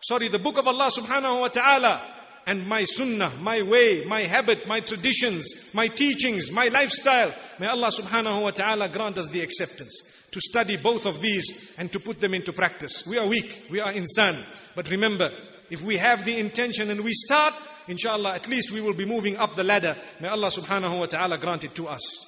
sorry, 0.02 0.28
the 0.28 0.40
book 0.40 0.58
of 0.58 0.68
Allah 0.68 0.90
subhanahu 0.92 1.42
wa 1.42 1.48
ta'ala, 1.48 2.02
and 2.46 2.68
my 2.68 2.84
sunnah, 2.84 3.32
my 3.42 3.62
way, 3.62 4.06
my 4.06 4.22
habit, 4.22 4.66
my 4.66 4.80
traditions, 4.80 5.70
my 5.74 5.88
teachings, 5.88 6.52
my 6.52 6.68
lifestyle. 6.68 7.34
May 7.60 7.68
Allah 7.68 7.90
subhanahu 7.90 8.42
wa 8.42 8.52
ta'ala 8.52 8.90
grant 8.90 9.18
us 9.18 9.28
the 9.30 9.42
acceptance 9.42 10.28
to 10.32 10.42
study 10.42 10.78
both 10.78 11.06
of 11.06 11.22
these 11.22 11.76
and 11.78 11.92
to 11.92 12.00
put 12.00 12.20
them 12.20 12.34
into 12.34 12.54
practice. 12.54 13.06
We 13.08 13.18
are 13.18 13.28
weak, 13.28 13.68
we 13.70 13.80
are 13.80 13.94
insan. 13.94 14.44
But 14.76 14.90
remember, 14.90 15.32
if 15.70 15.82
we 15.84 15.98
have 15.98 16.26
the 16.26 16.40
intention 16.40 16.90
and 16.90 17.02
we 17.02 17.14
start, 17.14 17.54
inshallah, 17.88 18.34
at 18.34 18.48
least 18.48 18.72
we 18.72 18.82
will 18.82 18.96
be 18.96 19.06
moving 19.06 19.38
up 19.38 19.56
the 19.56 19.64
ladder. 19.64 19.96
May 20.20 20.30
Allah 20.30 20.50
subhanahu 20.50 21.00
wa 21.00 21.06
ta'ala 21.06 21.38
grant 21.38 21.66
it 21.66 21.76
to 21.76 21.88
us. 21.88 22.26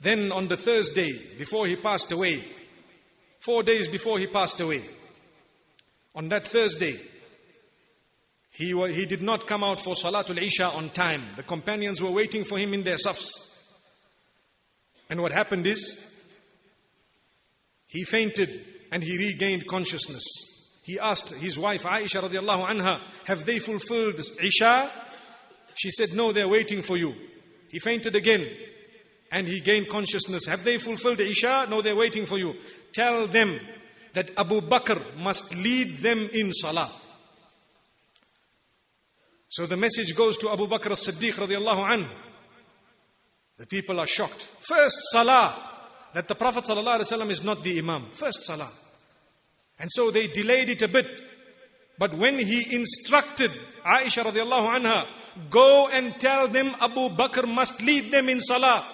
Then 0.00 0.32
on 0.32 0.48
the 0.48 0.56
Thursday, 0.56 1.12
before 1.38 1.66
he 1.66 1.76
passed 1.76 2.12
away, 2.12 2.42
four 3.40 3.62
days 3.62 3.88
before 3.88 4.18
he 4.18 4.26
passed 4.26 4.60
away, 4.60 4.82
on 6.14 6.28
that 6.28 6.46
Thursday, 6.46 6.98
he, 8.50 8.66
he 8.92 9.06
did 9.06 9.22
not 9.22 9.46
come 9.46 9.64
out 9.64 9.80
for 9.80 9.94
Salatul 9.94 10.40
Isha 10.40 10.68
on 10.68 10.90
time. 10.90 11.22
The 11.36 11.42
companions 11.42 12.00
were 12.00 12.10
waiting 12.10 12.44
for 12.44 12.56
him 12.56 12.72
in 12.72 12.84
their 12.84 12.98
safs. 12.98 13.50
And 15.10 15.20
what 15.20 15.32
happened 15.32 15.66
is, 15.66 16.10
he 17.86 18.04
fainted 18.04 18.48
and 18.92 19.02
he 19.02 19.18
regained 19.18 19.66
consciousness. 19.66 20.24
He 20.84 20.98
asked 20.98 21.34
his 21.34 21.58
wife 21.58 21.84
Aisha 21.84 22.20
radiallahu 22.20 22.68
anha, 22.70 23.00
have 23.26 23.44
they 23.44 23.58
fulfilled 23.58 24.20
Isha? 24.42 24.90
She 25.74 25.90
said, 25.90 26.14
no, 26.14 26.30
they're 26.32 26.48
waiting 26.48 26.82
for 26.82 26.96
you. 26.96 27.14
He 27.70 27.78
fainted 27.78 28.14
again 28.14 28.46
and 29.32 29.48
he 29.48 29.60
gained 29.60 29.88
consciousness. 29.88 30.46
Have 30.46 30.62
they 30.62 30.78
fulfilled 30.78 31.20
Isha? 31.20 31.66
No, 31.68 31.82
they're 31.82 31.96
waiting 31.96 32.26
for 32.26 32.38
you. 32.38 32.54
Tell 32.92 33.26
them 33.26 33.58
that 34.14 34.30
Abu 34.36 34.60
Bakr 34.62 35.16
must 35.18 35.54
lead 35.56 35.98
them 35.98 36.28
in 36.32 36.52
Salah. 36.52 36.90
So 39.54 39.66
the 39.66 39.76
message 39.76 40.16
goes 40.16 40.36
to 40.38 40.50
Abu 40.50 40.66
Bakr 40.66 40.90
as-Siddiq 40.90 41.34
radiallahu 41.34 41.78
anhu. 41.78 42.10
The 43.56 43.66
people 43.66 44.00
are 44.00 44.06
shocked. 44.06 44.48
First 44.66 44.98
salah, 45.12 45.54
that 46.12 46.26
the 46.26 46.34
Prophet 46.34 46.64
ﷺ 46.64 47.30
is 47.30 47.44
not 47.44 47.62
the 47.62 47.78
Imam. 47.78 48.06
First 48.10 48.44
salah. 48.44 48.70
And 49.78 49.88
so 49.92 50.10
they 50.10 50.26
delayed 50.26 50.70
it 50.70 50.82
a 50.82 50.88
bit. 50.88 51.06
But 51.96 52.14
when 52.14 52.38
he 52.38 52.74
instructed 52.74 53.52
Aisha 53.84 54.24
radiallahu 54.24 54.80
anha, 54.80 55.06
go 55.50 55.86
and 55.88 56.18
tell 56.20 56.48
them 56.48 56.72
Abu 56.80 57.10
Bakr 57.10 57.46
must 57.46 57.80
lead 57.80 58.10
them 58.10 58.28
in 58.28 58.40
salah. 58.40 58.84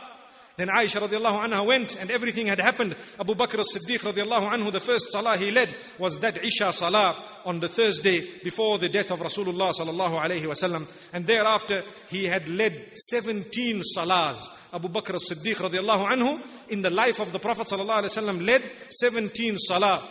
Then 0.61 0.69
Aisha 0.69 1.01
radiallahu 1.01 1.49
anha 1.49 1.67
went 1.67 1.97
and 1.97 2.11
everything 2.11 2.49
had 2.49 2.61
happened. 2.61 2.95
Abu 3.19 3.35
Bakr 3.35 3.61
as-Siddiq 3.61 4.01
radiallahu 4.13 4.53
anhu, 4.53 4.71
the 4.71 4.79
first 4.79 5.11
salah 5.11 5.39
he 5.39 5.51
led 5.51 5.75
was 5.99 6.21
that 6.21 6.45
Isha 6.45 6.75
salah 6.75 7.17
on 7.47 7.61
the 7.61 7.69
Thursday 7.69 8.27
before 8.45 8.79
the 8.79 8.91
death 8.91 9.11
of 9.11 9.21
Rasulullah 9.21 9.73
sallallahu 9.73 10.21
alayhi 10.21 10.45
wasallam. 10.45 10.87
And 11.15 11.27
thereafter 11.27 11.83
he 12.11 12.27
had 12.27 12.47
led 12.47 12.91
17 12.93 13.81
salahs. 13.97 14.43
Abu 14.71 14.89
Bakr 14.89 15.15
as-Siddiq 15.15 15.57
radiallahu 15.57 16.07
anhu 16.13 16.47
in 16.69 16.83
the 16.83 16.91
life 16.91 17.21
of 17.21 17.33
the 17.33 17.39
Prophet 17.39 17.67
sallallahu 17.67 18.03
alayhi 18.03 18.19
wasallam 18.19 18.45
led 18.45 18.63
17 18.91 19.57
salah. 19.57 20.07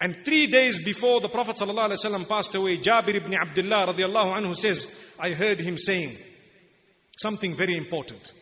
And 0.00 0.24
three 0.24 0.46
days 0.46 0.82
before 0.82 1.20
the 1.20 1.28
Prophet 1.28 1.56
ﷺ 1.56 2.28
passed 2.28 2.54
away, 2.54 2.78
Jabir 2.78 3.16
ibn 3.16 3.34
Abdullah 3.34 3.92
radiallahu 3.92 4.40
anhu 4.40 4.56
says, 4.56 4.98
I 5.18 5.32
heard 5.32 5.58
him 5.58 5.76
saying 5.76 6.16
something 7.18 7.54
very 7.54 7.76
important. 7.76 8.32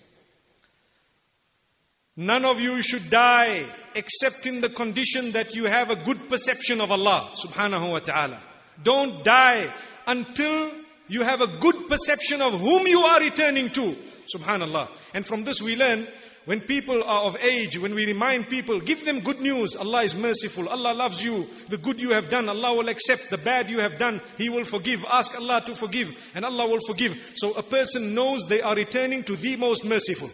None 2.17 2.45
of 2.45 2.61
you 2.61 2.81
should 2.81 3.11
die 3.11 3.65
except 3.95 4.47
in 4.47 4.61
the 4.61 4.69
condition 4.69 5.33
that 5.33 5.57
you 5.57 5.65
have 5.65 5.91
a 5.91 5.97
good 5.97 6.29
perception 6.29 6.81
of 6.81 6.93
Allah 6.93 7.31
subhanahu 7.35 7.91
wa 7.91 7.99
ta'ala. 7.99 8.41
Don't 8.83 9.25
die 9.25 9.73
until 10.07 10.71
you 11.09 11.23
have 11.23 11.41
a 11.41 11.49
good 11.49 11.89
perception 11.89 12.41
of 12.41 12.61
whom 12.61 12.87
you 12.87 13.01
are 13.01 13.21
returning 13.21 13.69
to. 13.71 13.97
Subhanallah. 14.33 14.89
And 15.12 15.27
from 15.27 15.43
this 15.43 15.61
we 15.61 15.75
learn 15.75 16.07
when 16.45 16.61
people 16.61 17.03
are 17.03 17.25
of 17.25 17.37
age, 17.41 17.79
when 17.79 17.95
we 17.95 18.07
remind 18.07 18.49
people, 18.49 18.79
give 18.79 19.05
them 19.05 19.21
good 19.21 19.41
news. 19.41 19.75
Allah 19.75 20.03
is 20.03 20.15
merciful. 20.15 20.69
Allah 20.69 20.93
loves 20.93 21.25
you. 21.25 21.49
The 21.69 21.79
good 21.79 22.01
you 22.01 22.11
have 22.11 22.29
done, 22.29 22.49
Allah 22.49 22.77
will 22.77 22.89
accept. 22.91 23.31
The 23.31 23.39
bad 23.39 23.71
you 23.71 23.81
have 23.81 23.99
done, 23.99 24.21
He 24.37 24.51
will 24.51 24.65
forgive. 24.65 25.05
Ask 25.11 25.41
Allah 25.41 25.62
to 25.67 25.75
forgive, 25.75 26.15
and 26.35 26.45
Allah 26.45 26.69
will 26.69 26.81
forgive. 26.87 27.33
So 27.35 27.55
a 27.55 27.62
person 27.62 28.15
knows 28.15 28.45
they 28.45 28.61
are 28.61 28.75
returning 28.75 29.25
to 29.25 29.37
the 29.37 29.57
most 29.57 29.85
merciful. 29.85 30.29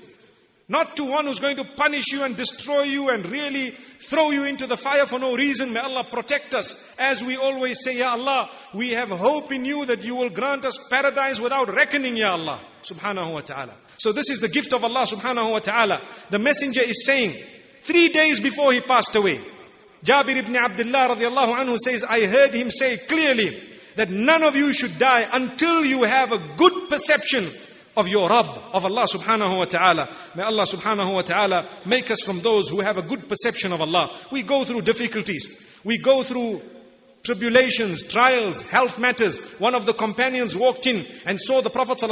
Not 0.70 0.96
to 0.98 1.04
one 1.04 1.26
who's 1.26 1.40
going 1.40 1.56
to 1.56 1.64
punish 1.64 2.12
you 2.12 2.22
and 2.22 2.36
destroy 2.36 2.82
you 2.82 3.08
and 3.10 3.26
really 3.26 3.72
throw 3.72 4.30
you 4.30 4.44
into 4.44 4.68
the 4.68 4.76
fire 4.76 5.04
for 5.04 5.18
no 5.18 5.34
reason. 5.34 5.72
May 5.72 5.80
Allah 5.80 6.04
protect 6.04 6.54
us. 6.54 6.94
As 6.96 7.24
we 7.24 7.36
always 7.36 7.82
say, 7.82 7.98
Ya 7.98 8.12
Allah, 8.12 8.48
we 8.72 8.90
have 8.90 9.10
hope 9.10 9.50
in 9.50 9.64
you 9.64 9.84
that 9.86 10.04
you 10.04 10.14
will 10.14 10.30
grant 10.30 10.64
us 10.64 10.78
paradise 10.88 11.40
without 11.40 11.74
reckoning, 11.74 12.16
Ya 12.16 12.30
Allah. 12.30 12.60
Subhanahu 12.84 13.32
wa 13.32 13.40
ta'ala. 13.40 13.74
So 13.98 14.12
this 14.12 14.30
is 14.30 14.40
the 14.40 14.48
gift 14.48 14.72
of 14.72 14.84
Allah 14.84 15.06
subhanahu 15.06 15.50
wa 15.50 15.58
ta'ala. 15.58 16.02
The 16.30 16.38
messenger 16.38 16.82
is 16.82 17.04
saying, 17.04 17.34
three 17.82 18.10
days 18.10 18.38
before 18.38 18.72
he 18.72 18.80
passed 18.80 19.16
away, 19.16 19.40
Jabir 20.04 20.36
ibn 20.36 20.54
Abdullah 20.54 21.16
radiallahu 21.16 21.58
anhu 21.58 21.78
says, 21.78 22.04
I 22.04 22.26
heard 22.26 22.54
him 22.54 22.70
say 22.70 22.96
clearly 22.96 23.60
that 23.96 24.08
none 24.08 24.44
of 24.44 24.54
you 24.54 24.72
should 24.72 25.00
die 25.00 25.28
until 25.32 25.84
you 25.84 26.04
have 26.04 26.30
a 26.30 26.38
good 26.56 26.88
perception 26.88 27.44
of 27.96 28.08
your 28.08 28.28
Rabb, 28.28 28.46
of 28.72 28.84
Allah 28.84 29.06
subhanahu 29.06 29.58
wa 29.58 29.64
ta'ala. 29.64 30.08
May 30.34 30.42
Allah 30.42 30.64
subhanahu 30.64 31.14
wa 31.14 31.22
ta'ala 31.22 31.66
make 31.86 32.10
us 32.10 32.20
from 32.20 32.40
those 32.40 32.68
who 32.68 32.80
have 32.80 32.98
a 32.98 33.02
good 33.02 33.28
perception 33.28 33.72
of 33.72 33.80
Allah. 33.80 34.10
We 34.30 34.42
go 34.42 34.64
through 34.64 34.82
difficulties. 34.82 35.64
We 35.84 35.98
go 35.98 36.22
through 36.22 36.62
tribulations, 37.22 38.02
trials, 38.08 38.68
health 38.70 38.98
matters. 38.98 39.58
One 39.58 39.74
of 39.74 39.86
the 39.86 39.92
companions 39.92 40.56
walked 40.56 40.86
in 40.86 41.04
and 41.26 41.38
saw 41.38 41.60
the 41.60 41.70
Prophet 41.70 42.02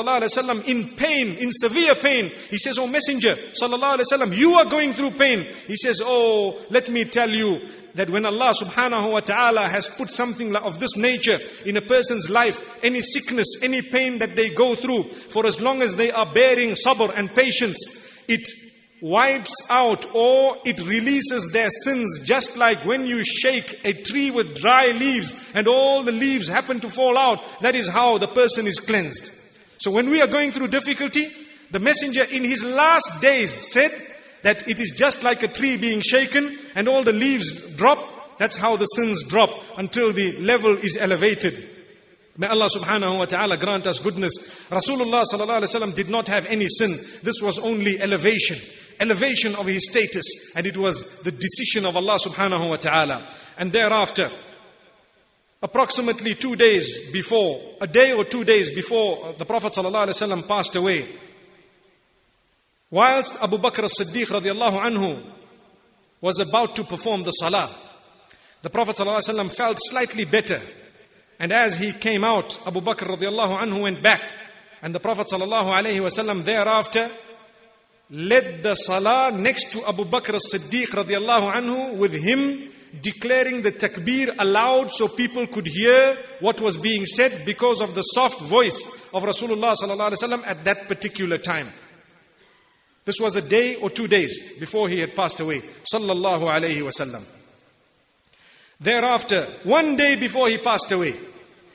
in 0.66 0.88
pain, 0.96 1.28
in 1.38 1.50
severe 1.52 1.94
pain. 1.94 2.30
He 2.50 2.58
says, 2.58 2.78
Oh 2.78 2.86
Messenger, 2.86 3.34
ﷺ, 3.34 4.36
you 4.36 4.54
are 4.54 4.66
going 4.66 4.92
through 4.92 5.12
pain. 5.12 5.46
He 5.66 5.76
says, 5.76 6.00
Oh, 6.04 6.58
let 6.70 6.88
me 6.88 7.04
tell 7.04 7.30
you, 7.30 7.60
that 7.94 8.10
when 8.10 8.24
Allah 8.24 8.52
subhanahu 8.60 9.12
wa 9.12 9.20
ta'ala 9.20 9.68
has 9.68 9.88
put 9.88 10.10
something 10.10 10.54
of 10.56 10.80
this 10.80 10.96
nature 10.96 11.38
in 11.64 11.76
a 11.76 11.80
person's 11.80 12.30
life, 12.30 12.78
any 12.84 13.00
sickness, 13.00 13.46
any 13.62 13.82
pain 13.82 14.18
that 14.18 14.36
they 14.36 14.50
go 14.50 14.74
through, 14.74 15.04
for 15.04 15.46
as 15.46 15.60
long 15.60 15.82
as 15.82 15.96
they 15.96 16.10
are 16.10 16.26
bearing 16.26 16.70
sabr 16.70 17.16
and 17.16 17.34
patience, 17.34 18.24
it 18.28 18.46
wipes 19.00 19.54
out 19.70 20.12
or 20.14 20.56
it 20.64 20.80
releases 20.86 21.50
their 21.52 21.70
sins 21.70 22.20
just 22.24 22.56
like 22.56 22.78
when 22.84 23.06
you 23.06 23.22
shake 23.24 23.80
a 23.84 23.92
tree 23.92 24.30
with 24.30 24.58
dry 24.58 24.90
leaves 24.90 25.52
and 25.54 25.68
all 25.68 26.02
the 26.02 26.12
leaves 26.12 26.48
happen 26.48 26.80
to 26.80 26.88
fall 26.88 27.16
out. 27.16 27.38
That 27.60 27.74
is 27.74 27.88
how 27.88 28.18
the 28.18 28.26
person 28.26 28.66
is 28.66 28.80
cleansed. 28.80 29.30
So 29.78 29.90
when 29.90 30.10
we 30.10 30.20
are 30.20 30.26
going 30.26 30.50
through 30.50 30.68
difficulty, 30.68 31.28
the 31.70 31.78
messenger 31.78 32.24
in 32.24 32.44
his 32.44 32.64
last 32.64 33.20
days 33.20 33.50
said 33.72 33.92
that 34.42 34.68
it 34.68 34.80
is 34.80 34.94
just 34.96 35.22
like 35.22 35.42
a 35.42 35.48
tree 35.48 35.76
being 35.76 36.00
shaken 36.00 36.57
and 36.74 36.88
all 36.88 37.04
the 37.04 37.12
leaves 37.12 37.74
drop. 37.76 38.38
That's 38.38 38.56
how 38.56 38.76
the 38.76 38.86
sins 38.86 39.24
drop 39.24 39.50
until 39.76 40.12
the 40.12 40.32
level 40.38 40.76
is 40.76 40.96
elevated. 40.96 41.54
May 42.36 42.46
Allah 42.46 42.68
subhanahu 42.68 43.18
wa 43.18 43.24
ta'ala 43.24 43.56
grant 43.56 43.86
us 43.86 43.98
goodness. 43.98 44.32
Rasulullah 44.70 45.24
sallallahu 45.24 45.62
alaihi 45.62 45.74
wasallam 45.74 45.94
did 45.94 46.08
not 46.08 46.28
have 46.28 46.46
any 46.46 46.68
sin. 46.68 46.90
This 47.22 47.42
was 47.42 47.58
only 47.58 48.00
elevation 48.00 48.56
elevation 49.00 49.54
of 49.56 49.66
his 49.66 49.88
status, 49.88 50.24
and 50.56 50.66
it 50.66 50.76
was 50.76 51.20
the 51.20 51.30
decision 51.30 51.86
of 51.86 51.96
Allah 51.96 52.18
subhanahu 52.18 52.70
wa 52.70 52.76
ta'ala. 52.76 53.26
And 53.56 53.72
thereafter, 53.72 54.30
approximately 55.62 56.34
two 56.34 56.56
days 56.56 57.10
before, 57.10 57.60
a 57.80 57.86
day 57.86 58.12
or 58.12 58.24
two 58.24 58.44
days 58.44 58.74
before 58.74 59.34
the 59.34 59.44
Prophet 59.44 59.72
ﷺ 59.72 60.48
passed 60.48 60.76
away, 60.76 61.06
whilst 62.90 63.42
Abu 63.42 63.58
Bakr 63.58 63.84
as-Siddiq 63.84 64.26
radiallahu 64.26 64.80
anhu 64.82 65.22
was 66.20 66.40
about 66.40 66.74
to 66.76 66.84
perform 66.84 67.22
the 67.22 67.30
salah, 67.30 67.70
the 68.62 68.70
Prophet 68.70 68.96
ﷺ 68.96 69.54
felt 69.54 69.78
slightly 69.80 70.24
better. 70.24 70.60
And 71.38 71.52
as 71.52 71.78
he 71.78 71.92
came 71.92 72.24
out, 72.24 72.58
Abu 72.66 72.80
Bakr 72.80 73.16
radiallahu 73.16 73.62
anhu 73.62 73.82
went 73.82 74.02
back. 74.02 74.20
And 74.82 74.94
the 74.94 75.00
Prophet 75.00 75.28
ﷺ 75.28 76.44
thereafter 76.44 77.08
led 78.10 78.62
the 78.62 78.74
salah 78.74 79.30
next 79.32 79.72
to 79.72 79.86
Abu 79.88 80.04
Bakr 80.04 80.34
as-Siddiq 80.34 80.86
radiallahu 80.86 81.54
anhu 81.54 81.96
with 81.96 82.12
him 82.12 82.70
declaring 83.02 83.62
the 83.62 83.70
takbir 83.72 84.34
aloud 84.38 84.90
so 84.90 85.08
people 85.08 85.46
could 85.46 85.66
hear 85.66 86.16
what 86.40 86.60
was 86.60 86.76
being 86.78 87.04
said 87.04 87.42
because 87.44 87.80
of 87.80 87.94
the 87.94 88.02
soft 88.02 88.40
voice 88.40 89.10
of 89.12 89.22
Rasulullah 89.22 89.74
at 90.46 90.64
that 90.64 90.88
particular 90.88 91.38
time. 91.38 91.68
This 93.08 93.20
was 93.22 93.36
a 93.36 93.48
day 93.48 93.76
or 93.76 93.88
two 93.88 94.06
days 94.06 94.58
before 94.58 94.86
he 94.90 95.00
had 95.00 95.16
passed 95.16 95.40
away. 95.40 95.62
Sallallahu 95.90 96.42
alaihi 96.42 96.82
wasallam. 96.82 97.24
Thereafter, 98.78 99.44
one 99.64 99.96
day 99.96 100.16
before 100.16 100.50
he 100.50 100.58
passed 100.58 100.92
away, 100.92 101.14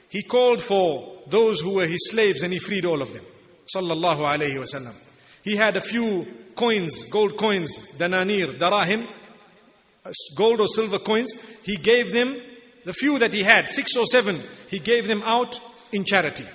he 0.09 0.21
called 0.21 0.61
for 0.61 1.23
those 1.25 1.59
who 1.59 1.73
were 1.73 1.87
his 1.87 2.11
slaves 2.11 2.43
and 2.43 2.53
he 2.53 2.59
freed 2.59 2.85
all 2.85 3.01
of 3.01 3.11
them. 3.11 3.25
Sallallahu 3.75 4.19
alaihi 4.19 4.63
wasallam. 4.63 4.93
He 5.43 5.55
had 5.55 5.75
a 5.75 5.81
few 5.81 6.27
coins, 6.55 7.05
gold 7.05 7.35
coins, 7.35 7.97
dananir, 7.97 8.59
darahim, 8.59 9.07
uh, 10.05 10.11
gold 10.37 10.59
or 10.59 10.67
silver 10.67 10.99
coins. 10.99 11.31
He 11.63 11.77
gave 11.77 12.13
them, 12.13 12.39
the 12.85 12.93
few 12.93 13.17
that 13.17 13.33
he 13.33 13.41
had, 13.41 13.69
six 13.69 13.97
or 13.97 14.05
seven, 14.05 14.39
he 14.69 14.77
gave 14.77 15.07
them 15.07 15.23
out 15.23 15.59
in 15.91 16.05
charity. 16.05 16.45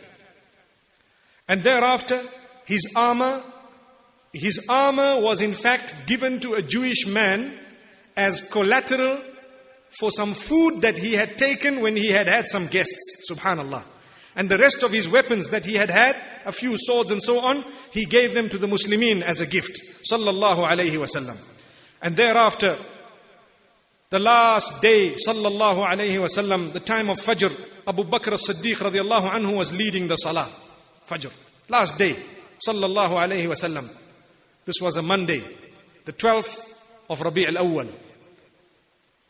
And 1.48 1.64
thereafter, 1.64 2.22
his 2.64 2.92
armor, 2.94 3.42
his 4.32 4.66
armor 4.68 5.20
was 5.20 5.40
in 5.40 5.54
fact 5.54 5.94
given 6.06 6.40
to 6.40 6.54
a 6.54 6.62
Jewish 6.62 7.06
man 7.06 7.52
as 8.16 8.48
collateral 8.50 9.20
for 9.98 10.10
some 10.10 10.34
food 10.34 10.82
that 10.82 10.98
he 10.98 11.14
had 11.14 11.38
taken 11.38 11.80
when 11.80 11.96
he 11.96 12.08
had 12.08 12.26
had 12.26 12.46
some 12.46 12.66
guests. 12.66 13.30
Subhanallah. 13.30 13.82
And 14.36 14.48
the 14.48 14.58
rest 14.58 14.82
of 14.82 14.92
his 14.92 15.08
weapons 15.08 15.48
that 15.48 15.64
he 15.64 15.74
had 15.74 15.90
had, 15.90 16.16
a 16.44 16.52
few 16.52 16.76
swords 16.78 17.10
and 17.10 17.22
so 17.22 17.40
on, 17.44 17.64
he 17.92 18.04
gave 18.04 18.34
them 18.34 18.48
to 18.50 18.58
the 18.58 18.66
Muslimin 18.66 19.22
as 19.22 19.40
a 19.40 19.46
gift. 19.46 19.80
Sallallahu 20.10 20.68
alayhi 20.68 20.92
wasallam. 20.92 21.36
And 22.00 22.14
thereafter, 22.14 22.76
the 24.10 24.18
last 24.18 24.80
day, 24.80 25.14
sallallahu 25.26 25.84
alayhi 25.86 26.18
wasallam, 26.18 26.72
the 26.72 26.80
time 26.80 27.10
of 27.10 27.18
Fajr, 27.18 27.50
Abu 27.86 28.04
Bakr 28.04 28.32
as-Siddiq 28.32 28.76
radiallahu 28.76 29.28
anhu 29.28 29.56
was 29.56 29.76
leading 29.76 30.06
the 30.06 30.16
Salah. 30.16 30.48
Fajr. 31.08 31.32
Last 31.68 31.98
day, 31.98 32.14
sallallahu 32.66 33.14
alayhi 33.14 33.46
wasallam. 33.46 33.88
This 34.68 34.82
was 34.82 34.98
a 34.98 35.02
Monday, 35.02 35.42
the 36.04 36.12
12th 36.12 36.74
of 37.08 37.22
Rabi' 37.22 37.46
al-Awwal. 37.46 37.90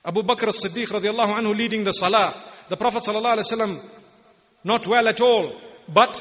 Abu 0.04 0.24
Bakr 0.24 0.48
as-Siddiq 0.48 0.88
radiallahu 0.88 1.32
anhu 1.38 1.56
leading 1.56 1.84
the 1.84 1.92
Salah. 1.92 2.34
The 2.68 2.76
Prophet 2.76 3.04
sallallahu 3.04 3.80
not 4.64 4.84
well 4.88 5.06
at 5.06 5.20
all. 5.20 5.52
But 5.88 6.20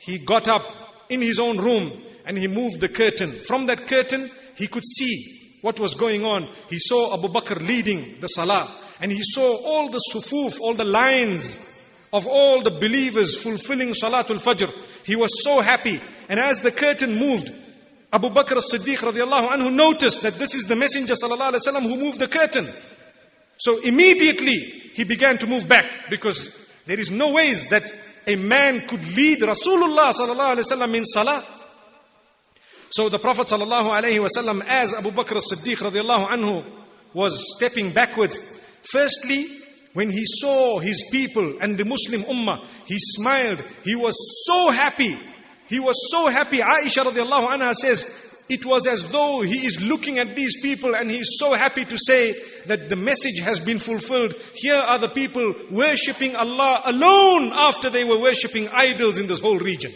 he 0.00 0.18
got 0.18 0.48
up 0.48 0.64
in 1.08 1.22
his 1.22 1.38
own 1.38 1.58
room 1.58 1.92
and 2.26 2.36
he 2.36 2.48
moved 2.48 2.80
the 2.80 2.88
curtain. 2.88 3.30
From 3.30 3.66
that 3.66 3.86
curtain, 3.86 4.28
he 4.56 4.66
could 4.66 4.84
see 4.84 5.58
what 5.62 5.78
was 5.78 5.94
going 5.94 6.24
on. 6.24 6.48
He 6.68 6.80
saw 6.80 7.14
Abu 7.14 7.28
Bakr 7.28 7.64
leading 7.64 8.20
the 8.20 8.26
salah 8.26 8.68
and 9.00 9.12
he 9.12 9.22
saw 9.22 9.64
all 9.64 9.90
the 9.90 10.02
sufuf, 10.12 10.58
all 10.58 10.74
the 10.74 10.82
lines 10.82 11.68
of 12.12 12.26
all 12.26 12.64
the 12.64 12.72
believers 12.72 13.36
fulfilling 13.36 13.90
Salatul 13.90 14.42
Fajr. 14.42 15.06
He 15.06 15.14
was 15.14 15.44
so 15.44 15.60
happy. 15.60 16.00
And 16.28 16.40
as 16.40 16.58
the 16.58 16.72
curtain 16.72 17.16
moved, 17.16 17.48
Abu 18.12 18.28
Bakr 18.28 18.56
as-Siddiq 18.56 18.98
radiallahu 18.98 19.50
anhu 19.50 19.72
noticed 19.72 20.22
that 20.22 20.34
this 20.34 20.54
is 20.54 20.64
the 20.64 20.74
Messenger 20.76 21.14
sallallahu 21.14 21.52
alaihi 21.52 21.66
wasallam 21.66 21.82
who 21.82 21.96
moved 21.96 22.18
the 22.18 22.26
curtain. 22.26 22.66
So 23.58 23.80
immediately 23.82 24.56
he 24.94 25.04
began 25.04 25.38
to 25.38 25.46
move 25.46 25.68
back 25.68 25.86
because 26.10 26.70
there 26.86 26.98
is 26.98 27.10
no 27.10 27.30
ways 27.30 27.68
that 27.70 27.84
a 28.26 28.36
man 28.36 28.86
could 28.88 29.04
lead 29.16 29.40
Rasulullah 29.40 30.12
sallallahu 30.12 30.56
alaihi 30.56 30.64
wasallam 30.70 30.94
in 30.94 31.04
salah. 31.04 31.44
So 32.90 33.08
the 33.08 33.20
Prophet 33.20 33.46
sallallahu 33.46 34.02
alaihi 34.02 34.26
wasallam, 34.26 34.64
as 34.66 34.92
Abu 34.94 35.10
Bakr 35.10 35.36
as-Siddiq 35.36 35.76
radiallahu 35.76 36.32
anhu 36.32 36.64
was 37.14 37.54
stepping 37.56 37.92
backwards, 37.92 38.60
firstly, 38.90 39.46
when 39.92 40.10
he 40.10 40.24
saw 40.24 40.78
his 40.78 41.08
people 41.12 41.58
and 41.60 41.78
the 41.78 41.84
Muslim 41.84 42.22
ummah, 42.22 42.60
he 42.86 42.96
smiled. 42.98 43.62
He 43.84 43.94
was 43.94 44.16
so 44.46 44.70
happy. 44.70 45.16
He 45.70 45.78
was 45.78 45.94
so 46.10 46.26
happy. 46.26 46.58
Aisha 46.58 47.04
radiallahu 47.04 47.48
anha 47.48 47.72
says, 47.74 48.26
it 48.48 48.66
was 48.66 48.88
as 48.88 49.12
though 49.12 49.42
he 49.42 49.64
is 49.64 49.86
looking 49.86 50.18
at 50.18 50.34
these 50.34 50.60
people 50.60 50.96
and 50.96 51.08
he 51.08 51.18
is 51.18 51.38
so 51.38 51.54
happy 51.54 51.84
to 51.84 51.96
say 51.96 52.34
that 52.66 52.90
the 52.90 52.96
message 52.96 53.38
has 53.38 53.60
been 53.60 53.78
fulfilled. 53.78 54.34
Here 54.56 54.74
are 54.74 54.98
the 54.98 55.08
people 55.08 55.54
worshipping 55.70 56.34
Allah 56.34 56.82
alone 56.86 57.52
after 57.54 57.88
they 57.88 58.02
were 58.02 58.18
worshipping 58.18 58.68
idols 58.70 59.18
in 59.18 59.28
this 59.28 59.38
whole 59.38 59.60
region. 59.60 59.92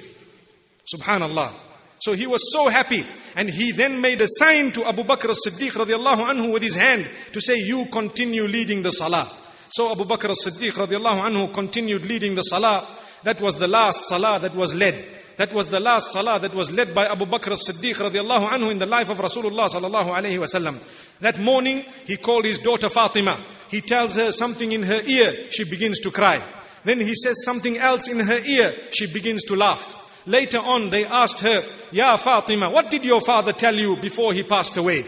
Subhanallah. 0.94 1.52
So 1.98 2.12
he 2.12 2.28
was 2.28 2.52
so 2.52 2.68
happy 2.68 3.04
and 3.34 3.50
he 3.50 3.72
then 3.72 4.00
made 4.00 4.20
a 4.20 4.28
sign 4.28 4.70
to 4.72 4.86
Abu 4.86 5.02
Bakr 5.02 5.30
as-Siddiq 5.30 5.72
radiallahu 5.72 6.30
anhu 6.30 6.52
with 6.52 6.62
his 6.62 6.76
hand 6.76 7.10
to 7.32 7.40
say, 7.40 7.56
you 7.56 7.86
continue 7.86 8.46
leading 8.46 8.82
the 8.82 8.90
salah. 8.90 9.28
So 9.70 9.90
Abu 9.90 10.04
Bakr 10.04 10.30
as-Siddiq 10.30 10.74
radiallahu 10.74 11.28
anhu 11.28 11.52
continued 11.52 12.06
leading 12.06 12.36
the 12.36 12.42
salah. 12.42 12.86
That 13.24 13.40
was 13.40 13.58
the 13.58 13.66
last 13.66 14.06
salah 14.06 14.38
that 14.38 14.54
was 14.54 14.72
led. 14.72 14.94
That 15.36 15.52
was 15.52 15.68
the 15.68 15.80
last 15.80 16.12
salah 16.12 16.38
that 16.38 16.54
was 16.54 16.70
led 16.70 16.94
by 16.94 17.06
Abu 17.06 17.24
Bakr 17.24 17.52
as-Siddiq 17.52 17.94
radiallahu 17.94 18.50
anhu 18.50 18.70
in 18.70 18.78
the 18.78 18.86
life 18.86 19.08
of 19.08 19.18
Rasulullah 19.18 19.68
sallallahu 19.68 20.14
alayhi 20.14 20.38
wasallam. 20.38 20.78
That 21.20 21.38
morning, 21.38 21.84
he 22.06 22.16
called 22.16 22.44
his 22.44 22.58
daughter 22.58 22.88
Fatima. 22.88 23.44
He 23.68 23.80
tells 23.80 24.14
her 24.16 24.30
something 24.30 24.70
in 24.70 24.84
her 24.84 25.00
ear, 25.04 25.32
she 25.50 25.64
begins 25.64 25.98
to 26.00 26.10
cry. 26.10 26.40
Then 26.84 27.00
he 27.00 27.14
says 27.14 27.44
something 27.44 27.78
else 27.78 28.08
in 28.08 28.20
her 28.20 28.38
ear, 28.44 28.72
she 28.90 29.12
begins 29.12 29.42
to 29.44 29.56
laugh. 29.56 30.00
Later 30.26 30.58
on, 30.58 30.90
they 30.90 31.04
asked 31.04 31.40
her, 31.40 31.62
Ya 31.90 32.16
Fatima, 32.16 32.70
what 32.70 32.90
did 32.90 33.04
your 33.04 33.20
father 33.20 33.52
tell 33.52 33.74
you 33.74 33.96
before 33.96 34.32
he 34.32 34.42
passed 34.42 34.76
away? 34.76 35.04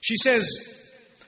She 0.00 0.16
says, 0.16 0.46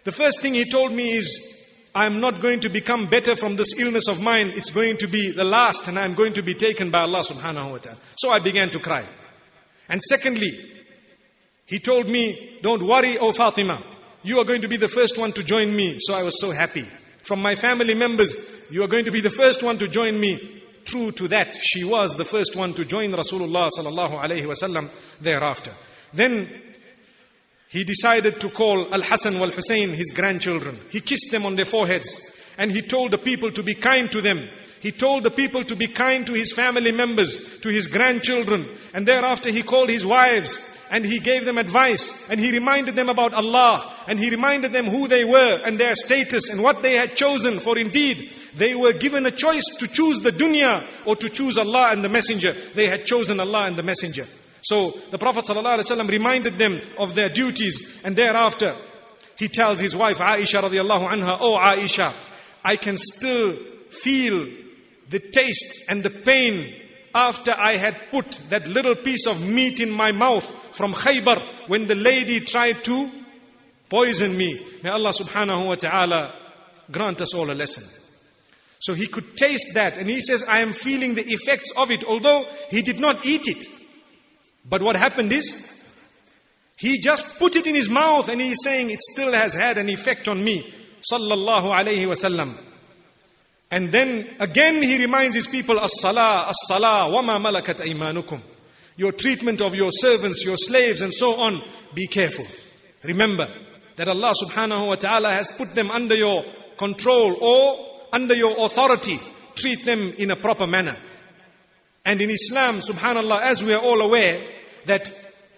the 0.05 0.13
first 0.13 0.41
thing 0.41 0.55
he 0.55 0.65
told 0.65 0.93
me 0.93 1.13
is, 1.13 1.50
I'm 1.95 2.21
not 2.21 2.41
going 2.41 2.61
to 2.61 2.69
become 2.69 3.07
better 3.07 3.35
from 3.35 3.57
this 3.57 3.79
illness 3.79 4.07
of 4.09 4.23
mine. 4.23 4.53
It's 4.55 4.71
going 4.71 4.97
to 4.99 5.09
be 5.09 5.31
the 5.31 5.45
last 5.45 5.89
and 5.89 5.99
I'm 5.99 6.15
going 6.15 6.35
to 6.35 6.43
be 6.43 6.55
taken 6.55 6.91
by 6.91 7.01
Allah 7.01 7.23
subhanahu 7.23 7.73
wa 7.73 7.79
ta'ala. 7.79 7.99
So 8.17 8.31
I 8.31 8.39
began 8.39 8.71
to 8.71 8.79
cry. 8.79 9.05
And 9.89 10.01
secondly, 10.03 10.53
he 11.67 11.81
told 11.81 12.09
me, 12.09 12.59
don't 12.63 12.83
worry, 12.83 13.19
O 13.19 13.33
Fatima. 13.33 13.83
You 14.23 14.39
are 14.39 14.45
going 14.45 14.63
to 14.63 14.69
be 14.69 14.77
the 14.77 14.89
first 14.89 15.19
one 15.19 15.33
to 15.33 15.43
join 15.43 15.75
me. 15.75 15.97
So 16.01 16.15
I 16.15 16.23
was 16.23 16.41
so 16.41 16.53
happy. 16.53 16.87
From 17.23 17.43
my 17.43 17.55
family 17.55 17.95
members, 17.95 18.67
you 18.71 18.83
are 18.83 18.89
going 18.89 19.05
to 19.05 19.11
be 19.11 19.21
the 19.21 19.31
first 19.31 19.63
one 19.63 19.79
to 19.79 19.89
join 19.89 20.19
me. 20.19 20.63
True 20.85 21.11
to 21.13 21.29
that, 21.29 21.55
she 21.55 21.85
was 21.85 22.17
the 22.17 22.25
first 22.25 22.57
one 22.57 22.73
to 22.75 22.85
join 22.85 23.13
Rasulullah 23.13 23.69
sallallahu 23.77 24.23
alayhi 24.23 24.47
wasallam 24.47 24.89
thereafter. 25.21 25.73
Then 26.13 26.49
he 27.71 27.85
decided 27.85 28.41
to 28.41 28.49
call 28.49 28.93
Al 28.93 29.03
Hassan 29.03 29.39
wal 29.39 29.51
Hussein 29.51 29.91
his 29.91 30.11
grandchildren. 30.11 30.77
He 30.91 31.01
kissed 31.01 31.31
them 31.31 31.47
on 31.47 31.55
their 31.55 31.65
foreheads 31.65 32.37
and 32.59 32.71
he 32.71 32.83
told 32.83 33.13
the 33.13 33.19
people 33.19 33.53
to 33.53 33.63
be 33.63 33.75
kind 33.75 34.11
to 34.11 34.21
them. 34.21 34.43
He 34.81 34.91
told 34.91 35.23
the 35.23 35.31
people 35.31 35.63
to 35.65 35.77
be 35.77 35.87
kind 35.87 36.27
to 36.27 36.33
his 36.33 36.53
family 36.53 36.91
members, 36.91 37.61
to 37.61 37.69
his 37.69 37.87
grandchildren. 37.87 38.65
And 38.93 39.07
thereafter 39.07 39.51
he 39.51 39.63
called 39.63 39.89
his 39.89 40.05
wives 40.05 40.77
and 40.91 41.05
he 41.05 41.21
gave 41.21 41.45
them 41.45 41.59
advice 41.59 42.29
and 42.29 42.41
he 42.41 42.51
reminded 42.51 42.97
them 42.97 43.09
about 43.09 43.35
Allah 43.35 43.95
and 44.09 44.19
he 44.19 44.31
reminded 44.31 44.73
them 44.73 44.87
who 44.87 45.07
they 45.07 45.25
were 45.25 45.61
and 45.65 45.79
their 45.79 45.95
status 45.95 46.51
and 46.51 46.65
what 46.65 46.83
they 46.83 46.95
had 46.95 47.15
chosen. 47.15 47.61
For 47.61 47.79
indeed, 47.79 48.33
they 48.57 48.75
were 48.75 48.95
given 48.95 49.27
a 49.27 49.31
choice 49.31 49.77
to 49.79 49.87
choose 49.87 50.19
the 50.21 50.33
dunya 50.33 50.85
or 51.07 51.15
to 51.15 51.29
choose 51.29 51.57
Allah 51.57 51.91
and 51.93 52.03
the 52.03 52.09
Messenger. 52.09 52.51
They 52.75 52.89
had 52.89 53.07
chosen 53.07 53.39
Allah 53.39 53.67
and 53.67 53.77
the 53.77 53.85
Messenger. 53.85 54.25
So 54.63 54.91
the 55.11 55.19
Prophet 55.19 55.45
ﷺ 55.45 56.09
reminded 56.09 56.55
them 56.55 56.81
of 56.99 57.15
their 57.15 57.29
duties 57.29 58.01
and 58.05 58.15
thereafter 58.15 58.75
he 59.41 59.49
tells 59.49 59.81
his 59.81 59.97
wife 59.97 60.19
Aisha 60.19 60.61
radiallahu 60.61 61.09
anha, 61.15 61.39
Oh 61.41 61.59
Aisha, 61.59 62.13
I 62.63 62.77
can 62.77 62.99
still 62.99 63.55
feel 63.55 64.47
the 65.09 65.19
taste 65.19 65.89
and 65.89 66.03
the 66.03 66.11
pain 66.11 66.75
after 67.15 67.53
I 67.53 67.79
had 67.79 67.97
put 68.11 68.33
that 68.51 68.69
little 68.69 68.95
piece 68.95 69.27
of 69.27 69.43
meat 69.43 69.81
in 69.81 69.91
my 69.91 70.13
mouth 70.13 70.45
from 70.77 70.93
Khaybar 70.93 71.41
when 71.69 71.87
the 71.89 71.95
lady 71.95 72.41
tried 72.41 72.85
to 72.85 73.11
poison 73.89 74.37
me. 74.37 74.61
May 74.85 74.91
Allah 74.91 75.13
subhanahu 75.13 75.69
wa 75.69 75.75
ta'ala 75.75 76.35
grant 76.93 77.23
us 77.23 77.33
all 77.33 77.51
a 77.51 77.55
lesson. 77.55 77.85
So 78.81 78.93
he 78.93 79.07
could 79.07 79.39
taste 79.39 79.73
that 79.73 79.97
and 79.97 80.11
he 80.11 80.21
says, 80.21 80.45
I 80.47 80.59
am 80.61 80.73
feeling 80.73 81.15
the 81.15 81.25
effects 81.27 81.73
of 81.79 81.91
it, 81.91 82.05
although 82.05 82.47
he 82.69 82.83
did 82.83 83.01
not 83.01 83.25
eat 83.25 83.49
it. 83.49 83.80
But 84.65 84.83
what 84.83 84.97
happened 84.97 85.33
is, 85.33 85.67
he 86.77 86.99
just 86.99 87.39
put 87.39 87.57
it 87.57 87.67
in 87.67 87.75
his 87.75 87.91
mouth 87.91 88.29
and 88.29 88.41
he 88.41 88.51
is 88.51 88.65
saying 88.65 88.91
it 88.91 89.01
still 89.01 89.33
has 89.33 89.55
had 89.55 89.77
an 89.77 89.91
effect 89.91 90.29
on 90.29 90.43
me. 90.43 90.73
Sallallahu 91.13 91.75
alayhi 91.75 92.07
wasallam. 92.07 92.57
And 93.71 93.93
then 93.93 94.27
again 94.41 94.83
he 94.83 94.99
reminds 94.99 95.37
his 95.37 95.47
people, 95.47 95.79
As-salah, 95.79 96.49
as-salah, 96.49 97.11
wama 97.13 97.39
malakat 97.39 97.85
aymanukum. 97.85 98.41
Your 98.97 99.13
treatment 99.13 99.61
of 99.61 99.75
your 99.75 99.91
servants, 99.93 100.45
your 100.45 100.57
slaves 100.57 101.03
and 101.03 101.13
so 101.13 101.41
on, 101.41 101.63
be 101.95 102.07
careful. 102.07 102.47
Remember 103.05 103.47
that 103.97 104.09
Allah 104.09 104.33
subhanahu 104.43 104.87
wa 104.89 104.95
ta'ala 104.97 105.33
has 105.33 105.51
put 105.57 105.75
them 105.75 105.91
under 105.91 106.15
your 106.15 106.45
control 106.79 107.37
or 107.41 108.07
under 108.13 108.35
your 108.35 108.65
authority. 108.65 109.19
Treat 109.55 109.85
them 109.85 110.15
in 110.17 110.31
a 110.31 110.37
proper 110.37 110.67
manner. 110.67 110.97
And 112.05 112.21
in 112.21 112.31
Islam, 112.31 112.81
subhanallah, 112.81 113.43
as 113.43 113.63
we 113.63 113.75
are 113.75 113.83
all 113.83 114.01
aware, 114.01 114.41
that 114.87 115.13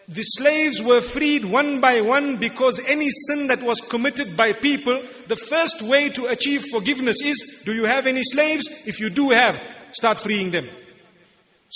the 0.09 0.23
slaves 0.23 0.83
were 0.83 1.01
freed 1.01 1.45
one 1.45 1.81
by 1.81 2.01
one 2.01 2.37
because 2.37 2.81
any 2.87 3.09
sin 3.09 3.47
that 3.47 3.63
was 3.63 3.81
committed 3.81 4.37
by 4.37 4.53
people, 4.53 5.01
the 5.29 5.37
first 5.37 5.83
way 5.83 6.09
to 6.11 6.27
achieve 6.27 6.65
forgiveness 6.65 7.23
is 7.23 7.63
do 7.65 7.73
you 7.73 7.85
have 7.85 8.07
any 8.07 8.23
slaves? 8.23 8.65
If 8.87 9.01
you 9.01 9.11
do 9.11 9.31
have, 9.31 9.61
start 9.93 10.19
freeing 10.19 10.51
them. 10.51 10.69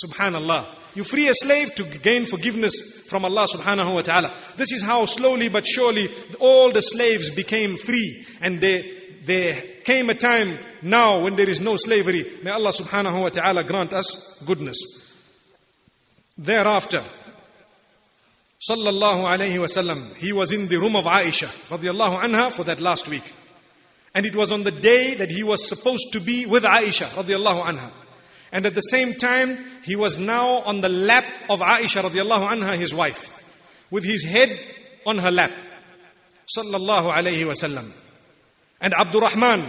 Subhanallah. 0.03 0.67
You 0.93 1.03
free 1.03 1.27
a 1.27 1.33
slave 1.33 1.73
to 1.75 1.83
gain 1.99 2.25
forgiveness 2.25 3.05
from 3.07 3.23
Allah 3.23 3.47
subhanahu 3.47 3.93
wa 3.93 4.01
ta'ala. 4.01 4.31
This 4.57 4.71
is 4.71 4.83
how 4.83 5.05
slowly 5.05 5.47
but 5.47 5.65
surely 5.65 6.09
all 6.39 6.71
the 6.71 6.81
slaves 6.81 7.29
became 7.29 7.75
free. 7.77 8.25
And 8.41 8.59
there, 8.61 8.83
there 9.23 9.61
came 9.83 10.09
a 10.09 10.15
time 10.15 10.57
now 10.81 11.21
when 11.23 11.35
there 11.35 11.49
is 11.49 11.59
no 11.59 11.75
slavery. 11.77 12.25
May 12.43 12.51
Allah 12.51 12.71
subhanahu 12.71 13.21
wa 13.21 13.29
ta'ala 13.29 13.63
grant 13.63 13.93
us 13.93 14.41
goodness. 14.45 14.77
Thereafter, 16.37 17.03
sallallahu 18.69 19.25
alayhi 19.25 19.57
wasallam, 19.57 20.15
he 20.17 20.33
was 20.33 20.51
in 20.51 20.67
the 20.67 20.77
room 20.77 20.95
of 20.95 21.05
Aisha 21.05 21.47
radiallahu 21.69 22.23
anha 22.23 22.51
for 22.51 22.63
that 22.63 22.79
last 22.79 23.09
week. 23.09 23.33
And 24.13 24.25
it 24.25 24.35
was 24.35 24.51
on 24.51 24.63
the 24.63 24.71
day 24.71 25.15
that 25.15 25.31
he 25.31 25.43
was 25.43 25.67
supposed 25.67 26.13
to 26.13 26.19
be 26.19 26.45
with 26.45 26.63
Aisha 26.63 27.05
radiallahu 27.05 27.63
anha. 27.65 27.91
And 28.51 28.65
at 28.65 28.75
the 28.75 28.81
same 28.81 29.13
time, 29.13 29.57
he 29.83 29.95
was 29.95 30.17
now 30.17 30.59
on 30.61 30.81
the 30.81 30.89
lap 30.89 31.25
of 31.49 31.59
Aisha 31.59 32.01
radiallahu 32.01 32.49
anha, 32.49 32.79
his 32.79 32.93
wife, 32.93 33.31
with 33.91 34.03
his 34.03 34.23
head 34.23 34.57
on 35.05 35.17
her 35.17 35.31
lap. 35.31 35.51
Sallallahu 36.57 37.11
alayhi 37.11 37.43
wasallam. 37.45 37.91
And 38.79 38.93
Abdurrahman 38.93 39.65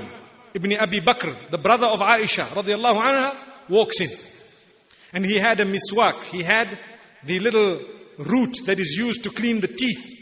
ibn 0.54 0.72
Abi 0.74 1.00
Bakr, 1.00 1.50
the 1.50 1.58
brother 1.58 1.86
of 1.86 2.00
Aisha 2.00 2.44
radiallahu 2.46 3.00
anha, 3.00 3.36
walks 3.68 4.00
in. 4.00 4.10
And 5.12 5.24
he 5.24 5.38
had 5.38 5.60
a 5.60 5.64
miswak. 5.64 6.22
He 6.24 6.42
had 6.42 6.78
the 7.24 7.38
little 7.38 7.80
root 8.18 8.58
that 8.66 8.78
is 8.78 8.96
used 8.96 9.24
to 9.24 9.30
clean 9.30 9.60
the 9.60 9.68
teeth. 9.68 10.16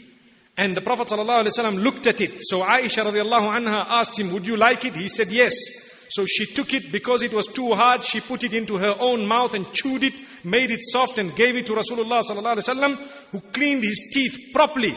And 0.55 0.75
the 0.75 0.81
Prophet 0.81 1.11
looked 1.11 2.07
at 2.07 2.21
it. 2.21 2.31
So 2.39 2.61
Aisha 2.61 3.03
radiallahu 3.05 3.59
anha 3.59 3.85
asked 3.89 4.19
him, 4.19 4.31
Would 4.33 4.47
you 4.47 4.57
like 4.57 4.85
it? 4.85 4.95
He 4.95 5.07
said, 5.07 5.29
Yes. 5.29 5.53
So 6.09 6.25
she 6.25 6.45
took 6.45 6.73
it 6.73 6.91
because 6.91 7.21
it 7.21 7.33
was 7.33 7.47
too 7.47 7.73
hard. 7.73 8.03
She 8.03 8.21
put 8.21 8.43
it 8.43 8.53
into 8.53 8.77
her 8.77 8.95
own 8.99 9.27
mouth 9.27 9.53
and 9.53 9.71
chewed 9.73 10.03
it, 10.03 10.13
made 10.43 10.71
it 10.71 10.79
soft, 10.81 11.17
and 11.17 11.35
gave 11.35 11.55
it 11.57 11.65
to 11.67 11.73
Rasulullah 11.73 12.95
who 13.31 13.41
cleaned 13.41 13.83
his 13.83 14.09
teeth 14.13 14.51
properly. 14.53 14.95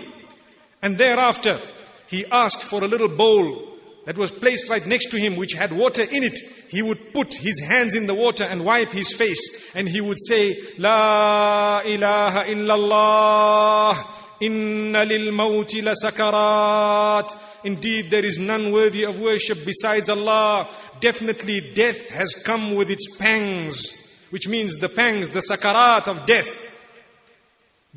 And 0.80 0.96
thereafter, 0.96 1.58
he 2.06 2.24
asked 2.26 2.62
for 2.62 2.84
a 2.84 2.88
little 2.88 3.08
bowl 3.08 3.69
that 4.10 4.18
was 4.18 4.32
placed 4.32 4.68
right 4.68 4.84
next 4.88 5.12
to 5.12 5.16
him, 5.16 5.36
which 5.36 5.52
had 5.52 5.70
water 5.70 6.02
in 6.02 6.24
it. 6.24 6.36
He 6.68 6.82
would 6.82 7.12
put 7.14 7.32
his 7.32 7.60
hands 7.60 7.94
in 7.94 8.08
the 8.08 8.14
water 8.14 8.42
and 8.42 8.64
wipe 8.64 8.90
his 8.90 9.12
face, 9.12 9.72
and 9.76 9.88
he 9.88 10.00
would 10.00 10.18
say, 10.26 10.56
La 10.78 11.80
ilaha 11.84 12.42
illallah. 12.42 14.06
Inna 14.40 15.04
lil 15.04 15.30
mawti 15.32 15.80
la 15.84 15.92
sakarat. 15.92 17.38
Indeed, 17.62 18.10
there 18.10 18.24
is 18.24 18.36
none 18.36 18.72
worthy 18.72 19.04
of 19.04 19.20
worship 19.20 19.58
besides 19.64 20.10
Allah. 20.10 20.68
Definitely, 20.98 21.72
death 21.72 22.08
has 22.08 22.34
come 22.44 22.74
with 22.74 22.90
its 22.90 23.16
pangs, 23.16 24.26
which 24.30 24.48
means 24.48 24.74
the 24.78 24.88
pangs, 24.88 25.30
the 25.30 25.38
sakarat 25.48 26.08
of 26.08 26.26
death. 26.26 26.66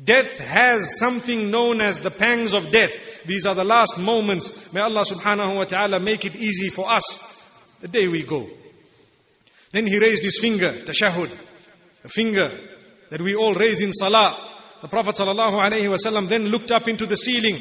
Death 0.00 0.38
has 0.38 0.96
something 0.96 1.50
known 1.50 1.80
as 1.80 1.98
the 1.98 2.12
pangs 2.12 2.54
of 2.54 2.70
death. 2.70 2.92
These 3.26 3.46
are 3.46 3.54
the 3.54 3.64
last 3.64 3.98
moments. 3.98 4.72
May 4.72 4.80
Allah 4.80 5.04
subhanahu 5.04 5.56
wa 5.56 5.64
ta'ala 5.64 6.00
make 6.00 6.24
it 6.24 6.36
easy 6.36 6.68
for 6.68 6.90
us 6.90 7.42
the 7.80 7.88
day 7.88 8.08
we 8.08 8.22
go. 8.22 8.46
Then 9.72 9.86
he 9.86 9.98
raised 9.98 10.22
his 10.22 10.38
finger, 10.40 10.70
tashahud, 10.70 11.30
a 12.04 12.08
finger 12.08 12.50
that 13.10 13.20
we 13.20 13.34
all 13.34 13.54
raise 13.54 13.80
in 13.80 13.92
salah. 13.92 14.36
The 14.82 14.88
Prophet 14.88 15.16
sallallahu 15.16 15.68
alaihi 15.68 15.92
wasallam 15.92 16.28
then 16.28 16.46
looked 16.46 16.70
up 16.70 16.86
into 16.86 17.06
the 17.06 17.16
ceiling. 17.16 17.56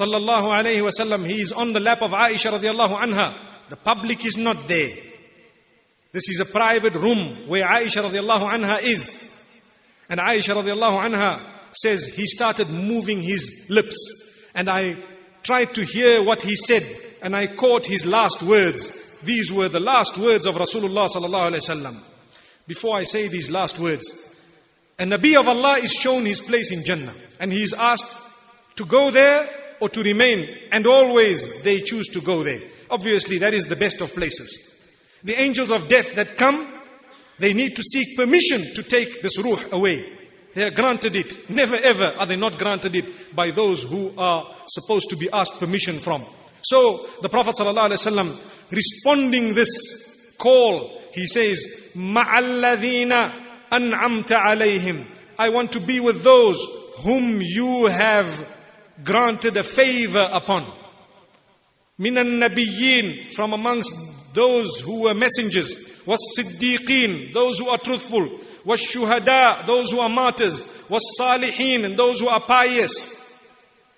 Sallallahu 0.00 0.50
alaihi 0.50 0.82
wasallam, 0.82 1.26
he 1.26 1.40
is 1.40 1.52
on 1.52 1.72
the 1.72 1.80
lap 1.80 2.02
of 2.02 2.10
Aisha 2.10 2.50
radiallahu 2.50 2.98
anha. 3.00 3.38
The 3.68 3.76
public 3.76 4.24
is 4.24 4.36
not 4.36 4.66
there. 4.66 4.90
This 6.12 6.28
is 6.28 6.40
a 6.40 6.46
private 6.46 6.94
room 6.94 7.18
where 7.46 7.64
Aisha 7.64 8.02
radiallahu 8.02 8.50
anha 8.50 8.82
is. 8.82 9.44
And 10.08 10.18
Aisha 10.18 10.54
radiallahu 10.54 10.98
anha 10.98 11.46
says 11.72 12.06
he 12.06 12.26
started 12.26 12.70
moving 12.70 13.20
his 13.22 13.66
lips. 13.68 14.25
And 14.56 14.68
I 14.68 14.96
tried 15.44 15.74
to 15.74 15.84
hear 15.84 16.22
what 16.24 16.42
he 16.42 16.56
said. 16.56 16.82
And 17.22 17.36
I 17.36 17.46
caught 17.46 17.86
his 17.86 18.04
last 18.04 18.42
words. 18.42 19.20
These 19.20 19.52
were 19.52 19.68
the 19.68 19.80
last 19.80 20.18
words 20.18 20.46
of 20.46 20.56
Rasulullah 20.56 21.08
sallallahu 21.08 21.52
alaihi 21.52 21.68
wasallam. 21.68 21.96
Before 22.66 22.96
I 22.96 23.04
say 23.04 23.28
these 23.28 23.50
last 23.50 23.78
words, 23.78 24.44
a 24.98 25.04
Nabi 25.04 25.38
of 25.38 25.46
Allah 25.46 25.78
is 25.78 25.92
shown 25.92 26.24
his 26.24 26.40
place 26.40 26.72
in 26.72 26.84
Jannah. 26.84 27.14
And 27.38 27.52
he 27.52 27.62
is 27.62 27.74
asked 27.74 28.76
to 28.76 28.84
go 28.86 29.10
there 29.10 29.48
or 29.80 29.88
to 29.90 30.02
remain. 30.02 30.48
And 30.72 30.86
always 30.86 31.62
they 31.62 31.80
choose 31.80 32.08
to 32.08 32.20
go 32.20 32.42
there. 32.42 32.60
Obviously, 32.90 33.38
that 33.38 33.52
is 33.52 33.66
the 33.66 33.76
best 33.76 34.00
of 34.00 34.14
places. 34.14 34.72
The 35.22 35.34
angels 35.34 35.70
of 35.70 35.88
death 35.88 36.14
that 36.14 36.36
come, 36.36 36.66
they 37.38 37.52
need 37.52 37.76
to 37.76 37.82
seek 37.82 38.16
permission 38.16 38.62
to 38.74 38.82
take 38.82 39.20
this 39.20 39.38
ruh 39.38 39.60
away. 39.72 40.15
They 40.55 40.63
are 40.63 40.71
granted 40.71 41.15
it. 41.15 41.49
Never 41.49 41.75
ever 41.75 42.05
are 42.05 42.25
they 42.25 42.35
not 42.35 42.57
granted 42.57 42.95
it 42.95 43.35
by 43.35 43.51
those 43.51 43.83
who 43.83 44.13
are 44.17 44.53
supposed 44.67 45.09
to 45.11 45.15
be 45.15 45.29
asked 45.31 45.59
permission 45.59 45.95
from. 45.95 46.25
So 46.63 47.05
the 47.21 47.29
Prophet 47.29 47.55
ﷺ 47.57 48.37
responding 48.71 49.55
this 49.55 50.35
call, 50.37 51.01
he 51.13 51.27
says, 51.27 51.91
مَعَ 51.95 52.25
an'amta 53.71 54.37
alayhim. 54.37 55.05
I 55.39 55.49
want 55.49 55.71
to 55.73 55.79
be 55.79 55.99
with 55.99 56.23
those 56.23 56.63
whom 56.99 57.39
you 57.41 57.87
have 57.87 58.47
granted 59.03 59.57
a 59.57 59.63
favor 59.63 60.27
upon. 60.31 60.71
Minan 61.97 62.39
nabiyyin, 62.39 63.33
from 63.33 63.53
amongst 63.53 64.33
those 64.33 64.81
who 64.81 65.01
were 65.01 65.13
messengers, 65.13 66.03
was 66.05 66.19
siddiqeen, 66.37 67.33
those 67.33 67.59
who 67.59 67.69
are 67.69 67.77
truthful, 67.77 68.29
was 68.65 68.81
shuhada, 68.81 69.65
those 69.65 69.91
who 69.91 69.99
are 69.99 70.09
martyrs, 70.09 70.61
was 70.89 71.03
salihin, 71.19 71.85
and 71.85 71.97
those 71.97 72.19
who 72.19 72.27
are 72.27 72.39
pious. 72.39 73.17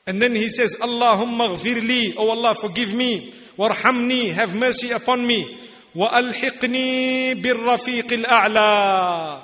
And 0.06 0.22
then 0.22 0.36
he 0.36 0.50
says, 0.50 0.78
Allahumma 0.82 1.56
ghfirli, 1.56 2.16
oh 2.18 2.30
Allah, 2.30 2.54
forgive 2.54 2.94
me, 2.94 3.34
warhamni, 3.58 4.34
have 4.34 4.56
mercy 4.56 4.92
upon 4.92 5.26
me, 5.26 5.60
وألحقني 5.96 7.34
بالرفيق 7.36 8.14
الأعلى 8.14 9.42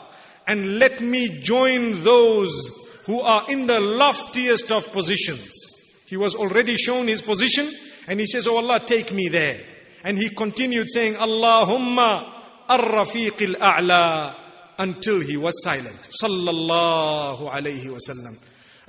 and 0.48 0.80
let 0.80 1.00
me 1.00 1.42
join 1.44 2.04
those 2.04 3.04
who 3.06 3.22
are 3.22 3.46
in 3.50 3.68
the 3.68 3.80
loftiest 3.80 4.72
of 4.72 4.92
positions. 4.92 5.54
He 6.08 6.18
was 6.18 6.34
already 6.34 6.76
shown 6.76 7.08
his 7.08 7.22
position 7.22 7.70
and 8.08 8.20
he 8.20 8.26
says, 8.26 8.48
Oh 8.48 8.58
Allah, 8.58 8.80
take 8.80 9.14
me 9.14 9.28
there. 9.28 9.60
And 10.04 10.18
he 10.18 10.30
continued 10.30 10.90
saying, 10.90 11.14
Allahumma 11.14 12.34
ar-rafiq 12.68 13.56
al-a'la 13.56 14.36
until 14.78 15.20
he 15.22 15.38
was 15.38 15.54
silent. 15.64 16.10
Sallallahu 16.24 17.52
alayhi 17.52 17.88
wasallam. 17.88 18.38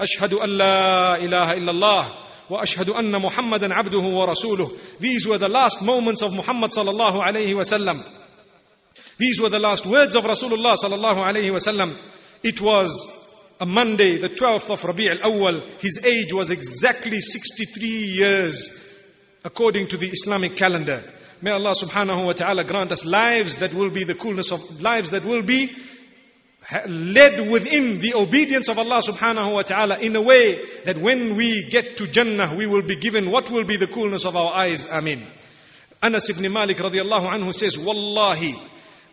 أشهد 0.01 0.33
أن 0.33 0.49
لا 0.49 1.17
إله 1.17 1.53
إلا 1.53 1.71
الله 1.71 2.15
وأشهد 2.51 2.89
أن 2.89 3.13
محمدا 3.23 3.75
عبده 3.75 3.99
ورسوله 3.99 4.71
These 4.99 5.27
were 5.27 5.39
the 5.39 5.49
last 5.49 5.83
moments 5.85 6.23
of 6.23 6.35
Muhammad 6.35 6.71
sallallahu 6.71 7.23
alayhi 7.23 7.53
wasallam. 7.53 8.03
These 9.19 9.41
were 9.43 9.51
the 9.51 9.59
last 9.59 9.85
words 9.87 10.17
of 10.17 10.25
Rasulullah 10.25 10.75
sallallahu 10.83 11.19
alayhi 11.19 11.51
wasallam. 11.51 11.95
It 12.43 12.61
was 12.63 12.91
a 13.61 13.67
Monday, 13.67 14.17
the 14.17 14.31
12th 14.31 14.71
of 14.71 14.85
Rabi' 14.85 15.11
al-Awwal. 15.11 15.69
His 15.83 16.03
age 16.07 16.33
was 16.33 16.51
exactly 16.51 17.21
63 17.21 17.89
years 17.89 18.87
according 19.45 19.87
to 19.89 19.99
the 19.99 20.09
Islamic 20.09 20.57
calendar. 20.57 21.03
May 21.42 21.52
Allah 21.52 21.74
subhanahu 21.74 22.26
wa 22.26 22.34
ta'ala 22.34 22.64
grant 22.64 22.92
us 22.92 23.06
lives 23.06 23.58
that 23.58 23.74
will 23.74 23.90
be 23.90 24.04
the 24.04 24.16
coolness 24.16 24.52
of 24.52 24.82
lives 24.82 25.10
that 25.12 25.26
will 25.26 25.42
be 25.44 25.70
led 26.88 27.50
within 27.52 28.00
the 28.00 28.14
obedience 28.16 28.70
of 28.70 28.80
Allah 28.80 29.02
subhanahu 29.02 29.54
wa 29.54 29.62
ta'ala 29.62 30.00
in 30.00 30.16
a 30.16 30.22
way 30.22 30.60
that 30.86 30.98
when 30.98 31.36
we 31.36 31.70
get 31.70 31.98
to 31.98 32.08
Jannah, 32.08 32.56
we 32.56 32.66
will 32.66 32.82
be 32.82 32.96
given 32.96 33.32
what 33.32 33.52
will 33.52 33.66
be 33.66 33.78
the 33.78 33.88
coolness 33.88 34.26
of 34.26 34.36
our 34.36 34.54
eyes. 34.56 34.90
Amin. 34.92 35.22
Anas 36.02 36.30
ibn 36.30 36.52
Malik 36.52 36.78
radiallahu 36.78 37.30
anhu 37.30 37.54
says, 37.54 37.78
Wallahi, 37.78 38.56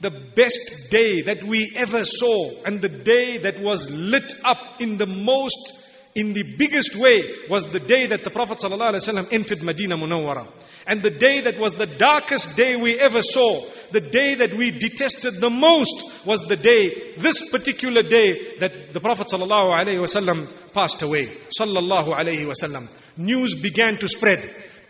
the 0.00 0.10
best 0.10 0.90
day 0.90 1.22
that 1.22 1.42
we 1.42 1.72
ever 1.76 2.04
saw 2.04 2.50
and 2.64 2.80
the 2.80 2.88
day 2.88 3.38
that 3.38 3.60
was 3.60 3.90
lit 3.94 4.32
up 4.44 4.80
in 4.80 4.98
the 4.98 5.06
most 5.06 5.80
in 6.14 6.34
the 6.34 6.42
biggest 6.42 6.96
way 6.96 7.22
was 7.48 7.72
the 7.72 7.80
day 7.80 8.06
that 8.06 8.24
the 8.24 8.30
Prophet 8.30 8.58
ﷺ 8.58 9.32
entered 9.32 9.62
Medina 9.62 9.96
Munawwara. 9.96 10.46
And 10.92 11.00
the 11.00 11.08
day 11.08 11.40
that 11.40 11.58
was 11.58 11.72
the 11.76 11.86
darkest 11.86 12.54
day 12.54 12.76
we 12.76 13.00
ever 13.00 13.22
saw, 13.22 13.64
the 13.92 14.00
day 14.02 14.34
that 14.34 14.52
we 14.52 14.70
detested 14.70 15.40
the 15.40 15.48
most 15.48 16.26
was 16.26 16.42
the 16.42 16.54
day, 16.54 17.14
this 17.16 17.48
particular 17.50 18.02
day 18.02 18.56
that 18.58 18.92
the 18.92 19.00
Prophet 19.00 19.28
ﷺ 19.28 20.74
passed 20.74 21.00
away. 21.00 21.28
Sallallahu 21.58 22.14
alayhi 22.14 22.44
wasallam. 22.44 22.92
News 23.16 23.58
began 23.62 23.96
to 23.96 24.06
spread. 24.06 24.38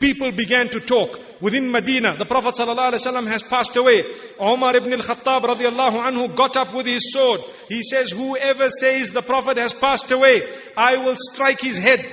People 0.00 0.32
began 0.32 0.68
to 0.70 0.80
talk 0.80 1.20
within 1.40 1.70
Medina. 1.70 2.16
The 2.16 2.26
Prophet 2.26 2.56
ﷺ 2.56 3.28
has 3.28 3.44
passed 3.44 3.76
away. 3.76 4.02
Umar 4.40 4.74
ibn 4.74 4.92
al-Khattab 4.94 5.42
radiallahu 5.42 6.02
anhu 6.02 6.34
got 6.34 6.56
up 6.56 6.74
with 6.74 6.86
his 6.86 7.12
sword. 7.12 7.42
He 7.68 7.84
says, 7.84 8.10
whoever 8.10 8.68
says 8.70 9.10
the 9.10 9.22
Prophet 9.22 9.56
has 9.56 9.72
passed 9.72 10.10
away, 10.10 10.42
I 10.76 10.96
will 10.96 11.14
strike 11.16 11.60
his 11.60 11.78
head. 11.78 12.04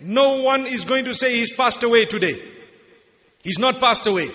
No 0.00 0.42
one 0.42 0.66
is 0.66 0.84
going 0.84 1.06
to 1.06 1.14
say 1.14 1.34
he's 1.34 1.56
passed 1.56 1.82
away 1.82 2.04
today. 2.04 2.38
He's 3.42 3.58
not 3.58 3.80
passed 3.80 4.06
away. 4.06 4.28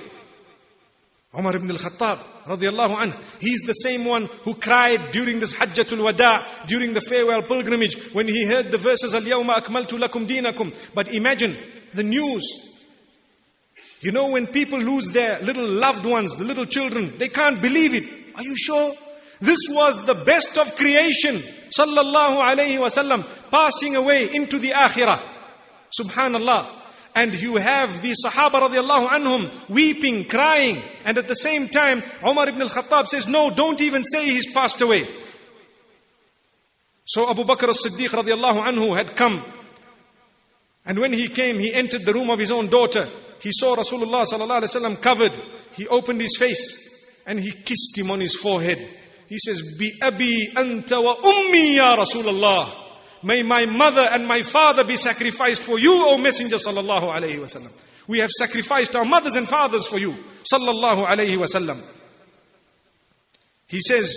Umar 1.38 1.56
ibn 1.56 1.70
al-Khattab 1.70 2.20
radiallahu 2.46 2.98
anhu. 3.02 3.42
He's 3.42 3.62
the 3.62 3.74
same 3.74 4.06
one 4.06 4.26
who 4.44 4.56
cried 4.56 5.12
during 5.12 5.40
this 5.40 5.54
Hajjatul 5.54 6.04
Wada, 6.04 6.46
during 6.68 6.94
the 6.94 7.02
farewell 7.02 7.42
pilgrimage, 7.44 8.14
when 8.14 8.28
he 8.28 8.46
heard 8.46 8.72
the 8.72 8.78
verses, 8.78 9.14
Al-Yawma 9.14 9.58
akmaltu 9.58 10.00
lakum 10.00 10.26
dinakum. 10.28 10.74
But 10.94 11.14
imagine 11.14 11.56
the 11.94 12.04
news 12.04 12.68
you 14.00 14.12
know, 14.12 14.30
when 14.30 14.48
people 14.48 14.80
lose 14.80 15.08
their 15.08 15.40
little 15.40 15.68
loved 15.68 16.06
ones, 16.06 16.36
the 16.36 16.44
little 16.44 16.66
children, 16.66 17.18
they 17.18 17.30
can't 17.30 17.62
believe 17.62 17.96
it. 17.96 18.04
Are 18.36 18.44
you 18.44 18.56
sure? 18.56 18.94
This 19.40 19.58
was 19.70 20.06
the 20.06 20.14
best 20.14 20.58
of 20.58 20.76
creation. 20.76 21.36
Sallallahu 21.36 22.38
alayhi 22.38 22.78
wasallam, 22.78 23.26
passing 23.50 23.96
away 23.96 24.34
into 24.34 24.60
the 24.60 24.70
akhirah. 24.70 25.20
Subhanallah. 26.00 26.68
And 27.18 27.34
you 27.42 27.58
have 27.58 28.02
the 28.02 28.14
Sahaba 28.24 28.62
radiallahu 28.70 29.10
anhum 29.10 29.70
weeping, 29.70 30.26
crying. 30.26 30.78
And 31.04 31.18
at 31.18 31.28
the 31.28 31.34
same 31.34 31.68
time, 31.68 32.04
Umar 32.24 32.48
ibn 32.48 32.62
al-Khattab 32.62 33.08
says, 33.08 33.28
no, 33.28 33.50
don't 33.50 33.82
even 33.82 34.04
say 34.04 34.26
he's 34.26 34.54
passed 34.54 34.82
away. 34.82 35.06
So 37.06 37.30
Abu 37.30 37.44
Bakr 37.44 37.70
as-Siddiq 37.70 38.10
radiallahu 38.10 38.60
anhu 38.72 38.96
had 38.96 39.16
come. 39.16 39.44
And 40.86 41.00
when 41.00 41.14
he 41.14 41.28
came, 41.28 41.58
he 41.58 41.74
entered 41.74 42.06
the 42.06 42.14
room 42.14 42.30
of 42.30 42.40
his 42.40 42.52
own 42.52 42.68
daughter 42.68 43.08
he 43.42 43.52
saw 43.54 43.76
Rasulullah 43.76 44.26
sallallahu 44.26 44.62
alaihi 44.62 44.76
wasallam 44.76 45.02
covered. 45.02 45.34
He 45.74 45.88
opened 45.88 46.22
his 46.22 46.36
face 46.38 47.24
and 47.26 47.40
he 47.40 47.52
kissed 47.52 47.98
him 47.98 48.12
on 48.12 48.20
his 48.20 48.36
forehead. 48.36 48.80
He 49.28 49.38
says, 49.40 49.78
"Bi 49.78 49.92
abi 50.06 50.50
anta 50.56 51.04
wa 51.04 51.16
ummi 51.16 51.76
ya 51.76 51.96
Rasulullah." 51.96 52.87
May 53.24 53.44
my 53.44 53.66
mother 53.66 54.08
and 54.12 54.28
my 54.28 54.42
father 54.42 54.84
be 54.84 54.96
sacrificed 54.96 55.64
for 55.64 55.80
you, 55.80 56.06
O 56.08 56.18
Messenger 56.18 56.58
sallallahu 56.58 57.12
alaihi 57.12 57.40
wasallam. 57.40 57.72
We 58.08 58.20
have 58.20 58.30
sacrificed 58.32 58.96
our 58.96 59.06
mothers 59.06 59.36
and 59.36 59.48
fathers 59.48 59.88
for 59.88 59.98
you, 59.98 60.16
sallallahu 60.52 61.08
alaihi 61.08 61.38
wasallam. 61.38 61.82
He 63.68 63.82
says, 63.82 64.16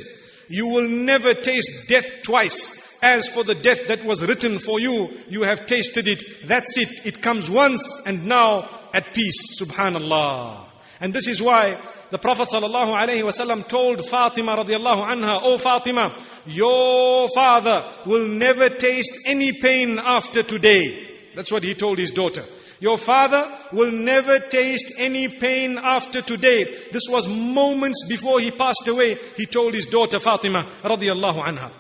"You 0.49 0.69
will 0.69 0.89
never 0.89 1.35
taste 1.35 1.89
death 1.89 2.23
twice." 2.23 2.79
As 3.03 3.29
for 3.29 3.43
the 3.43 3.55
death 3.55 3.87
that 3.89 4.05
was 4.05 4.23
written 4.27 4.59
for 4.59 4.79
you, 4.79 5.11
you 5.29 5.45
have 5.45 5.67
tasted 5.67 6.07
it. 6.07 6.23
That's 6.47 6.77
it. 6.77 7.07
It 7.07 7.23
comes 7.23 7.51
once 7.51 8.03
and 8.05 8.27
now 8.27 8.69
at 8.93 9.15
peace. 9.15 9.59
Subhanallah. 9.59 10.59
And 11.01 11.15
this 11.15 11.27
is 11.27 11.41
why 11.41 11.79
the 12.11 12.19
Prophet 12.19 12.49
ﷺ 12.49 13.69
told 13.69 14.05
Fatima 14.05 14.57
radiallahu 14.57 15.03
anha, 15.07 15.41
Oh 15.43 15.57
Fatima, 15.59 16.17
your 16.47 17.29
father 17.35 17.89
will 18.05 18.27
never 18.27 18.69
taste 18.69 19.21
any 19.27 19.53
pain 19.53 19.99
after 19.99 20.43
today. 20.43 21.07
That's 21.35 21.53
what 21.53 21.63
he 21.63 21.75
told 21.75 21.99
his 21.99 22.11
daughter. 22.11 22.43
Your 22.81 22.97
father 22.97 23.47
will 23.73 23.93
never 23.93 24.41
taste 24.41 24.95
any 24.99 25.29
pain 25.29 25.79
after 25.79 26.23
today. 26.23 26.65
This 26.91 27.09
was 27.09 27.29
moments 27.29 28.07
before 28.09 28.41
he 28.41 28.51
passed 28.51 28.89
away. 28.89 29.17
He 29.37 29.47
told 29.47 29.75
his 29.75 29.87
daughter 29.87 30.19
Fatima 30.19 30.63
radiallahu 30.83 31.43
anha. 31.45 31.71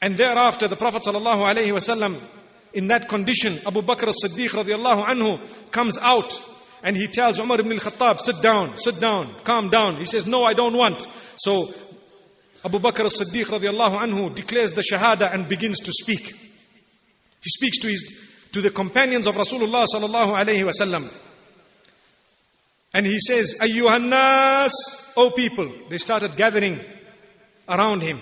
And 0.00 0.16
thereafter 0.16 0.68
the 0.68 0.76
Prophet 0.76 1.02
ﷺ 1.02 2.20
in 2.72 2.86
that 2.86 3.08
condition, 3.08 3.52
Abu 3.66 3.82
Bakr 3.82 4.08
as-Siddiq 4.08 4.50
radiallahu 4.50 5.04
anhu 5.06 5.70
comes 5.72 5.98
out 5.98 6.30
and 6.83 6.95
he 6.95 7.07
tells 7.07 7.39
Umar 7.39 7.59
ibn 7.59 7.71
al-Khattab, 7.71 8.19
sit 8.19 8.41
down, 8.41 8.77
sit 8.77 8.99
down, 8.99 9.27
calm 9.43 9.69
down. 9.69 9.97
He 9.97 10.05
says, 10.05 10.27
no, 10.27 10.43
I 10.43 10.53
don't 10.53 10.77
want. 10.77 11.01
So 11.37 11.73
Abu 12.63 12.79
Bakr 12.79 13.05
as-Siddiq 13.05 13.45
radiallahu 13.45 13.99
anhu 14.01 14.35
declares 14.35 14.73
the 14.73 14.81
Shahada 14.81 15.33
and 15.33 15.49
begins 15.49 15.79
to 15.79 15.91
speak. 15.91 16.33
He 17.41 17.49
speaks 17.49 17.79
to 17.79 17.87
his 17.87 18.25
to 18.51 18.61
the 18.61 18.69
companions 18.69 19.27
of 19.27 19.35
Rasulullah 19.35 19.85
sallallahu 19.93 20.33
alayhi 20.33 20.63
wasallam. 20.63 21.11
And 22.93 23.05
he 23.05 23.19
says, 23.19 23.59
Ayyuhan 23.61 24.07
nas, 24.07 24.71
O 25.17 25.29
people. 25.31 25.69
They 25.89 25.97
started 25.97 26.37
gathering 26.37 26.79
around 27.67 28.01
him. 28.01 28.21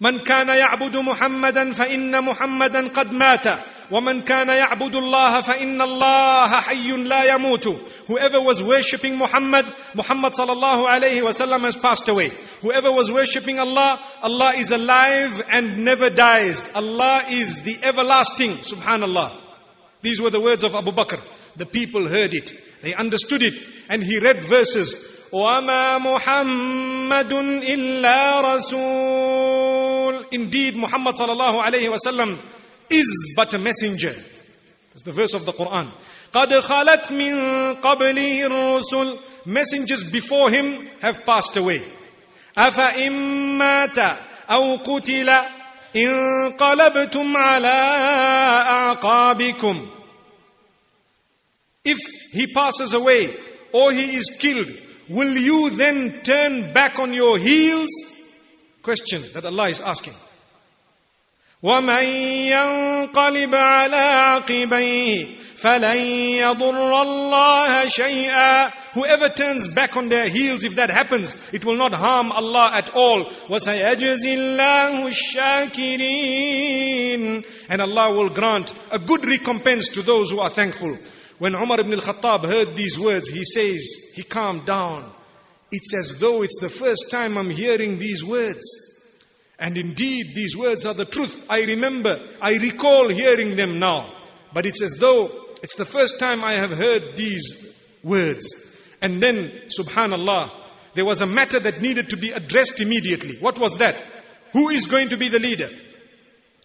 من 0.00 0.18
كان 0.24 0.48
يعبد 0.48 0.96
محمدا 0.96 1.72
فان 1.72 2.24
محمدا 2.24 2.88
قد 2.88 3.12
مات 3.12 3.46
ومن 3.90 4.22
كان 4.22 4.48
يعبد 4.48 4.94
الله 4.94 5.40
فان 5.40 5.82
الله 5.82 6.60
حي 6.60 6.88
لا 6.90 7.24
يموت 7.34 7.68
whoever 8.08 8.40
was 8.40 8.62
worshipping 8.62 9.16
Muhammad 9.16 9.66
Muhammad 9.94 10.32
sallallahu 10.32 10.86
alayhi 10.88 11.22
wasallam 11.22 11.60
has 11.62 11.76
passed 11.76 12.08
away 12.08 12.30
whoever 12.62 12.90
was 12.90 13.10
worshipping 13.10 13.58
Allah 13.58 13.98
Allah 14.22 14.52
is 14.56 14.70
alive 14.72 15.42
and 15.50 15.84
never 15.84 16.10
dies 16.10 16.70
Allah 16.74 17.24
is 17.30 17.62
the 17.64 17.76
everlasting 17.82 18.50
subhanallah 18.52 19.30
these 20.02 20.20
were 20.20 20.30
the 20.30 20.40
words 20.40 20.64
of 20.64 20.74
Abu 20.74 20.90
Bakr 20.92 21.20
the 21.56 21.66
people 21.66 22.08
heard 22.08 22.32
it 22.34 22.52
they 22.82 22.94
understood 22.94 23.42
it 23.42 23.54
and 23.88 24.02
he 24.02 24.18
read 24.18 24.42
verses 24.44 25.18
وما 25.32 25.98
محمد 25.98 27.32
إلا 27.64 28.40
رسول 28.40 30.26
Indeed, 30.32 30.76
Muhammad 30.76 31.14
sallallahu 31.14 31.62
alayhi 31.62 31.88
wasallam 31.88 32.36
is 32.90 33.34
but 33.36 33.54
a 33.54 33.58
messenger. 33.58 34.14
That's 34.90 35.04
the 35.04 35.12
verse 35.12 35.34
of 35.34 35.44
the 35.46 35.52
Quran. 35.52 35.90
قد 36.32 36.60
خلت 36.60 37.12
من 37.12 37.74
قبله 37.80 38.46
الرسل 38.46 39.18
Messengers 39.44 40.04
before 40.10 40.50
him 40.50 40.86
have 41.00 41.26
passed 41.26 41.56
away. 41.56 41.82
أفإن 42.56 43.12
مات 43.58 43.98
أو 44.50 44.76
قتل 44.76 45.30
انقلبتم 45.96 47.36
على 47.36 47.66
أعقابكم 48.66 49.88
If 51.84 51.98
he 52.32 52.46
passes 52.46 52.94
away 52.94 53.34
or 53.72 53.92
he 53.92 54.14
is 54.14 54.36
killed, 54.38 54.68
will 55.08 55.36
you 55.36 55.70
then 55.70 56.20
turn 56.22 56.72
back 56.72 56.98
on 57.00 57.12
your 57.12 57.38
heels? 57.38 57.90
Question 58.82 59.22
that 59.34 59.44
Allah 59.44 59.68
is 59.68 59.80
asking. 59.80 60.14
ومن 61.62 62.04
ينقلب 62.50 63.54
على 63.54 63.96
عقبيه 63.96 65.26
فلن 65.56 65.96
يضر 65.96 67.02
الله 67.02 67.86
شيئا 67.88 68.70
Whoever 68.94 69.28
turns 69.30 69.68
back 69.68 69.96
on 69.96 70.10
their 70.10 70.28
heels, 70.28 70.64
if 70.64 70.74
that 70.74 70.90
happens, 70.90 71.34
it 71.54 71.64
will 71.64 71.78
not 71.78 71.94
harm 71.94 72.30
Allah 72.30 72.72
at 72.74 72.94
all. 72.94 73.24
وَسَيَجْزِي 73.48 74.36
اللَّهُ 74.36 75.08
الشَّاكِرِينَ 75.72 76.12
And 77.70 77.80
Allah 77.80 78.12
will 78.14 78.28
grant 78.28 78.74
a 78.90 78.98
good 78.98 79.24
recompense 79.24 79.88
to 79.88 80.02
those 80.02 80.30
who 80.30 80.40
are 80.40 80.50
thankful. 80.50 80.98
When 81.38 81.54
Umar 81.54 81.80
ibn 81.80 81.94
al-Khattab 81.94 82.44
heard 82.44 82.76
these 82.76 82.98
words, 82.98 83.30
he 83.30 83.44
says, 83.44 84.12
he 84.14 84.24
calmed 84.24 84.66
down. 84.66 85.10
It's 85.70 85.94
as 85.94 86.18
though 86.18 86.42
it's 86.42 86.60
the 86.60 86.68
first 86.68 87.10
time 87.10 87.38
I'm 87.38 87.48
hearing 87.48 87.98
these 87.98 88.22
words. 88.22 88.85
And 89.59 89.75
indeed, 89.75 90.35
these 90.35 90.55
words 90.55 90.85
are 90.85 90.93
the 90.93 91.05
truth. 91.05 91.45
I 91.49 91.63
remember, 91.63 92.19
I 92.41 92.57
recall 92.57 93.09
hearing 93.09 93.55
them 93.55 93.79
now. 93.79 94.13
But 94.53 94.65
it's 94.65 94.81
as 94.81 94.97
though 94.99 95.31
it's 95.63 95.75
the 95.75 95.85
first 95.85 96.19
time 96.19 96.43
I 96.43 96.53
have 96.53 96.71
heard 96.71 97.17
these 97.17 97.85
words. 98.03 98.45
And 99.01 99.21
then, 99.21 99.51
subhanallah, 99.77 100.51
there 100.93 101.05
was 101.05 101.21
a 101.21 101.27
matter 101.27 101.59
that 101.59 101.81
needed 101.81 102.09
to 102.09 102.17
be 102.17 102.31
addressed 102.31 102.79
immediately. 102.81 103.37
What 103.37 103.57
was 103.57 103.77
that? 103.77 103.95
Who 104.53 104.69
is 104.69 104.85
going 104.85 105.09
to 105.09 105.17
be 105.17 105.27
the 105.27 105.39
leader? 105.39 105.69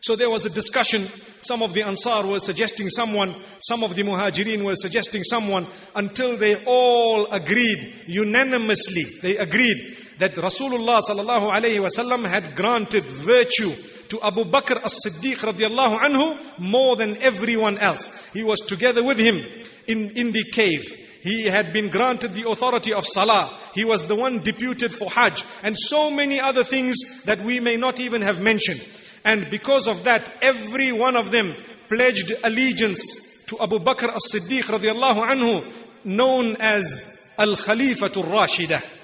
So 0.03 0.17
there 0.17 0.31
was 0.31 0.47
a 0.47 0.51
discussion. 0.51 1.03
Some 1.41 1.63
of 1.63 1.75
the 1.75 1.83
Ansar 1.83 2.27
were 2.27 2.41
suggesting 2.41 2.89
someone, 2.89 3.35
some 3.61 3.85
of 3.85 3.95
the 3.95 4.03
Muhajirin 4.03 4.65
were 4.65 4.75
suggesting 4.75 5.23
someone, 5.23 5.67
until 5.95 6.37
they 6.37 6.63
all 6.65 7.27
agreed, 7.31 7.95
unanimously, 8.07 9.05
they 9.23 9.37
agreed 9.37 9.99
that 10.23 10.37
Rasulullah 10.37 11.01
sallallahu 11.01 11.51
alayhi 11.51 11.81
wasallam 11.83 12.25
had 12.29 12.55
granted 12.55 13.03
virtue 13.03 13.73
to 14.09 14.25
Abu 14.25 14.45
Bakr 14.45 14.81
as-Siddiq 14.85 15.39
radiallahu 15.39 15.99
anhu 15.99 16.61
more 16.61 16.95
than 16.95 17.17
everyone 17.17 17.77
else. 17.79 18.33
He 18.33 18.45
was 18.45 18.61
together 18.61 19.03
with 19.03 19.19
him 19.19 19.43
in, 19.89 20.11
in 20.11 20.31
the 20.31 20.45
cave. 20.45 20.85
He 21.23 21.47
had 21.47 21.73
been 21.73 21.89
granted 21.89 22.35
the 22.35 22.49
authority 22.49 22.93
of 22.93 23.05
Salah. 23.05 23.51
He 23.75 23.85
was 23.85 24.07
the 24.07 24.15
one 24.15 24.39
deputed 24.39 24.93
for 24.93 25.11
Hajj 25.11 25.43
and 25.65 25.77
so 25.77 26.09
many 26.09 26.39
other 26.39 26.63
things 26.63 27.25
that 27.25 27.41
we 27.41 27.59
may 27.59 27.77
not 27.77 27.99
even 27.99 28.23
have 28.23 28.41
mentioned. 28.41 28.81
And 29.25 29.51
because 29.51 29.89
of 29.89 30.05
that, 30.05 30.23
every 30.41 30.93
one 30.93 31.17
of 31.17 31.33
them 31.33 31.53
pledged 31.89 32.33
allegiance 32.45 33.45
to 33.47 33.59
Abu 33.61 33.81
Bakr 33.81 34.15
as-Siddiq 34.15 34.71
radiallahu 34.79 35.27
anhu, 35.35 36.05
known 36.05 36.55
as 36.61 37.35
Al-Khalifatul 37.39 38.31
Rashidah 38.31 39.01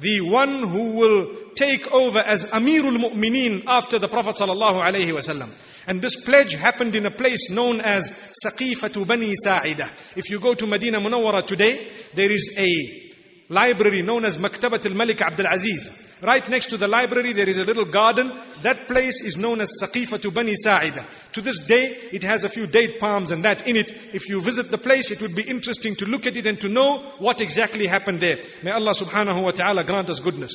the 0.00 0.20
one 0.22 0.62
who 0.62 0.96
will 0.96 1.30
take 1.54 1.92
over 1.92 2.18
as 2.18 2.50
Amirul 2.50 2.96
Mu'mineen 2.96 3.64
after 3.66 3.98
the 3.98 4.08
Prophet 4.08 4.36
sallallahu 4.36 4.82
alaihi 4.82 5.12
wasallam. 5.12 5.50
And 5.86 6.00
this 6.00 6.24
pledge 6.24 6.54
happened 6.54 6.96
in 6.96 7.06
a 7.06 7.10
place 7.10 7.50
known 7.50 7.80
as 7.80 8.32
Saqifatu 8.44 9.06
Bani 9.06 9.34
Sa'ida. 9.34 9.90
If 10.16 10.30
you 10.30 10.40
go 10.40 10.54
to 10.54 10.66
Medina 10.66 11.00
Munawwara 11.00 11.44
today, 11.46 11.86
there 12.14 12.30
is 12.30 12.54
a 12.58 13.12
library 13.48 14.02
known 14.02 14.24
as 14.24 14.36
Maktabat 14.36 14.86
al-Malik 14.86 15.20
Abdul 15.20 15.46
Aziz. 15.46 16.09
Right 16.22 16.46
next 16.50 16.66
to 16.66 16.76
the 16.76 16.86
library, 16.86 17.32
there 17.32 17.48
is 17.48 17.56
a 17.56 17.64
little 17.64 17.86
garden. 17.86 18.30
That 18.62 18.86
place 18.86 19.22
is 19.22 19.38
known 19.38 19.60
as 19.62 19.70
Saqifatu 19.82 20.32
Bani 20.34 20.54
Sa'ida. 20.54 21.04
To 21.32 21.40
this 21.40 21.66
day, 21.66 21.96
it 22.12 22.22
has 22.22 22.44
a 22.44 22.50
few 22.50 22.66
date 22.66 23.00
palms 23.00 23.30
and 23.30 23.42
that 23.44 23.66
in 23.66 23.76
it. 23.76 23.90
If 24.12 24.28
you 24.28 24.42
visit 24.42 24.70
the 24.70 24.76
place, 24.76 25.10
it 25.10 25.22
would 25.22 25.34
be 25.34 25.42
interesting 25.42 25.94
to 25.96 26.06
look 26.06 26.26
at 26.26 26.36
it 26.36 26.46
and 26.46 26.60
to 26.60 26.68
know 26.68 26.98
what 27.18 27.40
exactly 27.40 27.86
happened 27.86 28.20
there. 28.20 28.38
May 28.62 28.70
Allah 28.70 28.92
subhanahu 28.92 29.42
wa 29.42 29.50
ta'ala 29.52 29.82
grant 29.84 30.10
us 30.10 30.20
goodness. 30.20 30.52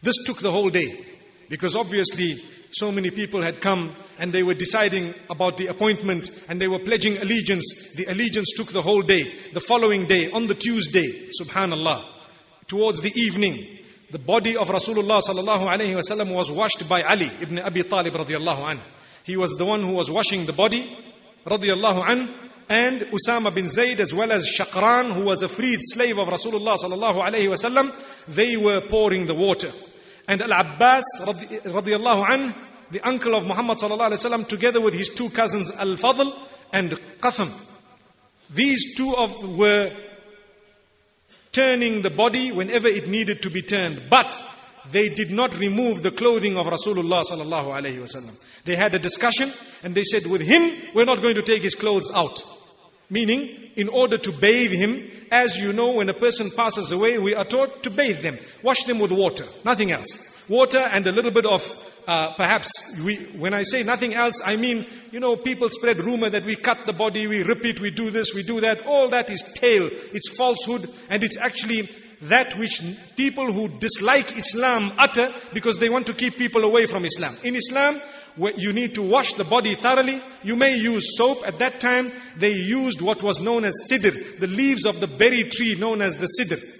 This 0.00 0.24
took 0.24 0.38
the 0.38 0.52
whole 0.52 0.70
day. 0.70 1.06
Because 1.48 1.74
obviously, 1.74 2.36
so 2.70 2.92
many 2.92 3.10
people 3.10 3.42
had 3.42 3.60
come 3.60 3.96
and 4.18 4.32
they 4.32 4.44
were 4.44 4.54
deciding 4.54 5.12
about 5.28 5.56
the 5.56 5.66
appointment 5.66 6.30
and 6.48 6.60
they 6.60 6.68
were 6.68 6.78
pledging 6.78 7.18
allegiance. 7.18 7.94
The 7.96 8.04
allegiance 8.04 8.52
took 8.56 8.68
the 8.68 8.82
whole 8.82 9.02
day. 9.02 9.32
The 9.52 9.60
following 9.60 10.06
day, 10.06 10.30
on 10.30 10.46
the 10.46 10.54
Tuesday, 10.54 11.30
subhanallah, 11.40 12.04
towards 12.68 13.00
the 13.00 13.12
evening, 13.20 13.78
the 14.10 14.18
body 14.18 14.56
of 14.56 14.68
Rasulullah 14.68 15.20
sallallahu 15.20 15.68
alayhi 15.68 15.94
wasallam 15.96 16.34
was 16.34 16.50
washed 16.50 16.88
by 16.88 17.02
Ali 17.02 17.30
ibn 17.40 17.58
Abi 17.58 17.82
Talib 17.84 18.14
radiallahu 18.14 18.74
anhu. 18.74 18.82
He 19.24 19.36
was 19.36 19.56
the 19.56 19.64
one 19.64 19.80
who 19.82 19.92
was 19.94 20.10
washing 20.10 20.46
the 20.46 20.52
body 20.52 20.96
radiallahu 21.46 22.04
anhu 22.04 22.28
and 22.68 23.00
Usama 23.00 23.52
bin 23.54 23.68
Zayd 23.68 24.00
as 24.00 24.14
well 24.14 24.30
as 24.30 24.46
Shaqran 24.46 25.12
who 25.12 25.24
was 25.24 25.42
a 25.42 25.48
freed 25.48 25.80
slave 25.82 26.18
of 26.18 26.28
Rasulullah 26.28 26.76
sallallahu 26.76 27.20
alayhi 27.20 27.48
wasallam 27.48 27.92
they 28.28 28.56
were 28.56 28.80
pouring 28.80 29.26
the 29.26 29.34
water 29.34 29.70
and 30.28 30.40
Al-Abbas 30.40 31.04
radiallahu 31.64 32.24
anhu 32.26 32.54
the 32.90 33.00
uncle 33.00 33.34
of 33.34 33.46
Muhammad 33.46 33.78
sallallahu 33.78 34.12
alayhi 34.12 34.24
wasallam 34.24 34.48
together 34.48 34.80
with 34.80 34.94
his 34.94 35.08
two 35.08 35.30
cousins 35.30 35.70
Al-Fadl 35.78 36.32
and 36.72 36.90
Qatham 37.20 37.50
these 38.50 38.94
two 38.96 39.14
of 39.16 39.56
were 39.58 39.90
turning 41.52 42.02
the 42.02 42.10
body 42.10 42.52
whenever 42.52 42.88
it 42.88 43.08
needed 43.08 43.42
to 43.42 43.50
be 43.50 43.62
turned. 43.62 44.02
But 44.08 44.42
they 44.90 45.08
did 45.08 45.30
not 45.30 45.56
remove 45.58 46.02
the 46.02 46.10
clothing 46.10 46.56
of 46.56 46.66
Rasulullah 46.66 47.22
sallallahu 47.24 47.66
alaihi 47.66 47.98
wasallam. 47.98 48.42
They 48.64 48.76
had 48.76 48.94
a 48.94 48.98
discussion 48.98 49.50
and 49.82 49.94
they 49.94 50.02
said, 50.04 50.26
with 50.26 50.40
him, 50.40 50.72
we're 50.94 51.04
not 51.04 51.22
going 51.22 51.34
to 51.36 51.42
take 51.42 51.62
his 51.62 51.74
clothes 51.74 52.10
out. 52.14 52.42
Meaning, 53.08 53.48
in 53.76 53.88
order 53.88 54.18
to 54.18 54.32
bathe 54.32 54.70
him, 54.70 55.10
as 55.32 55.60
you 55.60 55.72
know, 55.72 55.94
when 55.94 56.08
a 56.08 56.14
person 56.14 56.50
passes 56.56 56.92
away, 56.92 57.18
we 57.18 57.34
are 57.34 57.44
taught 57.44 57.82
to 57.82 57.90
bathe 57.90 58.22
them. 58.22 58.38
Wash 58.62 58.84
them 58.84 58.98
with 58.98 59.12
water, 59.12 59.44
nothing 59.64 59.90
else. 59.90 60.48
Water 60.48 60.78
and 60.78 61.06
a 61.06 61.12
little 61.12 61.30
bit 61.30 61.46
of 61.46 61.62
uh, 62.06 62.34
perhaps 62.34 63.00
we, 63.04 63.16
when 63.38 63.54
I 63.54 63.62
say 63.62 63.82
nothing 63.82 64.14
else, 64.14 64.40
I 64.44 64.56
mean, 64.56 64.86
you 65.10 65.20
know, 65.20 65.36
people 65.36 65.68
spread 65.70 65.98
rumor 65.98 66.30
that 66.30 66.44
we 66.44 66.56
cut 66.56 66.86
the 66.86 66.92
body, 66.92 67.26
we 67.26 67.42
rip 67.42 67.64
it, 67.64 67.80
we 67.80 67.90
do 67.90 68.10
this, 68.10 68.34
we 68.34 68.42
do 68.42 68.60
that. 68.60 68.86
All 68.86 69.08
that 69.10 69.30
is 69.30 69.42
tale. 69.54 69.88
It's 69.90 70.36
falsehood, 70.36 70.88
and 71.08 71.22
it's 71.22 71.36
actually 71.36 71.88
that 72.22 72.54
which 72.58 72.82
people 73.16 73.52
who 73.52 73.68
dislike 73.68 74.36
Islam 74.36 74.92
utter 74.98 75.32
because 75.52 75.78
they 75.78 75.88
want 75.88 76.06
to 76.06 76.14
keep 76.14 76.36
people 76.36 76.64
away 76.64 76.86
from 76.86 77.04
Islam. 77.04 77.34
In 77.42 77.56
Islam, 77.56 78.00
you 78.56 78.72
need 78.72 78.94
to 78.94 79.02
wash 79.02 79.34
the 79.34 79.44
body 79.44 79.74
thoroughly. 79.74 80.22
You 80.42 80.56
may 80.56 80.76
use 80.76 81.16
soap. 81.16 81.46
At 81.46 81.58
that 81.58 81.80
time, 81.80 82.12
they 82.36 82.52
used 82.52 83.00
what 83.00 83.22
was 83.22 83.40
known 83.40 83.64
as 83.64 83.74
sidr, 83.90 84.38
the 84.38 84.46
leaves 84.46 84.86
of 84.86 85.00
the 85.00 85.06
berry 85.06 85.44
tree 85.44 85.74
known 85.74 86.02
as 86.02 86.16
the 86.16 86.28
sidr. 86.38 86.76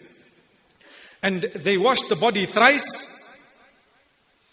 And 1.22 1.42
they 1.42 1.76
washed 1.76 2.08
the 2.08 2.16
body 2.16 2.46
thrice 2.46 3.19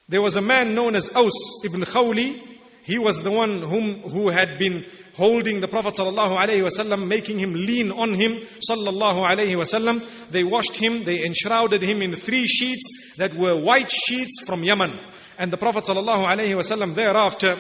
there 0.09 0.23
was 0.23 0.37
a 0.37 0.43
man 0.43 0.75
known 0.75 0.95
as 0.95 1.15
Aus 1.17 1.65
ibn 1.65 1.81
Khawli. 1.83 2.41
He 2.83 2.99
was 2.99 3.23
the 3.23 3.31
one 3.31 3.61
whom, 3.61 4.01
who 4.11 4.31
had 4.31 4.59
been 4.59 4.85
holding 5.15 5.61
the 5.61 5.69
Prophet 5.69 5.95
ﷺ, 5.95 7.07
making 7.07 7.39
him 7.39 7.55
lean 7.55 7.93
on 7.93 8.15
him 8.15 8.33
ﷺ. 8.69 10.31
They 10.31 10.45
washed 10.45 10.77
him, 10.77 11.05
they 11.05 11.25
enshrouded 11.25 11.83
him 11.83 12.03
in 12.03 12.15
three 12.15 12.47
sheets 12.47 13.15
that 13.17 13.35
were 13.35 13.57
white 13.57 13.91
sheets 13.91 14.45
from 14.45 14.65
Yemen. 14.65 14.93
And 15.39 15.53
the 15.53 15.57
Prophet 15.57 15.85
ﷺ 15.85 16.95
thereafter 16.95 17.57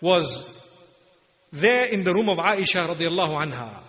was 0.00 0.58
there 1.52 1.86
in 1.86 2.04
the 2.04 2.14
room 2.14 2.28
of 2.28 2.38
Aisha 2.38 2.86
radiallahu 2.86 3.52
anha. 3.52 3.82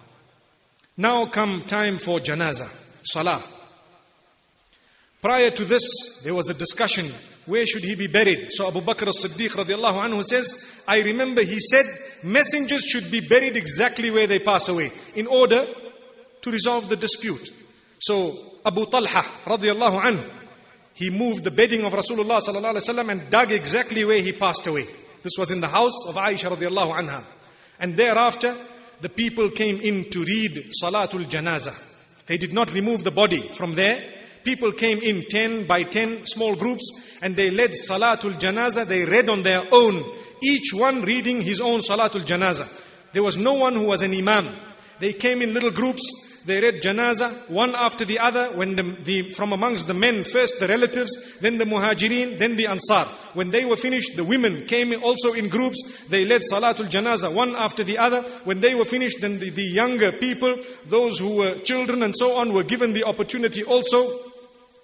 Now 0.98 1.26
come 1.26 1.62
time 1.62 1.98
for 1.98 2.20
janazah, 2.20 2.70
salah. 3.06 3.44
Prior 5.22 5.50
to 5.52 5.66
this, 5.66 6.22
there 6.24 6.36
was 6.36 6.50
a 6.50 6.54
discussion 6.54 7.06
where 7.49 7.65
should 7.65 7.83
he 7.83 7.95
be 7.95 8.07
buried? 8.07 8.49
So 8.53 8.69
Abu 8.69 8.81
Bakr 8.81 9.09
as-Siddiq 9.09 9.51
radiallahu 9.65 10.07
anhu 10.07 10.23
says, 10.23 10.83
I 10.87 11.01
remember 11.01 11.43
he 11.43 11.59
said, 11.59 11.87
messengers 12.23 12.83
should 12.83 13.11
be 13.11 13.21
buried 13.21 13.57
exactly 13.57 14.11
where 14.11 14.27
they 14.27 14.39
pass 14.39 14.69
away 14.69 14.91
in 15.15 15.27
order 15.27 15.67
to 16.43 16.51
resolve 16.51 16.89
the 16.89 16.97
dispute. 16.97 17.49
So 17.99 18.37
Abu 18.65 18.85
Talha 18.87 19.23
radiallahu 19.47 20.03
anhu, 20.03 20.31
he 20.93 21.09
moved 21.09 21.45
the 21.45 21.51
bedding 21.51 21.85
of 21.85 21.93
Rasulullah 21.93 22.41
sallallahu 22.41 22.75
alaihi 22.75 22.89
wasallam 22.89 23.11
and 23.13 23.31
dug 23.31 23.51
exactly 23.51 24.05
where 24.05 24.21
he 24.21 24.33
passed 24.33 24.67
away. 24.67 24.85
This 25.23 25.33
was 25.39 25.51
in 25.51 25.61
the 25.61 25.69
house 25.69 26.07
of 26.07 26.17
Aisha 26.17 26.55
radiallahu 26.55 26.93
anha. 26.93 27.25
And 27.81 27.97
thereafter, 27.97 28.55
the 29.01 29.09
people 29.09 29.51
came 29.53 29.81
in 29.81 30.11
to 30.11 30.25
read 30.25 30.71
Salatul 30.83 31.25
Janazah. 31.25 32.27
They 32.27 32.37
did 32.37 32.53
not 32.53 32.75
remove 32.75 33.05
the 33.05 33.11
body 33.11 33.41
from 33.41 33.75
there. 33.75 34.03
People 34.49 34.73
came 34.73 34.99
in 35.03 35.27
10 35.29 35.67
by 35.67 35.83
10 35.83 36.25
small 36.25 36.57
groups 36.57 37.19
and 37.21 37.37
they 37.37 37.51
led 37.51 37.73
Salatul 37.73 38.41
Janazah. 38.41 38.87
They 38.87 39.05
read 39.05 39.29
on 39.29 39.43
their 39.43 39.63
own, 39.71 40.03
each 40.43 40.73
one 40.73 41.03
reading 41.03 41.43
his 41.43 41.61
own 41.61 41.81
Salatul 41.81 42.25
Janazah. 42.25 42.67
There 43.13 43.23
was 43.23 43.37
no 43.37 43.53
one 43.53 43.75
who 43.75 43.85
was 43.85 44.01
an 44.01 44.15
Imam. 44.15 44.49
They 45.01 45.13
came 45.13 45.43
in 45.43 45.53
little 45.53 45.71
groups. 45.71 46.43
They 46.47 46.63
read 46.63 46.81
janazah 46.81 47.51
one 47.51 47.75
after 47.75 48.07
the 48.07 48.21
other. 48.21 48.47
When 48.53 48.75
the, 48.75 48.97
the, 49.03 49.23
from 49.33 49.53
amongst 49.53 49.87
the 49.87 49.93
men, 49.93 50.25
first 50.25 50.61
the 50.61 50.67
relatives, 50.67 51.39
then 51.41 51.59
the 51.59 51.67
muhajirin, 51.67 52.39
then 52.39 52.57
the 52.57 52.69
ansar. 52.69 53.05
When 53.35 53.51
they 53.51 53.67
were 53.67 53.77
finished, 53.77 54.17
the 54.17 54.25
women 54.25 54.67
came 54.67 54.95
also 55.03 55.35
in 55.35 55.51
groups. 55.51 56.07
They 56.09 56.25
led 56.25 56.41
salatul 56.51 56.89
janazah 56.89 57.35
one 57.35 57.55
after 57.55 57.85
the 57.85 57.99
other. 57.99 58.23
When 58.45 58.61
they 58.61 58.75
were 58.75 58.87
finished, 58.87 59.21
then 59.21 59.39
the, 59.41 59.51
the 59.51 59.63
younger 59.63 60.11
people, 60.11 60.57
those 60.87 61.19
who 61.19 61.37
were 61.37 61.59
children 61.59 62.03
and 62.03 62.15
so 62.17 62.39
on, 62.39 62.55
were 62.55 62.65
given 62.65 62.95
the 62.95 63.05
opportunity 63.05 63.63
also 63.63 64.28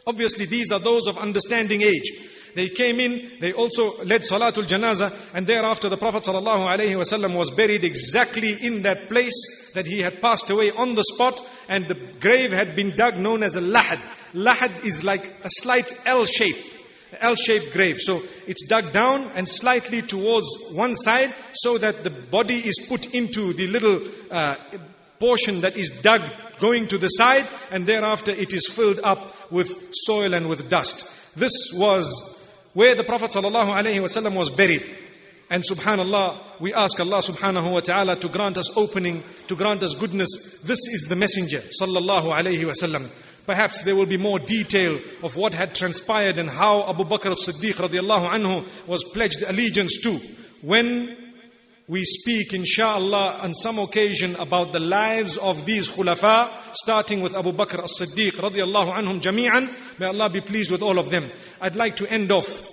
Obviously, 0.06 0.46
these 0.46 0.70
are 0.72 0.78
those 0.78 1.06
of 1.06 1.18
understanding 1.18 1.82
age. 1.82 2.10
They 2.54 2.68
came 2.68 3.00
in, 3.00 3.30
they 3.40 3.52
also 3.52 4.02
led 4.04 4.22
Salatul 4.22 4.66
Janazah, 4.66 5.34
and 5.34 5.46
thereafter 5.46 5.88
the 5.88 5.96
Prophet 5.96 6.22
ﷺ 6.22 7.36
was 7.36 7.50
buried 7.50 7.82
exactly 7.82 8.52
in 8.64 8.82
that 8.82 9.08
place 9.08 9.72
that 9.74 9.86
he 9.86 10.00
had 10.00 10.20
passed 10.20 10.50
away 10.50 10.70
on 10.70 10.94
the 10.94 11.02
spot, 11.02 11.40
and 11.68 11.86
the 11.86 11.94
grave 12.20 12.52
had 12.52 12.76
been 12.76 12.94
dug 12.96 13.16
known 13.16 13.42
as 13.42 13.56
a 13.56 13.60
lahad. 13.60 13.98
Lahad 14.34 14.84
is 14.84 15.02
like 15.02 15.24
a 15.42 15.48
slight 15.48 15.92
L 16.06 16.24
shape, 16.24 16.56
L 17.20 17.34
shaped 17.34 17.72
grave. 17.72 17.98
So 17.98 18.22
it's 18.46 18.66
dug 18.68 18.92
down 18.92 19.30
and 19.34 19.48
slightly 19.48 20.02
towards 20.02 20.46
one 20.72 20.94
side 20.94 21.32
so 21.54 21.78
that 21.78 22.04
the 22.04 22.10
body 22.10 22.58
is 22.58 22.86
put 22.88 23.14
into 23.14 23.52
the 23.52 23.66
little 23.66 24.00
uh, 24.30 24.56
portion 25.18 25.60
that 25.62 25.76
is 25.76 25.90
dug 26.02 26.20
going 26.58 26.88
to 26.88 26.98
the 26.98 27.08
side, 27.08 27.46
and 27.70 27.86
thereafter 27.86 28.32
it 28.32 28.52
is 28.52 28.68
filled 28.68 29.00
up 29.02 29.50
with 29.50 29.90
soil 29.92 30.34
and 30.34 30.48
with 30.48 30.68
dust. 30.68 31.36
This 31.36 31.52
was 31.74 32.06
where 32.74 32.94
the 32.94 33.04
Prophet 33.04 33.30
ﷺ 33.30 34.36
was 34.36 34.50
buried. 34.50 34.84
And 35.50 35.62
subhanallah, 35.62 36.60
we 36.60 36.72
ask 36.72 36.98
Allah 36.98 37.18
subhanahu 37.18 37.72
wa 37.72 37.80
ta'ala 37.80 38.16
to 38.16 38.28
grant 38.28 38.56
us 38.56 38.76
opening, 38.76 39.22
to 39.48 39.54
grant 39.54 39.82
us 39.82 39.94
goodness. 39.94 40.62
This 40.62 40.78
is 40.88 41.06
the 41.08 41.16
messenger, 41.16 41.58
sallallahu 41.80 42.32
alayhi 42.32 42.64
wasallam. 42.64 43.08
Perhaps 43.46 43.82
there 43.82 43.94
will 43.94 44.06
be 44.06 44.16
more 44.16 44.38
detail 44.38 44.98
of 45.22 45.36
what 45.36 45.52
had 45.52 45.74
transpired 45.74 46.38
and 46.38 46.48
how 46.48 46.88
Abu 46.88 47.04
Bakr 47.04 47.30
as-Siddiq 47.30 47.74
radiallahu 47.74 48.32
anhu 48.32 48.86
was 48.88 49.04
pledged 49.04 49.42
allegiance 49.46 50.00
to. 50.02 50.18
When 50.62 51.23
we 51.86 52.02
speak 52.02 52.52
insha'Allah 52.52 53.42
on 53.42 53.52
some 53.52 53.78
occasion 53.78 54.36
about 54.36 54.72
the 54.72 54.80
lives 54.80 55.36
of 55.36 55.66
these 55.66 55.86
khulafa, 55.88 56.50
starting 56.72 57.20
with 57.20 57.36
Abu 57.36 57.52
Bakr 57.52 57.84
as-Siddiq 57.84 58.32
radiallahu 58.32 58.96
anhum 58.96 59.20
jami'an. 59.20 59.98
May 60.00 60.06
Allah 60.06 60.30
be 60.30 60.40
pleased 60.40 60.70
with 60.70 60.80
all 60.80 60.98
of 60.98 61.10
them. 61.10 61.30
I'd 61.60 61.76
like 61.76 61.96
to 61.96 62.10
end 62.10 62.32
off 62.32 62.70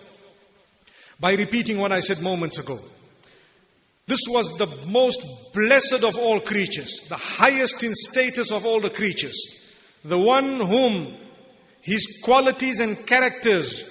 by 1.20 1.34
repeating 1.34 1.78
what 1.78 1.92
I 1.92 2.00
said 2.00 2.22
moments 2.24 2.58
ago. 2.58 2.78
This 4.08 4.22
was 4.30 4.58
the 4.58 4.68
most 4.88 5.20
blessed 5.54 6.04
of 6.04 6.18
all 6.18 6.40
creatures, 6.40 7.06
the 7.10 7.18
highest 7.18 7.84
in 7.84 7.94
status 7.94 8.50
of 8.50 8.66
all 8.66 8.80
the 8.80 8.90
creatures, 8.90 9.38
the 10.06 10.18
one 10.18 10.56
whom 10.56 11.14
his 11.82 12.22
qualities 12.24 12.80
and 12.80 13.06
characters 13.06 13.90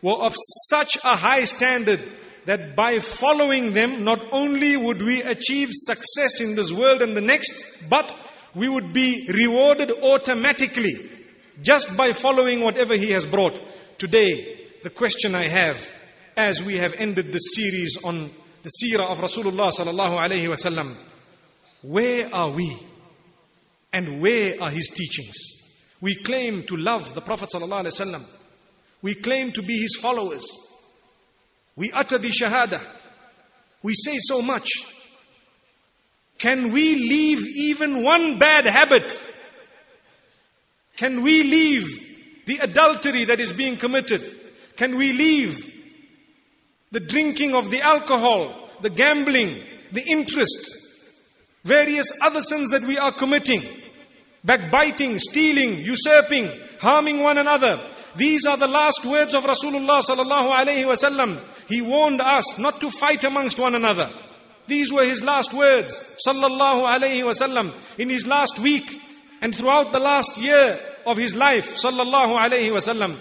were 0.00 0.22
of 0.22 0.34
such 0.68 0.96
a 1.04 1.16
high 1.16 1.44
standard 1.44 2.00
that 2.46 2.74
by 2.74 2.98
following 2.98 3.74
them, 3.74 4.04
not 4.04 4.20
only 4.32 4.76
would 4.76 5.02
we 5.02 5.22
achieve 5.22 5.68
success 5.72 6.40
in 6.40 6.56
this 6.56 6.72
world 6.72 7.02
and 7.02 7.16
the 7.16 7.20
next, 7.20 7.88
but 7.88 8.14
we 8.54 8.68
would 8.68 8.92
be 8.92 9.26
rewarded 9.28 9.90
automatically 10.02 10.94
just 11.62 11.96
by 11.96 12.12
following 12.12 12.60
whatever 12.60 12.94
He 12.94 13.10
has 13.10 13.26
brought. 13.26 13.58
Today, 13.98 14.58
the 14.82 14.90
question 14.90 15.34
I 15.34 15.44
have 15.44 15.90
as 16.36 16.62
we 16.62 16.76
have 16.76 16.94
ended 16.94 17.26
this 17.26 17.54
series 17.54 18.02
on 18.04 18.30
the 18.62 18.70
seerah 18.82 19.10
of 19.10 19.18
Rasulullah 19.18 19.70
sallallahu 19.70 20.18
alayhi 20.18 20.48
wasallam, 20.48 20.94
where 21.82 22.34
are 22.34 22.50
we? 22.50 22.76
And 23.92 24.20
where 24.20 24.62
are 24.62 24.70
his 24.70 24.88
teachings? 24.88 25.36
We 26.00 26.14
claim 26.14 26.62
to 26.64 26.76
love 26.76 27.14
the 27.14 27.20
Prophet 27.20 27.50
sallallahu 27.54 27.84
alayhi 27.84 28.00
wasallam. 28.00 28.24
We 29.02 29.14
claim 29.14 29.52
to 29.52 29.62
be 29.62 29.78
his 29.78 29.96
followers. 30.00 30.46
We 31.80 31.90
utter 31.92 32.18
the 32.18 32.28
shahada. 32.28 32.78
We 33.82 33.94
say 33.94 34.18
so 34.18 34.42
much. 34.42 34.68
Can 36.38 36.72
we 36.72 36.94
leave 36.94 37.42
even 37.56 38.02
one 38.02 38.38
bad 38.38 38.66
habit? 38.66 39.18
Can 40.98 41.22
we 41.22 41.42
leave 41.42 42.44
the 42.44 42.58
adultery 42.58 43.24
that 43.24 43.40
is 43.40 43.52
being 43.52 43.78
committed? 43.78 44.22
Can 44.76 44.98
we 44.98 45.14
leave 45.14 45.72
the 46.90 47.00
drinking 47.00 47.54
of 47.54 47.70
the 47.70 47.80
alcohol, 47.80 48.68
the 48.82 48.90
gambling, 48.90 49.58
the 49.90 50.04
interest, 50.06 50.76
various 51.64 52.12
other 52.22 52.42
sins 52.42 52.68
that 52.72 52.82
we 52.82 52.98
are 52.98 53.12
committing, 53.12 53.62
backbiting, 54.44 55.18
stealing, 55.18 55.78
usurping, 55.78 56.50
harming 56.82 57.20
one 57.20 57.38
another. 57.38 57.80
These 58.16 58.44
are 58.44 58.58
the 58.58 58.68
last 58.68 59.06
words 59.06 59.32
of 59.32 59.44
Rasulullah 59.44 60.02
sallallahu 60.02 60.54
alaihi 60.54 60.84
wasallam. 60.84 61.38
He 61.70 61.80
warned 61.80 62.20
us 62.20 62.58
not 62.58 62.80
to 62.80 62.90
fight 62.90 63.22
amongst 63.22 63.60
one 63.60 63.76
another. 63.76 64.10
These 64.66 64.92
were 64.92 65.04
his 65.04 65.22
last 65.22 65.54
words, 65.54 66.18
sallallahu 66.26 66.84
alaihi 66.84 67.22
wasallam, 67.22 67.72
in 67.96 68.10
his 68.10 68.26
last 68.26 68.58
week 68.58 69.00
and 69.40 69.54
throughout 69.54 69.92
the 69.92 70.00
last 70.00 70.42
year 70.42 70.78
of 71.06 71.16
his 71.16 71.34
life, 71.34 71.76
sallallahu 71.76 72.38
alaihi 72.38 72.70
wasallam. 72.70 73.16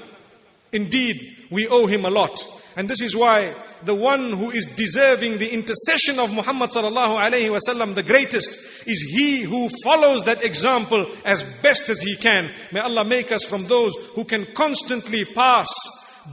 Indeed, 0.72 1.38
we 1.52 1.68
owe 1.68 1.86
him 1.86 2.06
a 2.06 2.10
lot. 2.10 2.40
And 2.76 2.90
this 2.90 3.02
is 3.02 3.16
why 3.16 3.54
the 3.84 3.96
one 3.96 4.32
who 4.32 4.50
is 4.50 4.66
deserving 4.66 5.38
the 5.38 5.50
intercession 5.50 6.20
of 6.20 6.34
Muhammad 6.34 6.72
sallallahu 6.72 7.20
alayhi 7.20 7.56
wasallam, 7.56 7.94
the 7.94 8.04
greatest, 8.04 8.88
is 8.88 9.02
he 9.16 9.42
who 9.42 9.70
follows 9.84 10.24
that 10.24 10.44
example 10.44 11.06
as 11.24 11.44
best 11.62 11.90
as 11.90 12.02
he 12.02 12.16
can. 12.16 12.50
May 12.72 12.80
Allah 12.80 13.06
make 13.06 13.32
us 13.32 13.44
from 13.46 13.66
those 13.68 13.96
who 14.16 14.24
can 14.24 14.46
constantly 14.54 15.24
pass 15.26 15.68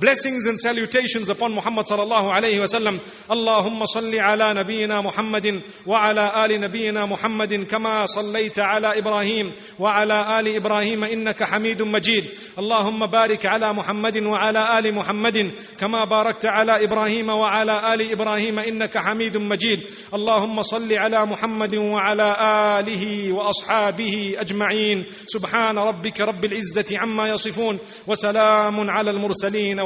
blessings 0.01 0.47
and 0.47 0.59
salutations 0.59 1.31
upon 1.31 1.55
Muhammad 1.55 1.87
sallallahu 1.87 2.31
alayhi 2.33 2.61
wa 2.61 2.67
sallam. 2.67 2.99
Allahumma 3.29 3.87
salli 3.87 4.21
ala 4.21 4.53
nabiyyina 4.53 5.03
Muhammadin 5.03 5.63
wa 5.87 5.97
ala 6.09 6.35
ali 6.35 6.59
nabiyyina 6.59 7.09
Muhammadin 7.09 7.67
kama 7.67 8.07
sallaita 8.07 8.69
ala 8.69 8.97
Ibrahim 8.97 9.53
wa 9.79 9.97
ala 9.97 10.37
ali 10.37 10.57
Ibrahim 10.57 11.01
innaka 11.05 11.47
hamidun 11.47 11.91
majid. 11.91 12.25
Allahumma 12.57 13.09
barik 13.11 13.45
ala 13.45 13.73
Muhammadin 13.73 14.27
wa 14.29 14.39
ala 14.39 14.75
ali 14.77 14.93
Muhammadin 14.93 15.53
kama 15.79 16.07
barakta 16.07 16.53
ala 16.53 16.83
Ibrahim 16.83 17.29
wa 17.29 17.51
ala 17.51 17.81
ali 17.93 18.13
Ibrahim 18.13 18.59
innaka 18.59 19.01
hamidun 19.01 19.47
majid. 19.49 19.81
Allahumma 20.13 20.63
salli 20.63 20.99
ala 20.99 21.25
Muhammadin 21.27 21.91
wa 21.91 22.01
ala 22.01 22.79
alihi 22.79 23.33
wa 23.33 23.51
ashabihi 23.51 24.37
ajma'in. 24.37 25.07
Subhana 25.27 25.85
rabbika 25.85 26.27
rabbil 26.27 26.53
izzati 26.53 26.97
amma 27.01 27.29
yasifun 27.33 27.81
wa 28.07 28.15
salamun 28.15 28.89
ala 28.91 29.11
al-mursalin 29.11 29.86